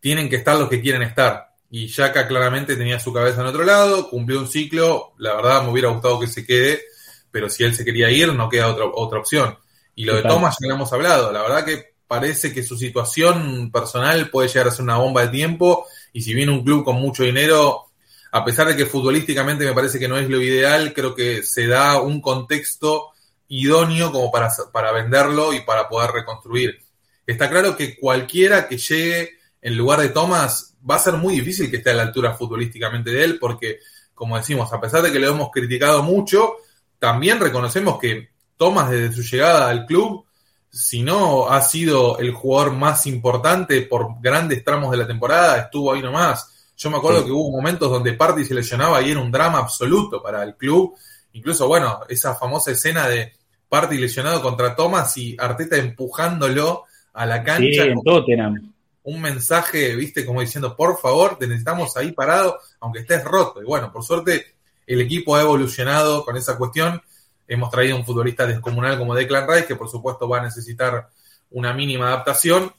[0.00, 1.47] tienen que estar los que quieren estar.
[1.70, 5.70] Y Yaka claramente tenía su cabeza en otro lado, cumplió un ciclo, la verdad me
[5.70, 6.82] hubiera gustado que se quede,
[7.30, 9.58] pero si él se quería ir, no queda otra, otra opción.
[9.94, 10.22] Y lo de.
[10.22, 14.68] Thomas ya lo hemos hablado, la verdad que parece que su situación personal puede llegar
[14.68, 17.88] a ser una bomba de tiempo, y si viene un club con mucho dinero,
[18.32, 21.66] a pesar de que futbolísticamente me parece que no es lo ideal, creo que se
[21.66, 23.10] da un contexto
[23.48, 26.80] idóneo como para, para venderlo y para poder reconstruir.
[27.26, 31.70] Está claro que cualquiera que llegue en lugar de Thomas va a ser muy difícil
[31.70, 33.78] que esté a la altura futbolísticamente de él, porque,
[34.14, 36.56] como decimos, a pesar de que lo hemos criticado mucho,
[36.98, 40.24] también reconocemos que Thomas desde su llegada al club,
[40.70, 45.92] si no ha sido el jugador más importante por grandes tramos de la temporada, estuvo
[45.92, 46.72] ahí nomás.
[46.76, 50.22] Yo me acuerdo que hubo momentos donde Party se lesionaba y era un drama absoluto
[50.22, 50.94] para el club.
[51.32, 53.32] Incluso, bueno, esa famosa escena de
[53.68, 57.82] Party lesionado contra Thomas y Arteta empujándolo a la cancha.
[57.82, 58.72] Sí, en Tottenham.
[59.08, 63.62] Un mensaje, viste, como diciendo, por favor, te necesitamos ahí parado, aunque estés roto.
[63.62, 64.54] Y bueno, por suerte,
[64.86, 67.00] el equipo ha evolucionado con esa cuestión.
[67.46, 71.08] Hemos traído un futbolista descomunal como Declan Rice, que por supuesto va a necesitar
[71.52, 72.70] una mínima adaptación.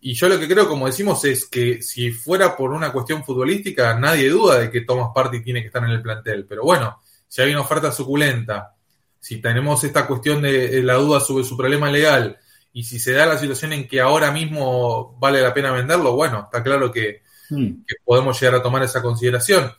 [0.00, 3.94] Y yo lo que creo, como decimos, es que si fuera por una cuestión futbolística,
[3.94, 6.44] nadie duda de que Thomas Party tiene que estar en el plantel.
[6.44, 8.74] Pero bueno, si hay una oferta suculenta,
[9.20, 12.36] si tenemos esta cuestión de la duda sobre su problema legal,
[12.78, 16.44] y si se da la situación en que ahora mismo vale la pena venderlo, bueno,
[16.44, 17.84] está claro que, Hmm.
[17.86, 19.72] que podemos llegar a tomar esa consideración.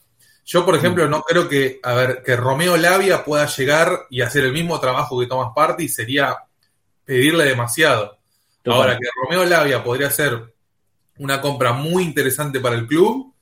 [0.45, 4.45] Yo, por ejemplo, no creo que, a ver, que Romeo Lavia pueda llegar y hacer
[4.45, 6.35] el mismo trabajo que Thomas Party sería
[7.05, 8.17] pedirle demasiado.
[8.63, 8.79] Total.
[8.79, 10.55] Ahora, que Romeo Lavia podría ser
[11.19, 13.33] una compra muy interesante para el club,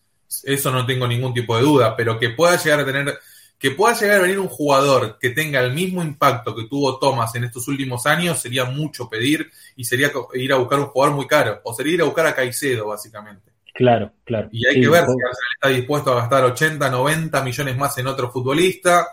[0.44, 3.18] eso no tengo ningún tipo de duda, pero que pueda llegar a tener,
[3.60, 7.34] que pueda llegar a venir un jugador que tenga el mismo impacto que tuvo Thomas
[7.36, 11.28] en estos últimos años, sería mucho pedir y sería ir a buscar un jugador muy
[11.28, 13.52] caro, o sería ir a buscar a Caicedo, básicamente.
[13.74, 14.50] Claro, claro.
[14.52, 17.98] Y hay Sí, que ver si Arsenal está dispuesto a gastar 80, 90 millones más
[17.98, 19.08] en otro futbolista.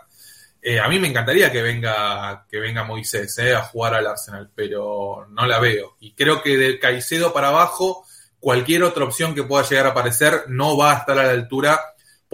[0.61, 4.49] Eh, a mí me encantaría que venga, que venga Moisés eh, a jugar al Arsenal,
[4.55, 5.95] pero no la veo.
[5.99, 8.05] Y creo que de Caicedo para abajo,
[8.39, 11.79] cualquier otra opción que pueda llegar a aparecer no va a estar a la altura,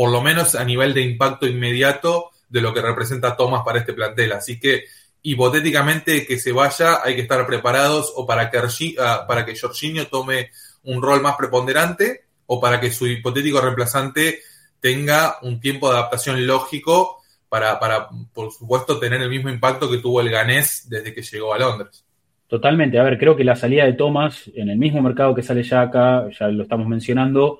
[0.02, 3.94] por lo menos a nivel de impacto inmediato de lo que representa Thomas para este
[3.94, 4.32] plantel.
[4.32, 4.86] Así que
[5.22, 8.57] hipotéticamente que se vaya, hay que estar preparados o para que,
[8.99, 10.49] ah, para que Jorginho tome
[10.86, 14.40] un rol más preponderante o para que su hipotético reemplazante
[14.80, 19.99] tenga un tiempo de adaptación lógico para, para, por supuesto, tener el mismo impacto que
[19.99, 22.03] tuvo el ganés desde que llegó a Londres.
[22.48, 22.98] Totalmente.
[22.98, 25.84] A ver, creo que la salida de Thomas en el mismo mercado que sale ya
[25.84, 27.60] acá, ya lo estamos mencionando,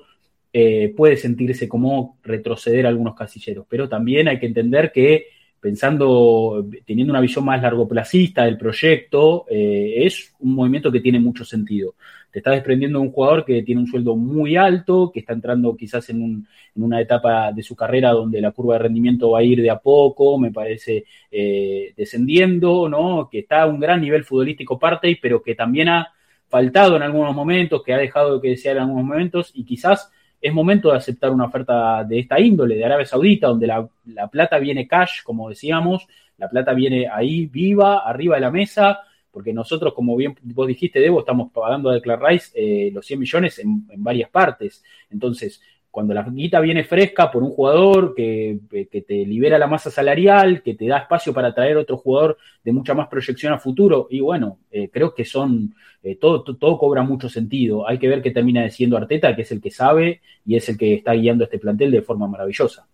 [0.52, 5.26] eh, puede sentirse como retroceder algunos casilleros, pero también hay que entender que
[5.60, 11.44] pensando, teniendo una visión más largoplacista del proyecto, eh, es un movimiento que tiene mucho
[11.44, 11.94] sentido.
[12.32, 15.76] Te estás desprendiendo de un jugador que tiene un sueldo muy alto, que está entrando
[15.76, 19.38] quizás en, un- en una etapa de su carrera donde la curva de rendimiento va
[19.40, 23.28] a ir de a poco, me parece, eh, descendiendo, ¿no?
[23.30, 26.12] Que está a un gran nivel futbolístico parte, pero que también ha
[26.48, 30.10] faltado en algunos momentos, que ha dejado que desear en algunos momentos, y quizás
[30.42, 34.26] es momento de aceptar una oferta de esta índole, de Arabia Saudita, donde la, la
[34.26, 39.00] plata viene cash, como decíamos, la plata viene ahí viva, arriba de la mesa,
[39.30, 43.20] porque nosotros, como bien vos dijiste, Debo, estamos pagando a Declan Rice eh, los 100
[43.20, 44.82] millones en varias partes.
[45.10, 45.62] Entonces,
[45.92, 48.58] cuando la guita viene fresca por un jugador que,
[48.90, 52.72] que te libera la masa salarial, que te da espacio para traer otro jugador de
[52.72, 56.78] mucha más proyección a futuro, y bueno, eh, creo que son, eh, todo, to- todo
[56.78, 57.86] cobra mucho sentido.
[57.86, 60.78] Hay que ver qué termina diciendo Arteta, que es el que sabe y es el
[60.78, 62.86] que está guiando este plantel de forma maravillosa.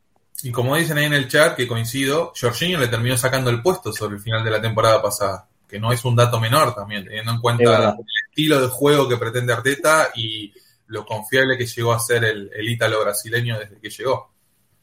[0.42, 3.92] Y como dicen ahí en el chat, que coincido, Jorginho le terminó sacando el puesto
[3.92, 7.30] sobre el final de la temporada pasada, que no es un dato menor también, teniendo
[7.30, 10.52] en cuenta el estilo de juego que pretende Arteta y
[10.88, 14.32] lo confiable que llegó a ser el, el ítalo brasileño desde que llegó.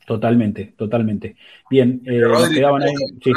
[0.05, 1.35] Totalmente, totalmente.
[1.69, 2.93] Bien, eh, nos quedaban ahí.
[3.23, 3.31] sí.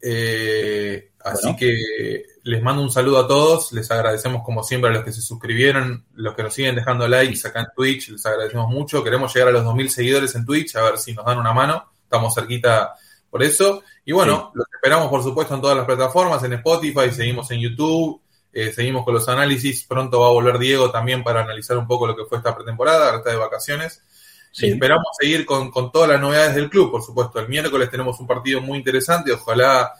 [0.00, 5.04] eh, así que les mando un saludo a todos, les agradecemos como siempre a los
[5.04, 9.02] que se suscribieron, los que nos siguen dejando likes acá en Twitch, les agradecemos mucho,
[9.02, 11.92] queremos llegar a los 2.000 seguidores en Twitch, a ver si nos dan una mano,
[12.04, 12.94] estamos cerquita
[13.28, 17.50] por eso, y bueno, los esperamos por supuesto en todas las plataformas, en Spotify, seguimos
[17.50, 18.22] en YouTube,
[18.60, 22.06] eh, seguimos con los análisis, pronto va a volver Diego también para analizar un poco
[22.06, 24.02] lo que fue esta pretemporada, ahora está de vacaciones,
[24.50, 24.66] Sí.
[24.66, 27.38] y esperamos seguir con, con todas las novedades del club, por supuesto.
[27.38, 29.92] El miércoles tenemos un partido muy interesante, ojalá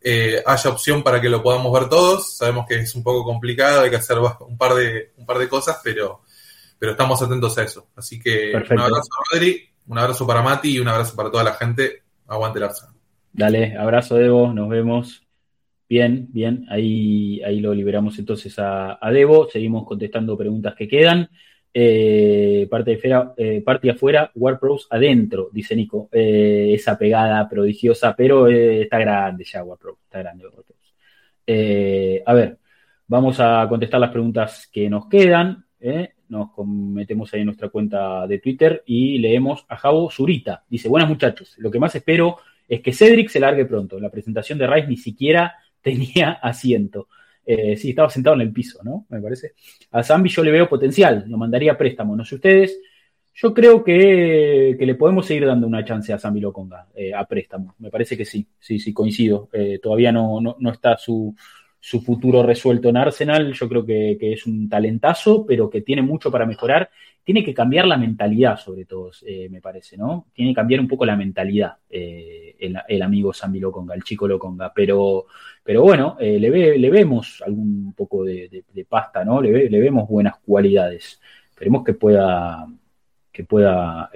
[0.00, 2.36] eh, haya opción para que lo podamos ver todos.
[2.36, 5.48] Sabemos que es un poco complicado, hay que hacer un par de, un par de
[5.48, 6.20] cosas, pero,
[6.78, 7.88] pero estamos atentos a eso.
[7.96, 8.74] Así que Perfecto.
[8.74, 12.02] un abrazo a Rodri, un abrazo para Mati y un abrazo para toda la gente.
[12.28, 12.94] Aguante el Arsenal.
[13.32, 15.23] Dale, abrazo, Debo, nos vemos.
[15.88, 19.48] Bien, bien, ahí, ahí lo liberamos entonces a, a Debo.
[19.50, 21.28] Seguimos contestando preguntas que quedan.
[21.76, 26.08] Eh, eh, parte afuera, WarPros adentro, dice Nico.
[26.12, 30.94] Eh, esa pegada prodigiosa, pero está grande ya WarPros, está grande WarPros.
[31.46, 32.58] Eh, a ver,
[33.08, 35.64] vamos a contestar las preguntas que nos quedan.
[36.28, 40.64] Nos metemos ahí en nuestra cuenta de Twitter y leemos a Javo Zurita.
[40.68, 44.00] Dice, buenas muchachos, lo que más espero es que Cedric se largue pronto.
[44.00, 45.54] La presentación de Rice ni siquiera
[45.84, 47.08] tenía asiento.
[47.46, 49.06] Eh, sí, estaba sentado en el piso, ¿no?
[49.10, 49.52] Me parece.
[49.92, 52.80] A Zambi yo le veo potencial, lo mandaría a préstamo, no sé ustedes.
[53.34, 57.26] Yo creo que, que le podemos seguir dando una chance a Zambi Loconga eh, a
[57.26, 57.74] préstamo.
[57.80, 59.50] Me parece que sí, sí, sí, coincido.
[59.52, 61.34] Eh, todavía no, no, no está su,
[61.80, 63.52] su futuro resuelto en Arsenal.
[63.52, 66.88] Yo creo que, que, es un talentazo, pero que tiene mucho para mejorar.
[67.24, 69.10] Tiene que cambiar la mentalidad, sobre todo,
[69.50, 70.26] me parece, ¿no?
[70.34, 74.72] Tiene que cambiar un poco la mentalidad el, el, amigo Sambi Loconga, el chico Loconga.
[74.74, 75.26] Pero,
[75.64, 79.40] pero bueno, eh, le, ve, le, vemos algún poco de, pasta, ¿no?
[79.42, 81.20] Le, ve, le, vemos buenas cualidades.
[81.50, 82.66] Esperemos que pueda.
[83.32, 84.10] Que pueda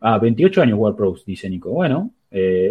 [0.00, 1.70] ah, 28 años World Pros, dice Nico.
[1.70, 2.12] Bueno,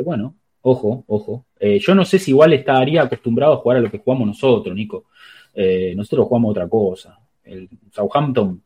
[0.03, 0.35] bueno,
[0.69, 1.45] Ojo, ojo.
[1.60, 4.76] Eh, yo no sé si igual estaría acostumbrado a jugar a lo que jugamos nosotros,
[4.76, 5.06] Nico.
[5.53, 7.18] Eh, nosotros jugamos otra cosa.
[7.45, 8.61] El Southampton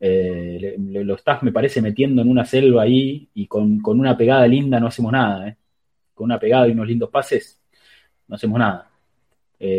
[0.00, 4.46] eh, lo estás, me parece, metiendo en una selva ahí y con, con una pegada
[4.46, 5.46] linda no hacemos nada.
[5.48, 5.56] ¿eh?
[6.14, 7.59] Con una pegada y unos lindos pases
[8.30, 8.90] no hacemos nada.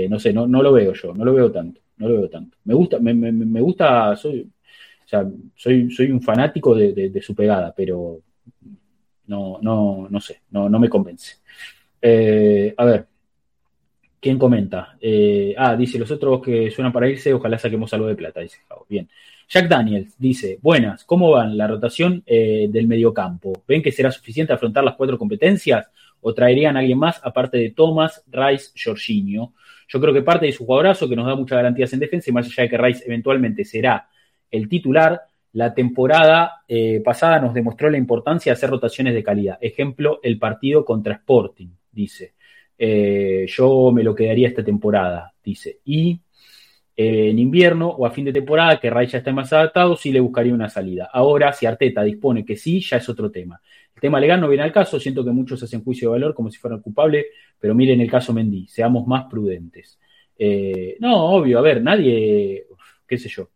[0.10, 1.82] no sé, no, no lo veo yo, no lo veo tanto.
[1.98, 2.57] No lo veo tanto.
[2.65, 5.23] Me gusta, me, me, me gusta, soy, o sea,
[5.56, 8.22] soy, soy un fanático de, de, su pegada, pero
[9.28, 11.38] no, no, no sé, no, no me convence.
[12.02, 13.07] Eh, a ver,
[14.19, 14.98] ¿quién comenta?
[14.99, 18.61] Eh, ah, dice, los otros que suenan para irse, ojalá saquemos algo de plata, dice
[18.90, 19.07] Bien.
[19.48, 23.64] Jack Daniels dice, buenas, ¿cómo van la rotación eh, del mediocampo?
[23.68, 25.88] ¿Ven que será suficiente afrontar las cuatro competencias?
[26.22, 29.53] ¿O traerían a alguien más aparte de Thomas, Rice, Jorginho?
[29.88, 32.34] Yo creo que parte de su jugadorazo, que nos da muchas garantías en defensa, y
[32.34, 34.07] más allá de que Rice eventualmente será
[34.49, 35.22] el titular,
[35.53, 39.57] la temporada eh, pasada nos demostró la importancia de hacer rotaciones de calidad.
[39.60, 42.35] Ejemplo, el partido contra Sporting, dice.
[42.77, 45.80] Eh, yo me lo quedaría esta temporada, dice.
[45.84, 46.22] Y
[46.95, 50.11] eh, en invierno o a fin de temporada, que Ray ya esté más adaptado, sí
[50.11, 51.10] le buscaría una salida.
[51.11, 53.61] Ahora, si Arteta dispone que sí, ya es otro tema.
[54.02, 56.57] Tema legal no viene al caso, siento que muchos hacen juicio de valor como si
[56.57, 57.28] fueran culpables,
[57.60, 59.99] pero miren el caso Mendy, seamos más prudentes.
[60.40, 62.65] Eh, no, obvio, a ver, nadie,
[63.07, 63.49] qué sé yo.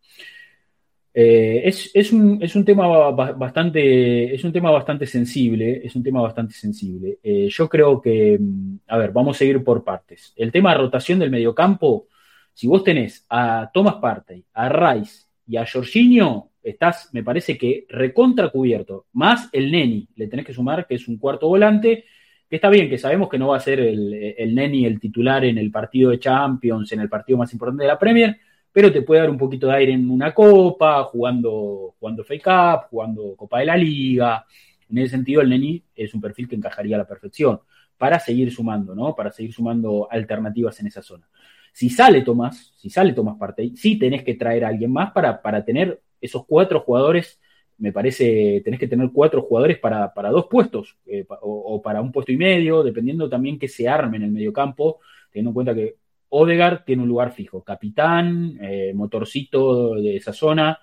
[1.12, 6.04] Eh, es, es, un, es, un, tema bastante, es un tema bastante sensible, es un
[6.04, 7.18] tema bastante sensible.
[7.24, 10.32] Eh, yo creo que, mm, a ver, vamos a seguir por partes.
[10.36, 12.06] El tema de rotación del mediocampo,
[12.54, 17.86] si vos tenés a Thomas Partey, a Rice y a Jorginho, estás, me parece que
[17.90, 22.06] recontra cubierto, más el Neni, le tenés que sumar que es un cuarto volante,
[22.50, 25.46] que está bien, que sabemos que no va a ser el, el Neni el titular
[25.46, 28.38] en el partido de Champions, en el partido más importante de la Premier,
[28.72, 32.90] pero te puede dar un poquito de aire en una copa, jugando, jugando Fake Cup,
[32.90, 34.46] jugando Copa de la Liga.
[34.90, 37.62] En ese sentido, el Neni es un perfil que encajaría a la perfección
[37.98, 39.16] para seguir sumando, ¿no?
[39.16, 41.26] Para seguir sumando alternativas en esa zona.
[41.72, 45.42] Si sale Tomás, si sale Tomás Partey, sí tenés que traer a alguien más para,
[45.42, 47.40] para tener esos cuatro jugadores
[47.78, 52.12] me parece, tenés que tener cuatro jugadores para, para dos puestos, eh, o, para un
[52.12, 55.00] puesto y medio, dependiendo también que se arme en el medio campo,
[55.32, 55.96] teniendo en cuenta que
[56.30, 60.80] Odegaard tiene un lugar fijo, capitán, eh, motorcito de esa zona,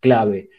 [0.00, 0.50] clave.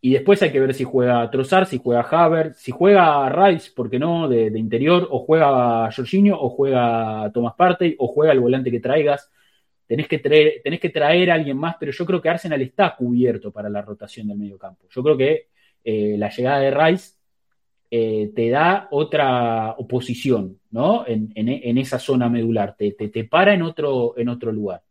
[0.00, 3.90] Y después hay que ver si juega Trozar, si juega Haver, si juega Rice, ¿por
[3.90, 4.28] qué no?
[4.28, 8.80] De, de, interior, o juega Jorginho, o juega Thomas Partey, o juega el volante que
[8.80, 9.30] traigas.
[9.88, 13.50] Tenés que, traer, que traer a alguien más, pero yo creo que Arsenal está cubierto
[13.50, 14.86] para la rotación del medio campo.
[14.90, 15.48] Yo creo que
[15.82, 17.14] eh, la llegada de Rice
[17.90, 21.06] eh, te da otra oposición, ¿no?
[21.06, 24.82] En, en, esa zona medular, te, te, te, para en otro, en otro lugar.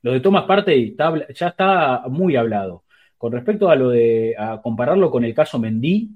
[0.00, 0.96] Lo de Thomas Partey
[1.34, 2.84] ya está muy hablado.
[3.18, 6.08] Con respecto a lo de a compararlo con el caso Mendy,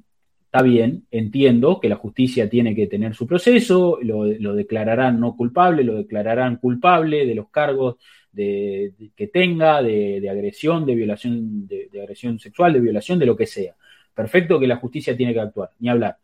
[0.52, 5.82] está bien, entiendo que la justicia tiene que tener su proceso, lo, declararán no culpable,
[5.82, 7.96] lo declararán culpable de los cargos
[8.30, 13.34] de, que tenga, de, de, agresión, de violación, de, agresión sexual, de violación, de lo
[13.34, 13.74] que sea.
[14.14, 16.18] Perfecto que la justicia tiene que actuar, ni hablar.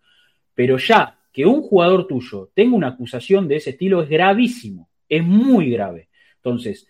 [0.54, 5.24] Pero ya que un jugador tuyo tenga una acusación de ese estilo es gravísimo, es
[5.24, 6.10] muy grave.
[6.36, 6.86] Entonces,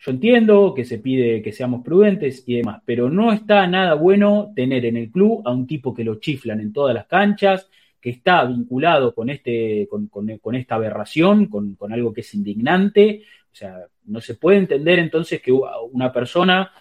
[0.00, 4.52] yo entiendo que se pide que seamos prudentes y demás, pero no está nada bueno
[4.56, 7.68] tener en el club a un tipo que lo chiflan en todas las canchas,
[8.00, 13.24] que está vinculado con, este, con, con, con esta aberración, con, algo que es indignante.
[13.52, 16.72] O sea, no se puede entender entonces que una persona,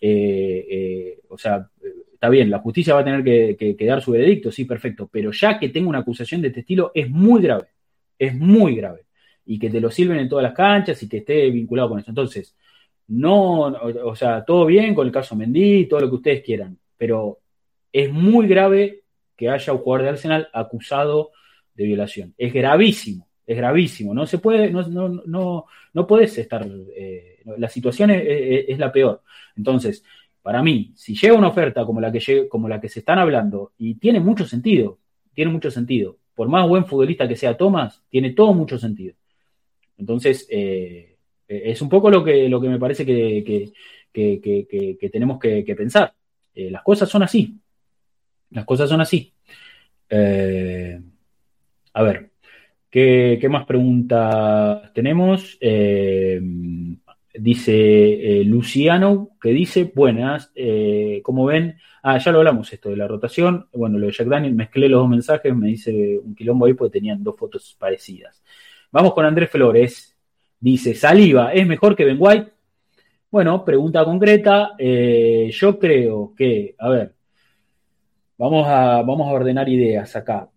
[0.00, 1.68] eh, eh, o sea,
[2.14, 5.58] está bien, la justicia va a tener que, dar su veredicto, sí, perfecto, pero ya
[5.58, 7.68] que tenga una acusación de este estilo es muy grave,
[8.18, 9.05] es muy grave.
[9.46, 12.10] Y que te lo sirven en todas las canchas y que esté vinculado con eso.
[12.10, 12.54] Entonces,
[13.08, 17.38] no, o, sea, todo bien con el caso Mendy, todo lo que ustedes quieran, pero
[17.92, 19.04] es muy grave
[19.36, 21.30] que haya un jugador de Arsenal acusado
[21.74, 22.34] de violación.
[22.36, 24.12] Es gravísimo, es gravísimo.
[24.12, 26.66] No se puede, no, no, no, no puedes estar,
[26.96, 29.22] eh, la situación es, la peor.
[29.56, 30.02] Entonces,
[30.42, 33.72] para mí, si llega una oferta como la que, como la que se están hablando,
[33.78, 34.98] y tiene mucho sentido,
[35.32, 36.16] tiene mucho sentido.
[36.34, 39.14] Por más buen futbolista que sea Thomas, tiene todo mucho sentido.
[39.98, 41.16] Entonces, eh,
[41.48, 43.72] es un poco lo que, lo que me parece que, que-
[44.12, 46.14] que- que- tenemos que, pensar.
[46.54, 47.54] Eh, las cosas son así.
[48.50, 49.32] Las cosas son así.
[50.08, 51.00] Eh,
[51.94, 52.30] a ver,
[52.90, 55.58] ¿qué, qué más preguntas tenemos?
[57.38, 60.52] Dice Luciano, que dice, buenas,
[61.22, 64.54] como ven, ah, ya lo hablamos esto de la rotación, bueno, lo de Jack Daniel,
[64.54, 68.42] mezclé los dos mensajes, me dice un quilombo ahí porque tenían dos fotos parecidas.
[68.92, 70.16] Vamos con Andrés Flores,
[70.60, 72.52] dice, Saliva, ¿es mejor que Ben White?
[73.30, 77.14] Bueno, pregunta concreta, eh, yo creo que, a ver,
[78.38, 80.48] vamos a, vamos a ordenar ideas acá.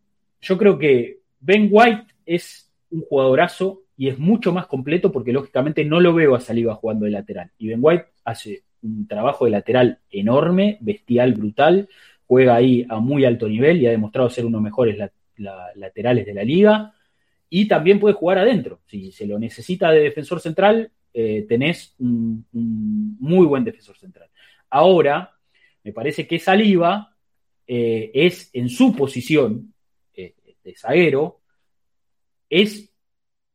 [0.41, 5.83] Yo creo que Ben White es un jugadorazo y es mucho más completo porque lógicamente
[5.83, 7.51] no lo veo a Saliba jugando de lateral.
[7.57, 11.89] Y Ben White hace un trabajo de lateral enorme, bestial, brutal,
[12.25, 15.11] juega ahí a muy alto nivel y ha demostrado ser uno de los mejores la-
[15.37, 16.93] la- laterales de la liga.
[17.49, 18.81] Y también puede jugar adentro.
[18.85, 24.29] Si se lo necesita de defensor central, eh, tenés un, muy buen defensor central.
[24.69, 25.35] Ahora,
[25.83, 27.15] me parece que Saliba
[27.67, 29.73] eh, es en su posición
[30.13, 31.41] eh, de zaguero,
[32.49, 32.93] es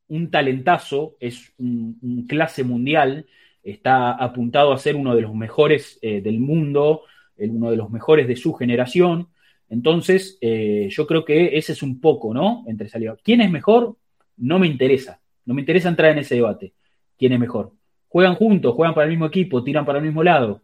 [0.09, 3.27] un talentazo, es un, un clase mundial,
[3.65, 7.03] está apuntado a ser uno de los mejores eh, del mundo,
[7.37, 9.29] uno de los mejores de su generación.
[9.75, 12.63] Entonces, eh, yo creo que ese es un poco, ¿no?
[12.69, 13.17] Entre Saliba.
[13.25, 13.97] ¿Quién es mejor?
[14.37, 15.21] No me interesa.
[15.45, 16.75] No me interesa entrar en ese debate.
[17.19, 17.73] ¿Quién es mejor?
[18.07, 20.63] Juegan juntos, juegan para el mismo equipo, tiran para el mismo lado.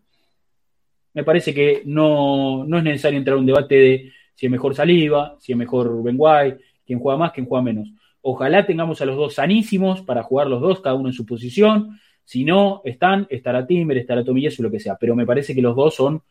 [1.12, 4.77] Me parece que no, no es necesario entrar a un debate de si es mejor
[4.77, 7.89] Saliba, si es mejor Ben White, quién juega más, quién juega menos.
[8.23, 11.99] Ojalá tengamos a los dos sanísimos para jugar los dos, cada uno en su posición.
[12.23, 14.97] Si no están, estará Timber, estará Tomillaso, lo que sea.
[15.01, 16.23] Pero me parece que los dos son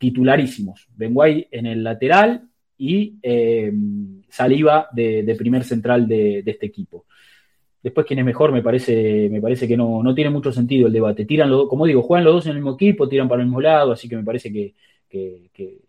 [0.00, 0.88] titularísimos.
[0.96, 2.48] Ben White en el lateral
[2.78, 3.70] y eh,
[4.30, 7.04] Saliba de, primer central de, este equipo.
[7.82, 10.92] Después, quién es mejor, me parece, me parece que no, no tiene mucho sentido el
[10.92, 11.26] debate.
[11.26, 13.60] Tiran los, como digo, juegan los dos en el mismo equipo, tiran para el mismo
[13.60, 14.74] lado, así que me parece que,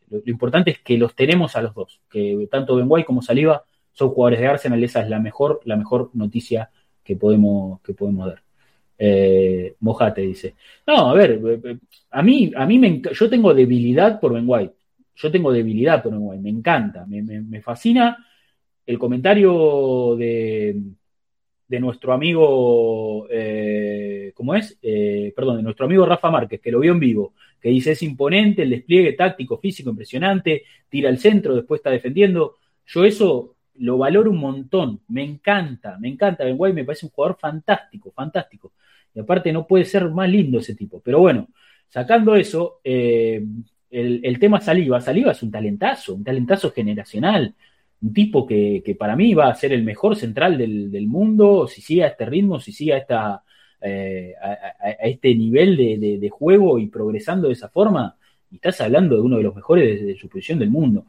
[0.09, 3.63] lo, importante es que los tenemos a los dos, que tanto Ben White como Saliba
[3.93, 6.71] son jugadores de Arsenal, esa es la mejor, la mejor noticia
[7.03, 8.43] que podemos, que podemos dar.
[9.03, 10.56] Eh, Mojate dice.
[10.86, 11.78] No, a ver, eh, eh,
[12.11, 14.76] a mí, a mí me, yo tengo debilidad por Ben White.
[15.15, 18.18] Yo tengo debilidad por Ben White, me encanta, me, me- fascina
[18.86, 20.82] el comentario de,
[21.68, 24.78] de nuestro amigo, eh, ¿cómo es?
[25.36, 28.64] Perdón, de nuestro amigo Rafa Márquez, que lo vio en vivo, que dice es imponente,
[28.64, 32.57] el despliegue táctico, físico, impresionante, tira al centro, después está defendiendo.
[32.88, 37.11] Yo eso lo valoro un montón, me encanta, me encanta Ben White, me parece un
[37.11, 38.73] jugador fantástico, fantástico.
[39.13, 41.01] Y aparte no puede ser más lindo ese tipo.
[41.01, 41.47] Pero bueno,
[41.89, 43.43] sacando eso, eh,
[43.89, 47.55] el, el tema Saliva, Saliva es un talentazo, un talentazo generacional,
[48.01, 51.67] un tipo que, que para mí va a ser el mejor central del, del mundo,
[51.67, 53.43] si sigue a este ritmo, si sigue a, esta,
[53.81, 54.33] eh,
[55.01, 58.15] este nivel de, de- de juego y progresando de esa forma,
[58.49, 61.05] y estás hablando de uno de los mejores de, de su posición del mundo.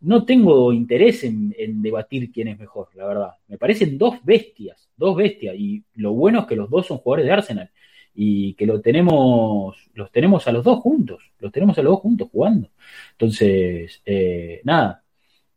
[0.00, 3.30] No tengo interés en, debatir quién es mejor, la verdad.
[3.48, 7.26] Me parecen dos bestias, dos bestias, y lo bueno es que los dos son jugadores
[7.26, 7.70] de Arsenal
[8.14, 12.00] y que lo tenemos, los tenemos a los dos juntos, los tenemos a los dos
[12.00, 12.70] juntos jugando.
[13.12, 15.02] Entonces, eh, nada,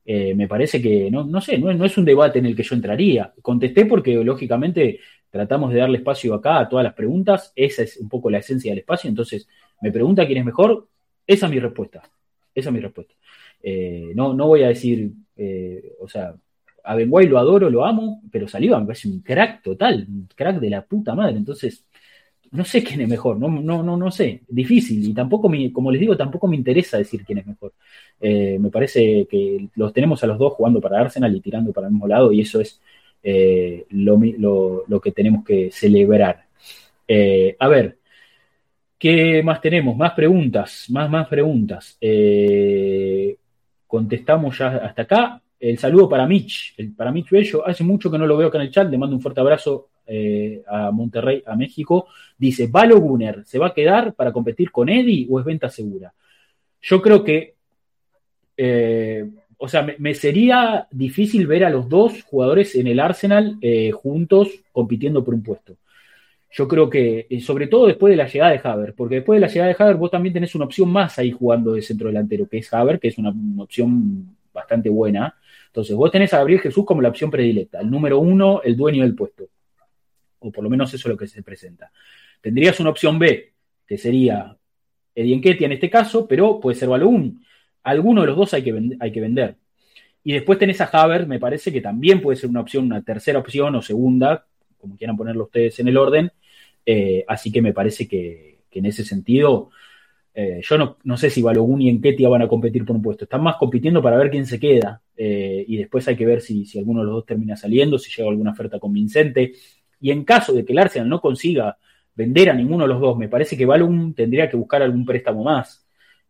[0.06, 2.64] eh, me parece que, no, no sé, no, no es un debate en el que
[2.64, 3.34] yo entraría.
[3.42, 5.00] Contesté porque, lógicamente,
[5.30, 7.54] tratamos de darle espacio acá a todas las preguntas.
[7.56, 9.10] Esa es un poco la esencia del espacio.
[9.10, 9.48] Entonces,
[9.82, 10.88] me pregunta quién es mejor.
[11.28, 12.02] Esa es mi respuesta.
[12.56, 13.14] Esa es mi respuesta.
[13.62, 16.36] Eh, no, no voy a decir, eh, o sea,
[16.84, 20.28] a Ben White lo adoro, lo amo, pero Saliba me parece un crack total, un
[20.36, 21.38] crack de la puta madre.
[21.38, 21.86] Entonces,
[22.52, 25.04] no sé quién es mejor, no, no, no, no sé, difícil.
[25.08, 27.74] Y tampoco, me, como les digo, tampoco me interesa decir quién es mejor.
[28.20, 31.88] Eh, me parece que los tenemos a los dos jugando para Arsenal y tirando para
[31.88, 32.82] el mismo lado, y eso es
[33.92, 36.46] lo, lo- lo que tenemos que celebrar.
[37.60, 37.98] A ver,
[38.98, 39.96] ¿qué más tenemos?
[39.98, 41.98] Más preguntas, más, más preguntas.
[43.90, 45.42] Contestamos ya hasta acá.
[45.60, 47.68] El saludo para Mitch, el, para Mitch Bello.
[47.68, 48.90] Hace mucho que no lo veo acá en el chat.
[48.90, 52.08] Le mando un fuerte abrazo eh, a Monterrey, a México.
[52.38, 56.14] Dice: ¿Valo Gunner se va a quedar para competir con Eddie o es venta segura?
[56.82, 57.56] Yo creo que,
[58.56, 63.92] eh, o sea, me, sería difícil ver a los dos jugadores en el Arsenal eh,
[63.92, 65.78] juntos compitiendo por un puesto.
[66.52, 69.42] Yo creo que, eh, sobre todo después de la llegada de Haver, porque después de
[69.42, 72.48] la llegada de Haver vos también tenés una opción más ahí jugando de centro delantero,
[72.48, 75.36] que es Haver, que es una, opción bastante buena.
[75.68, 79.04] Entonces vos tenés a Gabriel Jesús como la opción predilecta, el número uno, el dueño
[79.04, 79.48] del puesto.
[80.40, 81.92] O por lo menos eso es lo que se presenta.
[82.42, 83.54] Tendrías una opción B,
[83.86, 84.58] que sería
[85.14, 87.44] Eddie Nketiah en este caso, pero puede ser Balogun.
[87.84, 89.56] Alguno de los dos hay que, hay que vender.
[90.24, 93.40] Y después tenés a Havertz, me parece que también puede ser una opción, una tercera
[93.40, 94.46] opción o segunda,
[94.80, 96.32] como quieran ponerlo ustedes en el orden.
[96.86, 99.70] Eh, así que me parece que, en ese sentido,
[100.34, 103.26] eh, yo no, sé si Balogun y Enketia van a competir por un puesto.
[103.26, 105.02] Están más compitiendo para ver quién se queda.
[105.16, 108.30] Eh, y después hay que ver si, alguno de los dos termina saliendo, si llega
[108.30, 109.54] alguna oferta convincente.
[110.00, 111.78] Y en caso de que el Arsenal no consiga
[112.16, 115.44] vender a ninguno de los dos, me parece que Balogun tendría que buscar algún préstamo
[115.44, 115.86] más.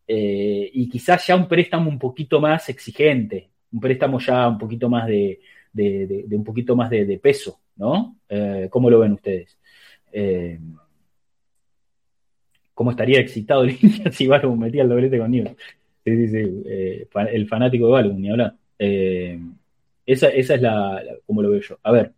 [0.08, 5.08] Y quizás ya un préstamo un poquito más exigente, un préstamo ya un poquito más
[5.08, 5.40] de,
[5.74, 8.16] de, de un poquito más de, peso, ¿no?
[8.70, 9.58] ¿Cómo lo ven ustedes?
[12.80, 15.54] cómo estaría excitado el hincha si Balum metía el doblete con Newell.
[16.06, 16.64] Sí, sí, sí.
[16.66, 18.56] Eh, el fanático de Balum, ni hablar.
[18.80, 19.38] Eh,
[20.06, 21.78] esa, esa, es la, la, como lo veo yo.
[21.84, 22.14] A ver.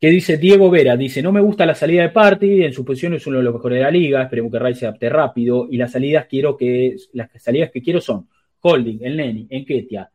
[0.00, 0.96] ¿Qué dice Diego Vera?
[0.96, 3.54] Dice, no me gusta la salida de Party, en su posición es uno de los
[3.54, 6.94] mejores de la liga, esperemos que Ray se adapte rápido, y las salidas quiero que,
[7.14, 8.28] las salidas que quiero son
[8.60, 10.08] Holding, El Neni, Enketia,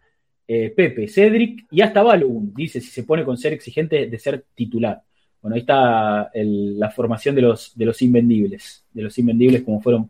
[0.48, 4.45] eh, Pepe, Cedric y hasta Balum, dice, si se pone con ser exigente de ser
[4.56, 5.02] titular.
[5.41, 10.10] Bueno, ahí está la formación de los, de los invendibles, de los invendibles como fueron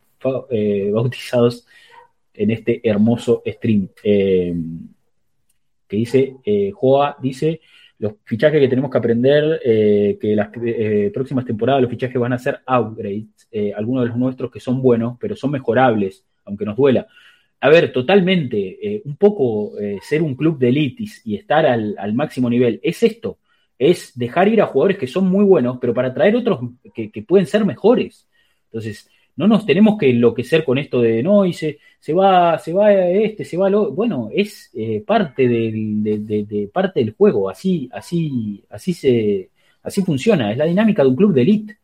[0.50, 1.66] eh, bautizados
[2.34, 3.90] en este hermoso stream.
[4.04, 4.56] Eh,
[5.88, 7.62] que dice, eh, Joa dice,
[8.00, 10.50] los fichajes que tenemos que aprender, que las
[11.14, 15.18] próximas temporadas los fichajes van a ser upgrades, algunos de los nuestros que son buenos,
[15.20, 17.08] pero son mejorables, aunque nos duela.
[17.65, 19.72] A ver, totalmente, un poco
[20.02, 23.38] ser un club de elitis y estar al, máximo nivel, es esto
[23.90, 26.60] es dejar ir a jugadores que son muy buenos, pero para traer otros
[26.94, 28.27] que, pueden ser mejores.
[28.65, 32.73] Entonces, no nos tenemos que enloquecer con esto de no, y se, se va, se
[32.73, 33.91] va este, se va lo.
[33.91, 39.49] Bueno, es eh, parte del, de, de, de, parte del juego, así, así, así se,
[39.81, 41.77] así funciona, es la dinámica de un club de elite.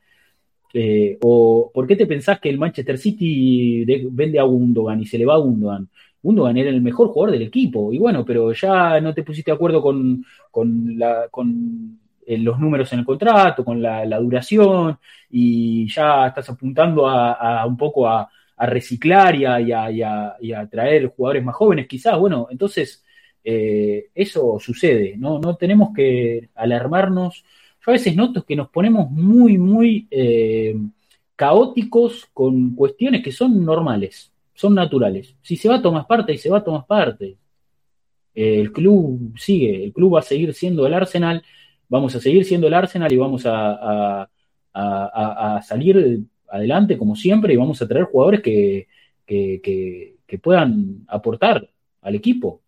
[0.74, 5.06] Eh, o ¿por qué te pensás que el Manchester City de, vende a Gundogan y
[5.06, 5.90] se le va a Gundogan?
[6.22, 7.94] Gundogan era el mejor jugador del equipo.
[7.94, 12.92] Y bueno, pero ya no te pusiste de acuerdo con, con, la, con los números
[12.94, 14.98] en el contrato, con la, duración,
[15.30, 18.30] y ya estás apuntando a, un poco a,
[18.60, 22.20] a reciclar y a, y, a, y a, traer jugadores más jóvenes, quizás.
[22.20, 23.04] Bueno, entonces
[23.44, 25.40] eh, eso sucede, ¿no?
[25.40, 27.44] No tenemos que alarmarnos.
[27.90, 30.80] A veces noto que nos ponemos muy, muy eh,
[31.36, 35.36] caóticos con cuestiones que son normales son naturales.
[35.42, 37.36] Si se va a tomar parte, y se va a tomar parte.
[38.36, 41.42] El club sigue, el club va a seguir siendo el Arsenal,
[41.88, 44.30] vamos a seguir siendo el Arsenal y vamos a,
[45.64, 48.88] salir adelante como siempre y vamos a traer jugadores que,
[49.26, 51.68] que, que, puedan aportar
[52.02, 52.62] al equipo.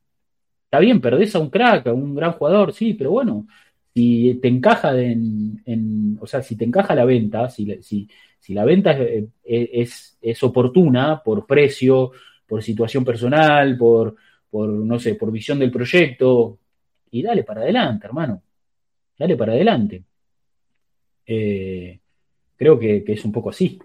[0.65, 3.45] Está bien, perdés a un crack, a un gran jugador, sí, pero bueno,
[3.93, 8.09] si te encaja en, en o sea, si te encaja la venta, si, si,
[8.39, 12.11] si la venta es, es, es, oportuna por precio,
[12.47, 14.15] por situación personal, por,
[14.49, 16.59] por, no sé, por visión del proyecto,
[17.11, 18.41] y dale para adelante, hermano.
[19.17, 20.03] Dale para adelante.
[21.25, 21.99] Eh,
[22.55, 23.77] creo que, que, es un poco así.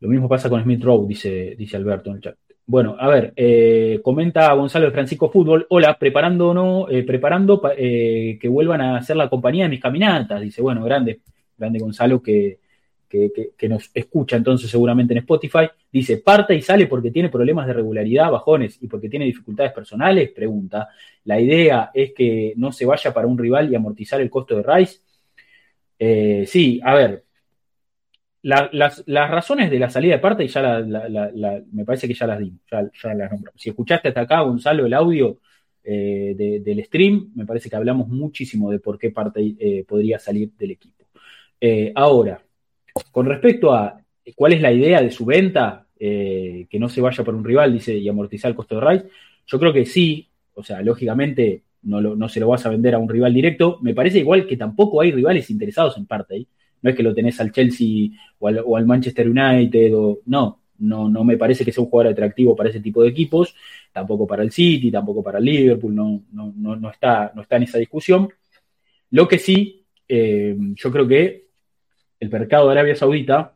[0.00, 2.36] Lo mismo pasa con Smith Rowe, dice, dice Alberto en el chat.
[2.66, 5.66] Bueno, a ver, eh, comenta Gonzalo de Francisco Fútbol.
[5.68, 10.40] Hola, preparando, eh, preparando eh, que vuelvan a hacer la compañía de mis caminatas.
[10.40, 11.20] Dice, bueno, grande,
[11.58, 12.60] grande Gonzalo que,
[13.06, 17.28] que, que, que, nos escucha entonces seguramente en Spotify, dice, parte y sale porque tiene
[17.28, 20.88] problemas de regularidad, bajones y porque tiene dificultades personales, pregunta,
[21.24, 24.62] la idea es que no se vaya para un rival y amortizar el costo de
[24.62, 25.00] Rice.
[26.46, 27.23] Sí, a ver,
[28.44, 32.12] la, las, las, razones de la salida de parte ya la, la, me parece que
[32.12, 32.82] ya las dimos, ya,
[33.14, 33.58] las nombramos.
[33.60, 35.38] Si escuchaste hasta acá, Gonzalo, el audio
[35.82, 40.18] eh, de, del stream, me parece que hablamos muchísimo de por qué parte eh, podría
[40.18, 41.06] salir del equipo.
[41.58, 42.42] Eh, ahora,
[43.10, 43.98] con respecto a
[44.36, 47.96] cuál es la idea de su venta, que no se vaya por un rival, dice,
[47.96, 49.06] y amortizar el costo de Rice,
[49.46, 52.98] yo creo que sí, o sea, lógicamente no, no se lo vas a vender a
[52.98, 56.46] un rival directo, me parece igual que tampoco hay rivales interesados en parte
[56.84, 61.24] no es que lo tenés al Chelsea o al, Manchester United, o no, no, no
[61.24, 63.56] me parece que sea un jugador atractivo para ese tipo de equipos,
[63.90, 67.56] tampoco para el City, tampoco para el Liverpool, no, no, no, no, está, no está
[67.56, 68.28] en esa discusión.
[69.12, 71.46] Lo que sí, eh, yo creo que
[72.20, 73.54] el mercado de Arabia Saudita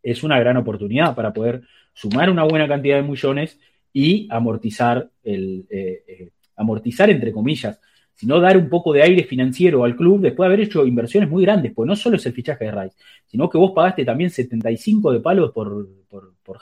[0.00, 1.62] es una gran oportunidad para poder
[1.94, 3.58] sumar una buena cantidad de millones
[3.92, 7.80] y amortizar el eh, eh, amortizar entre comillas,
[8.16, 11.42] sino dar un poco de aire financiero al club después de haber hecho inversiones muy
[11.42, 15.12] grandes, pues no solo es el fichaje de Rice, sino que vos pagaste también 75
[15.12, 16.58] de palos por, por, por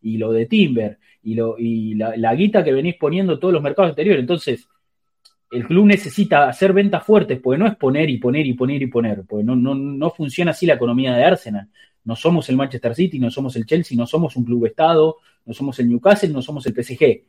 [0.00, 3.62] y lo de Timber y, lo, y la, la guita que venís poniendo todos los
[3.62, 4.20] mercados exteriores.
[4.20, 4.68] Entonces,
[5.52, 8.86] el club necesita hacer ventas fuertes, porque no es poner y poner y poner y
[8.88, 11.68] poner, porque no, no, no funciona así la economía de Arsenal.
[12.04, 15.52] No somos el Manchester City, no somos el Chelsea, no somos un club Estado, no
[15.52, 17.22] somos el Newcastle, no somos el PSG.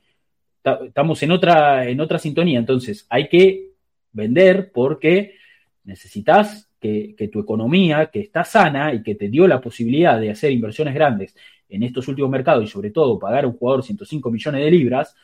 [0.64, 3.74] Ta- estamos en otra, en otra sintonía, entonces hay que
[4.12, 5.36] vender porque
[5.84, 10.32] necesitas que, que tu economía, que está sana y que te dio la posibilidad de
[10.32, 11.36] hacer inversiones grandes
[11.70, 15.16] en estos últimos mercados y sobre todo pagar a un jugador 105 millones de libras,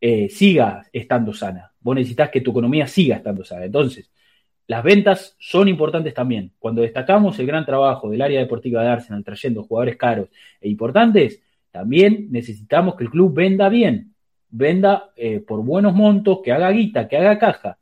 [0.00, 1.72] eh, siga estando sana.
[1.80, 3.64] Vos necesitas que tu economía siga estando sana.
[3.64, 4.10] Entonces,
[4.66, 6.52] las ventas son importantes también.
[6.58, 10.28] Cuando destacamos el gran trabajo del área deportiva de Arsenal trayendo jugadores caros
[10.60, 14.13] e importantes, también necesitamos que el club venda bien,
[14.54, 17.78] venda eh, por buenos montos, que haga guita, que haga caja.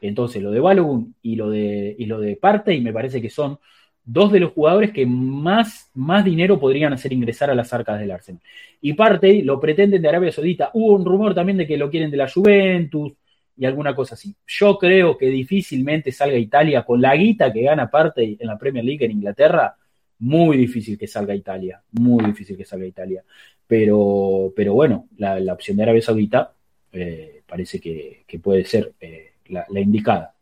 [0.00, 3.58] Entonces, lo de Balogun y lo de, y lo de Partey me parece que son
[4.04, 8.12] dos de los jugadores que más, más dinero podrían hacer ingresar a las arcas del
[8.12, 8.40] Arsenal.
[8.80, 10.70] Y Partey lo pretenden de Arabia Saudita.
[10.74, 13.12] Hubo un rumor también de que lo quieren de la Juventus
[13.56, 14.34] y alguna cosa así.
[14.46, 18.84] Yo creo que difícilmente salga Italia con la guita que gana Partey en la Premier
[18.84, 19.76] League en Inglaterra.
[20.20, 23.24] Muy difícil que salga Italia, muy difícil que salga Italia.
[23.66, 26.52] Pero, pero bueno, la, opción de Arabia Saudita
[26.92, 30.34] eh, parece que, puede ser eh, la, indicada.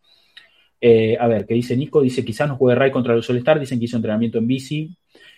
[0.80, 2.00] Eh, a ver, ¿qué dice Nico?
[2.00, 4.96] Dice, quizás no juegue Rai contra los All-Star, dicen que hizo entrenamiento en bici.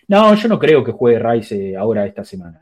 [0.09, 2.61] No, yo no creo que juegue Rice ahora esta semana.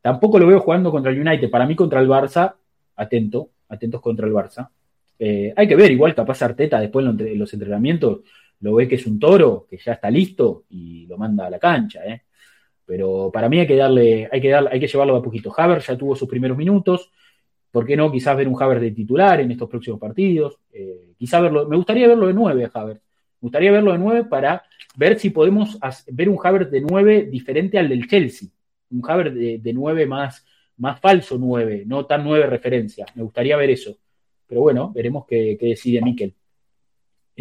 [0.00, 1.50] Tampoco lo veo jugando contra el United.
[1.50, 2.54] Para mí contra el Barça,
[2.96, 4.70] atento, atentos contra el Barça.
[5.18, 8.20] Hay que ver, igual capaz Arteta después en los entrenamientos
[8.60, 11.58] lo ve que es un toro, que ya está listo y lo manda a la
[11.58, 12.04] cancha.
[12.04, 12.22] ¿eh?
[12.84, 15.52] Pero para mí hay que darle, hay que darle, hay que llevarlo a poquito.
[15.56, 17.10] Haver ya tuvo sus primeros minutos.
[17.70, 18.10] ¿Por qué no?
[18.10, 20.58] Quizás ver un Haver de titular en estos próximos partidos.
[20.72, 22.96] Eh, quizás verlo, me gustaría verlo de nueve, Haver.
[22.96, 24.62] Me gustaría verlo de nueve para
[24.96, 25.78] ver si podemos
[26.08, 28.48] ver un Haver de nueve diferente al del Chelsea.
[28.90, 30.44] Un Haver de, de nueve más,
[30.78, 33.06] más falso nueve, no tan nueve referencia.
[33.14, 33.96] Me gustaría ver eso.
[34.48, 36.34] Pero bueno, veremos qué, qué decide Miquel.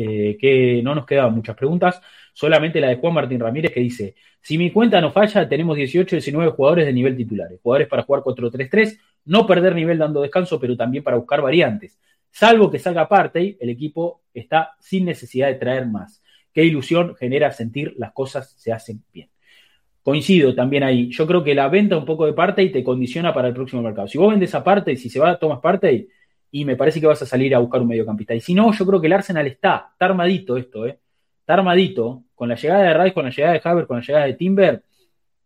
[0.01, 2.01] Eh, que no nos quedaban muchas preguntas,
[2.31, 6.15] solamente la de Juan Martín Ramírez que dice, si mi cuenta no falla, tenemos 18,
[6.15, 10.77] 19 jugadores de nivel titulares, jugadores para jugar 4-3-3, no perder nivel dando descanso, pero
[10.77, 11.99] también para buscar variantes.
[12.31, 16.23] Salvo que salga Partey, el equipo está sin necesidad de traer más.
[16.53, 19.27] Qué ilusión genera sentir las cosas se hacen bien.
[20.01, 21.09] Coincido también ahí.
[21.11, 24.07] Yo creo que la venta un poco de Partey te condiciona para el próximo mercado.
[24.07, 26.07] Si vos vendes a Partey, si se va Thomas Partey,
[26.51, 28.33] y me parece que vas a salir a buscar un mediocampista.
[28.35, 30.99] Y si no, yo creo que el Arsenal está, está armadito esto, ¿eh?
[31.41, 34.25] Está armadito con la llegada de Rice, con la llegada de Haver, con la llegada
[34.25, 34.83] de Timber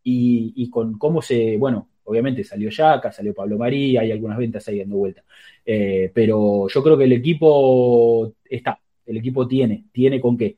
[0.04, 4.68] y, y con cómo se, bueno, obviamente salió Yaka, salió Pablo María, hay algunas ventas
[4.68, 5.24] ahí dando vuelta.
[5.66, 10.58] Eh, pero yo creo que el equipo está, el equipo tiene, tiene con qué.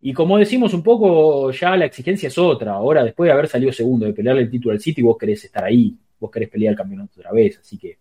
[0.00, 2.72] Y como decimos un poco, ya la exigencia es otra.
[2.72, 5.64] Ahora, después de haber salido segundo, de pelearle el título al City, vos querés estar
[5.64, 7.58] ahí, vos querés pelear el campeonato otra vez.
[7.58, 7.98] Así que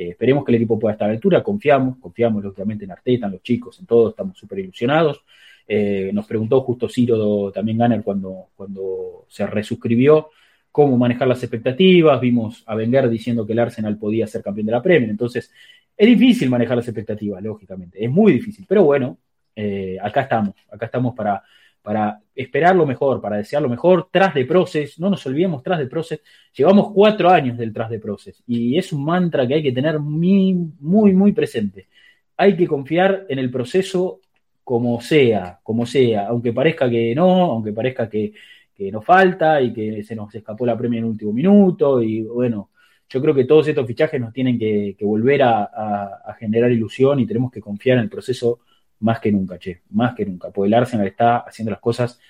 [0.00, 1.42] eh, esperemos que el equipo pueda estar a la altura.
[1.42, 5.22] Confiamos, confiamos lógicamente en Arteta, en los chicos, en todos, estamos súper ilusionados.
[5.68, 10.30] Eh, nos preguntó justo Ciro también Ganner cuando, cuando se resuscribió
[10.72, 12.18] cómo manejar las expectativas.
[12.18, 15.10] Vimos a Wenger diciendo que el Arsenal podía ser campeón de la Premier.
[15.10, 15.52] Entonces,
[15.94, 18.02] es difícil manejar las expectativas, lógicamente.
[18.02, 18.64] Es muy difícil.
[18.66, 19.18] Pero bueno,
[19.54, 20.54] eh, acá estamos.
[20.72, 21.42] Acá estamos para,
[21.82, 24.08] para esperar lo mejor, para desear lo mejor.
[24.10, 26.20] Tras de Proces, no nos olvidemos, tras de Proces.
[26.54, 28.42] Llevamos cuatro años del tras de Proces.
[28.46, 31.88] Y es un mantra que hay que tener muy, muy, presente.
[32.36, 34.20] Hay que confiar en el proceso
[34.64, 38.32] como sea, como sea, aunque parezca que no, aunque parezca que,
[38.74, 42.02] que nos falta y que se nos escapó la premia en el último minuto.
[42.02, 42.70] Y bueno,
[43.10, 47.50] yo creo que todos estos fichajes nos tienen que, volver a, generar ilusión y tenemos
[47.50, 48.60] que confiar en el proceso
[49.00, 52.20] más que nunca, che, más que nunca, porque el Arsenal está haciendo las cosas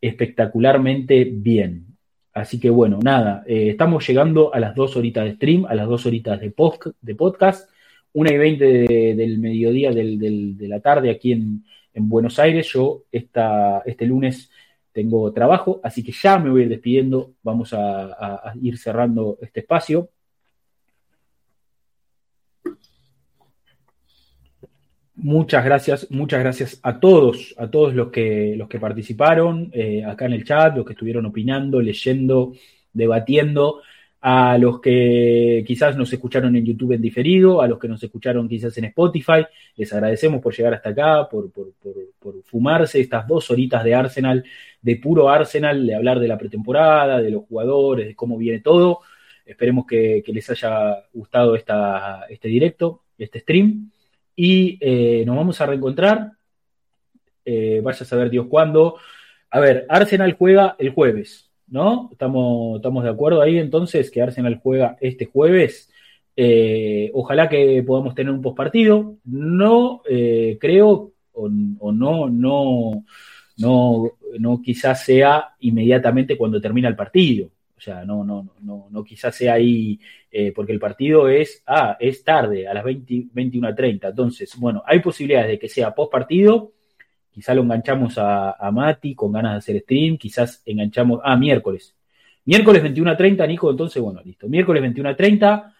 [0.00, 1.86] espectacularmente bien.
[2.32, 5.88] Así que bueno, nada, eh, estamos llegando a las dos horitas de stream, a las
[5.88, 7.70] dos horitas de, post, de podcast,
[8.12, 11.64] una y veinte de, del mediodía del, de la tarde aquí en,
[11.94, 12.70] en Buenos Aires.
[12.72, 14.50] Yo esta, este lunes
[14.92, 17.32] tengo trabajo, así que ya me voy a ir despidiendo.
[17.42, 20.10] Vamos a ir cerrando este espacio.
[25.18, 30.26] Muchas gracias, muchas gracias a todos, a todos los que, los que participaron eh, acá
[30.26, 32.52] en el chat, los que estuvieron opinando, leyendo,
[32.92, 33.80] debatiendo,
[34.20, 38.46] a los que quizás nos escucharon en YouTube en diferido, a los que nos escucharon
[38.46, 43.26] quizás en Spotify, les agradecemos por llegar hasta acá, por, por, por, por fumarse estas
[43.26, 44.44] dos horitas de Arsenal,
[44.82, 49.00] de puro Arsenal, de hablar de la pretemporada, de los jugadores, de cómo viene todo.
[49.46, 53.90] Esperemos que, que les haya gustado esta, este directo, este stream.
[54.36, 56.32] Y eh, nos vamos a reencontrar.
[57.44, 58.96] Eh, vaya a saber Dios cuándo.
[59.50, 62.10] A ver, Arsenal juega el jueves, ¿no?
[62.12, 65.90] Estamos, estamos de acuerdo ahí entonces que Arsenal juega este jueves.
[66.36, 69.16] Eh, ojalá que podamos tener un postpartido.
[69.24, 73.04] No creo, o, o, no, no,
[73.56, 77.50] no, no quizás sea inmediatamente cuando termina el partido.
[77.76, 80.00] O sea, no, no, no, no quizás sea ahí,
[80.38, 84.10] eh, porque el partido es, ah, es tarde, a las 20, 21.30.
[84.10, 86.72] Entonces, bueno, hay posibilidades de que sea post partido,
[87.30, 91.96] quizás lo enganchamos a, Mati con ganas de hacer stream, quizás enganchamos, ah, miércoles.
[92.44, 94.46] Miércoles 21.30, Nico, entonces, bueno, listo.
[94.46, 95.72] Miércoles 21.30,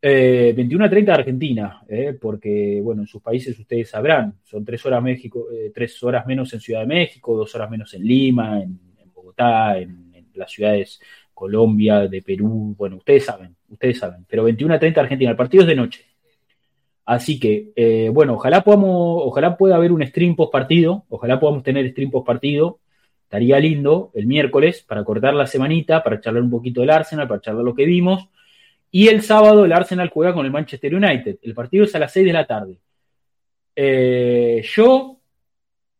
[0.00, 5.48] eh, 21.30 Argentina, eh, porque, bueno, en sus países ustedes sabrán, son tres horas, México,
[5.52, 9.12] eh, tres horas menos en Ciudad de México, dos horas menos en Lima, en, en
[9.12, 11.00] Bogotá, en, en, las ciudades
[11.34, 15.74] Colombia, de Perú, bueno, ustedes saben, ustedes saben, pero 21.30 Argentina, el partido es de
[15.74, 16.04] noche.
[17.04, 21.62] Así que, eh, bueno, ojalá podamos, ojalá pueda haber un stream post partido, ojalá podamos
[21.64, 22.78] tener stream post partido,
[23.24, 27.40] estaría lindo el miércoles para cortar la semanita, para charlar un poquito del Arsenal, para
[27.40, 28.28] charlar lo que vimos.
[28.90, 31.38] Y el sábado el Arsenal juega con el Manchester United.
[31.42, 32.78] El partido es a las 6 de la tarde.
[33.74, 35.21] Eh, yo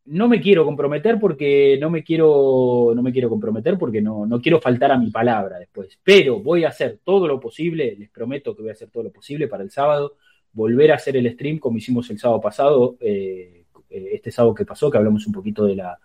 [0.05, 4.41] no me quiero comprometer porque no me quiero, no me quiero comprometer porque no, no
[4.41, 5.99] quiero faltar a mi palabra después.
[6.03, 9.13] Pero voy a hacer todo lo posible, les prometo que voy a hacer todo lo
[9.13, 10.17] posible para el sábado,
[10.53, 14.91] volver a hacer el stream como hicimos el sábado pasado, eh, este sábado que pasó,
[14.91, 15.99] que hablamos un poquito de la,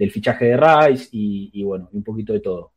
[0.00, 2.72] del fichaje de Rice y, bueno, un poquito de todo.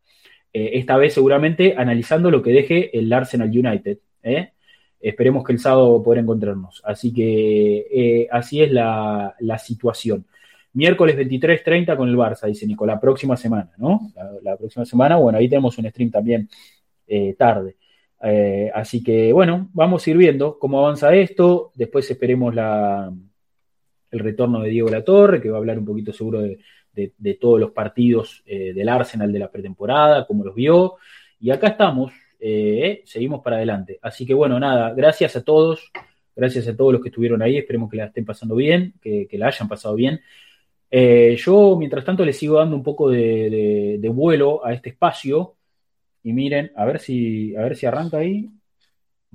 [0.51, 3.97] Eh, esta vez seguramente analizando lo que deje el Arsenal United.
[4.23, 4.51] ¿eh?
[4.99, 6.81] Esperemos que el sábado poder encontrarnos.
[6.83, 10.25] Así que eh, así es la, la, situación.
[10.73, 14.11] Miércoles 23.30 con el Barça, dice Nico, la próxima semana, ¿no?
[14.41, 16.49] La, próxima semana, bueno, ahí tenemos un stream también
[17.07, 17.77] eh, tarde.
[18.73, 21.71] así que bueno, vamos a ir viendo cómo avanza esto.
[21.75, 23.13] Después esperemos la,
[24.13, 26.59] el retorno de Diego Latorre, que va a hablar un poquito seguro de,
[26.93, 30.95] de, todos los partidos eh, del Arsenal de la pretemporada, cómo los vio.
[31.39, 33.99] Y acá estamos, eh, seguimos para adelante.
[34.01, 35.91] Así que bueno, nada, gracias a todos,
[36.35, 39.37] gracias a todos los que estuvieron ahí, esperemos que la estén pasando bien, que, que
[39.37, 40.21] la hayan pasado bien.
[40.95, 45.55] Eh, yo, mientras tanto, les sigo dando un poco de, vuelo a este espacio.
[46.23, 48.47] Y miren, a ver si, a ver si arranca ahí.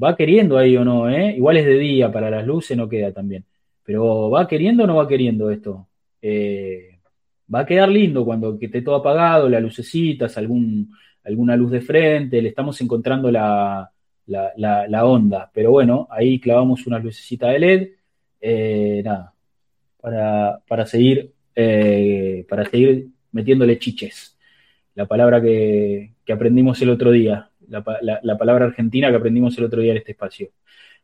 [0.03, 1.35] Va queriendo ahí o no, ¿eh?
[1.37, 3.45] Igual es de día, para las luces no queda también.
[3.83, 5.89] Pero ¿va queriendo o no va queriendo esto?
[6.23, 7.01] Eh,
[7.53, 10.93] va a quedar lindo cuando esté todo apagado, las lucecitas, algún,
[11.25, 13.91] alguna luz de frente, le estamos encontrando la,
[14.27, 15.51] la, onda.
[15.53, 17.89] Pero bueno, ahí clavamos una lucecita de LED,
[18.41, 19.35] eh, nada,
[20.01, 24.39] para, para, seguir, eh, para seguir metiéndole chiches.
[24.95, 27.83] La palabra que, aprendimos el otro día, la,
[28.23, 30.51] la, palabra argentina que aprendimos el otro día en este espacio.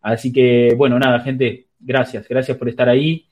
[0.01, 3.27] Así que, bueno, nada, gente, gracias, gracias por estar ahí.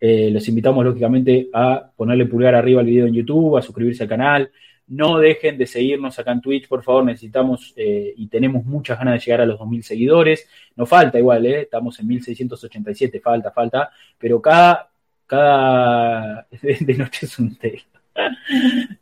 [0.00, 4.08] Eh, los invitamos lógicamente a ponerle pulgar arriba al video en YouTube, a suscribirse al
[4.08, 4.50] canal.
[4.88, 9.14] No dejen de seguirnos acá en Twitch, por favor, necesitamos eh, y tenemos muchas ganas
[9.14, 10.48] de llegar a los 2.000 seguidores.
[10.74, 14.90] No falta igual, estamos en 1.687, falta, falta, pero cada,
[15.26, 17.82] cada de noche es un té.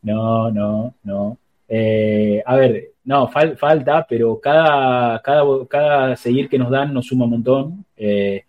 [0.02, 1.38] no, no, no.
[1.68, 7.06] Eh, a ver, no, fal, falta, pero cada, cada, cada seguir que nos dan nos
[7.06, 7.84] suma un montón.
[7.96, 8.44] Eh,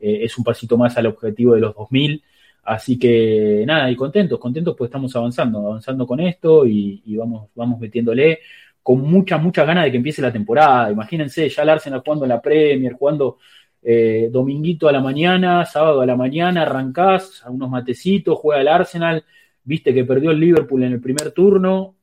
[0.00, 2.22] eh, es un pasito más al objetivo de los 2000.
[2.64, 7.48] Así que nada, y contentos, contentos pues estamos avanzando, avanzando con esto y, y vamos,
[7.54, 8.40] vamos metiéndole
[8.82, 10.90] con muchas, muchas ganas de que empiece la temporada.
[10.90, 13.38] Imagínense, ya el Arsenal jugando en la Premier, jugando
[13.82, 18.68] eh, dominguito a la mañana, sábado a la mañana, arrancás a unos matecitos, juega el
[18.68, 19.24] Arsenal,
[19.64, 21.96] viste que perdió el Liverpool en el primer turno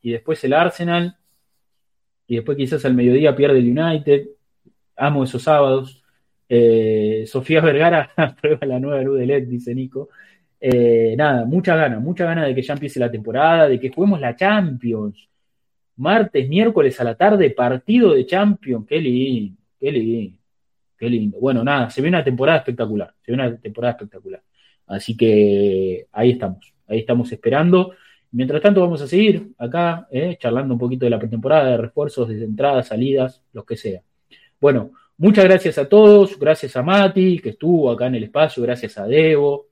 [0.00, 1.16] y después el Arsenal
[2.26, 4.26] y después quizás al mediodía pierde el United.
[4.96, 6.02] Amo esos sábados.
[6.48, 8.10] Eh, Sofía Vergara
[8.40, 10.08] prueba la nueva luz de LED, dice Nico.
[10.60, 14.20] Eh, nada, mucha ganas, mucha ganas de que ya empiece la temporada, de que juguemos
[14.20, 15.28] la Champions.
[15.96, 18.86] Martes, miércoles a la tarde, partido de Champions.
[18.86, 20.38] Qué lindo, qué lindo,
[21.02, 21.38] qué lindo.
[21.40, 24.42] Bueno, nada, se ve una temporada espectacular, se ve una temporada espectacular.
[24.86, 27.92] Así que ahí estamos, ahí estamos esperando.
[28.30, 32.28] Mientras tanto, vamos a seguir acá, eh, charlando un poquito de la pretemporada, de refuerzos,
[32.28, 34.00] de entradas, salidas, lo que sea.
[34.60, 38.98] Bueno, Muchas gracias a todos, gracias a Mati, que estuvo acá en el espacio, gracias
[38.98, 39.68] a Debo.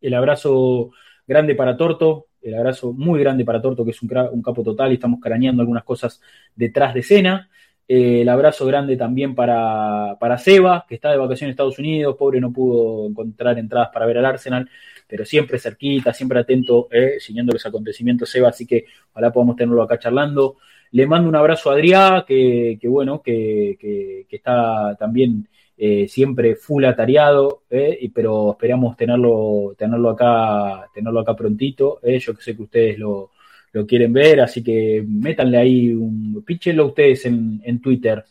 [0.00, 0.92] El abrazo
[1.26, 4.94] grande para Torto, el abrazo muy grande para Torto, que es un, capo total y
[4.94, 6.20] estamos carañando algunas cosas
[6.54, 7.50] detrás de escena.
[7.92, 12.14] Eh, el abrazo grande también para, para Seba, que está de vacaciones en Estados Unidos,
[12.16, 14.70] pobre no pudo encontrar entradas para ver al Arsenal,
[15.08, 19.82] pero siempre cerquita, siempre atento, eh, siguiendo los acontecimientos, Seba, así que ojalá podamos tenerlo
[19.82, 20.58] acá charlando.
[20.92, 26.54] Le mando un abrazo a Adrián, que, que bueno, que, que, está también eh, siempre
[26.54, 31.98] full atareado, eh, pero esperamos tenerlo, tenerlo acá, tenerlo acá prontito.
[32.04, 33.32] Yo sé que ustedes lo,
[33.72, 38.24] lo, quieren ver, así que métanle ahí un, pínchenlo ustedes en, en Twitter.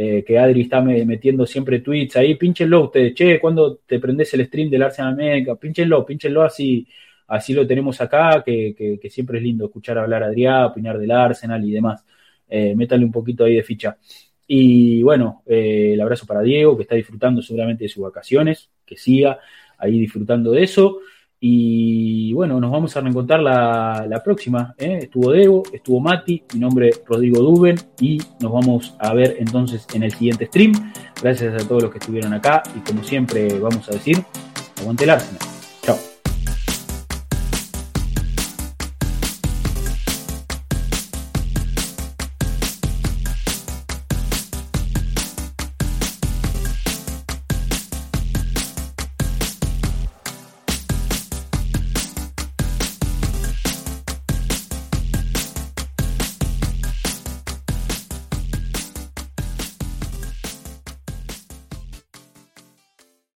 [0.00, 4.46] Eh, que Adri está metiendo siempre tweets ahí, pínchenlo ustedes, che, cuando te prendes el
[4.46, 6.86] stream del Arsenal América, pínchenlo, pínchenlo así,
[7.26, 11.10] así lo tenemos acá, que, que- siempre es lindo escuchar hablar a Adrián, opinar del
[11.10, 12.04] Arsenal y demás.
[12.48, 13.98] Eh, métale un poquito ahí de ficha.
[14.46, 18.96] Y bueno, eh, el abrazo para Diego, que está disfrutando seguramente de sus vacaciones, que
[18.96, 19.38] siga
[19.78, 21.00] ahí disfrutando de eso.
[21.40, 24.74] Y bueno, nos vamos a reencontrar la, la próxima.
[24.76, 24.98] ¿eh?
[25.02, 29.86] Estuvo Diego, estuvo Mati, mi nombre es Rodrigo Duben y nos vamos a ver entonces
[29.94, 30.72] en el siguiente stream.
[31.22, 34.18] Gracias a todos los que estuvieron acá y como siempre vamos a decir,
[34.80, 35.57] aguante el.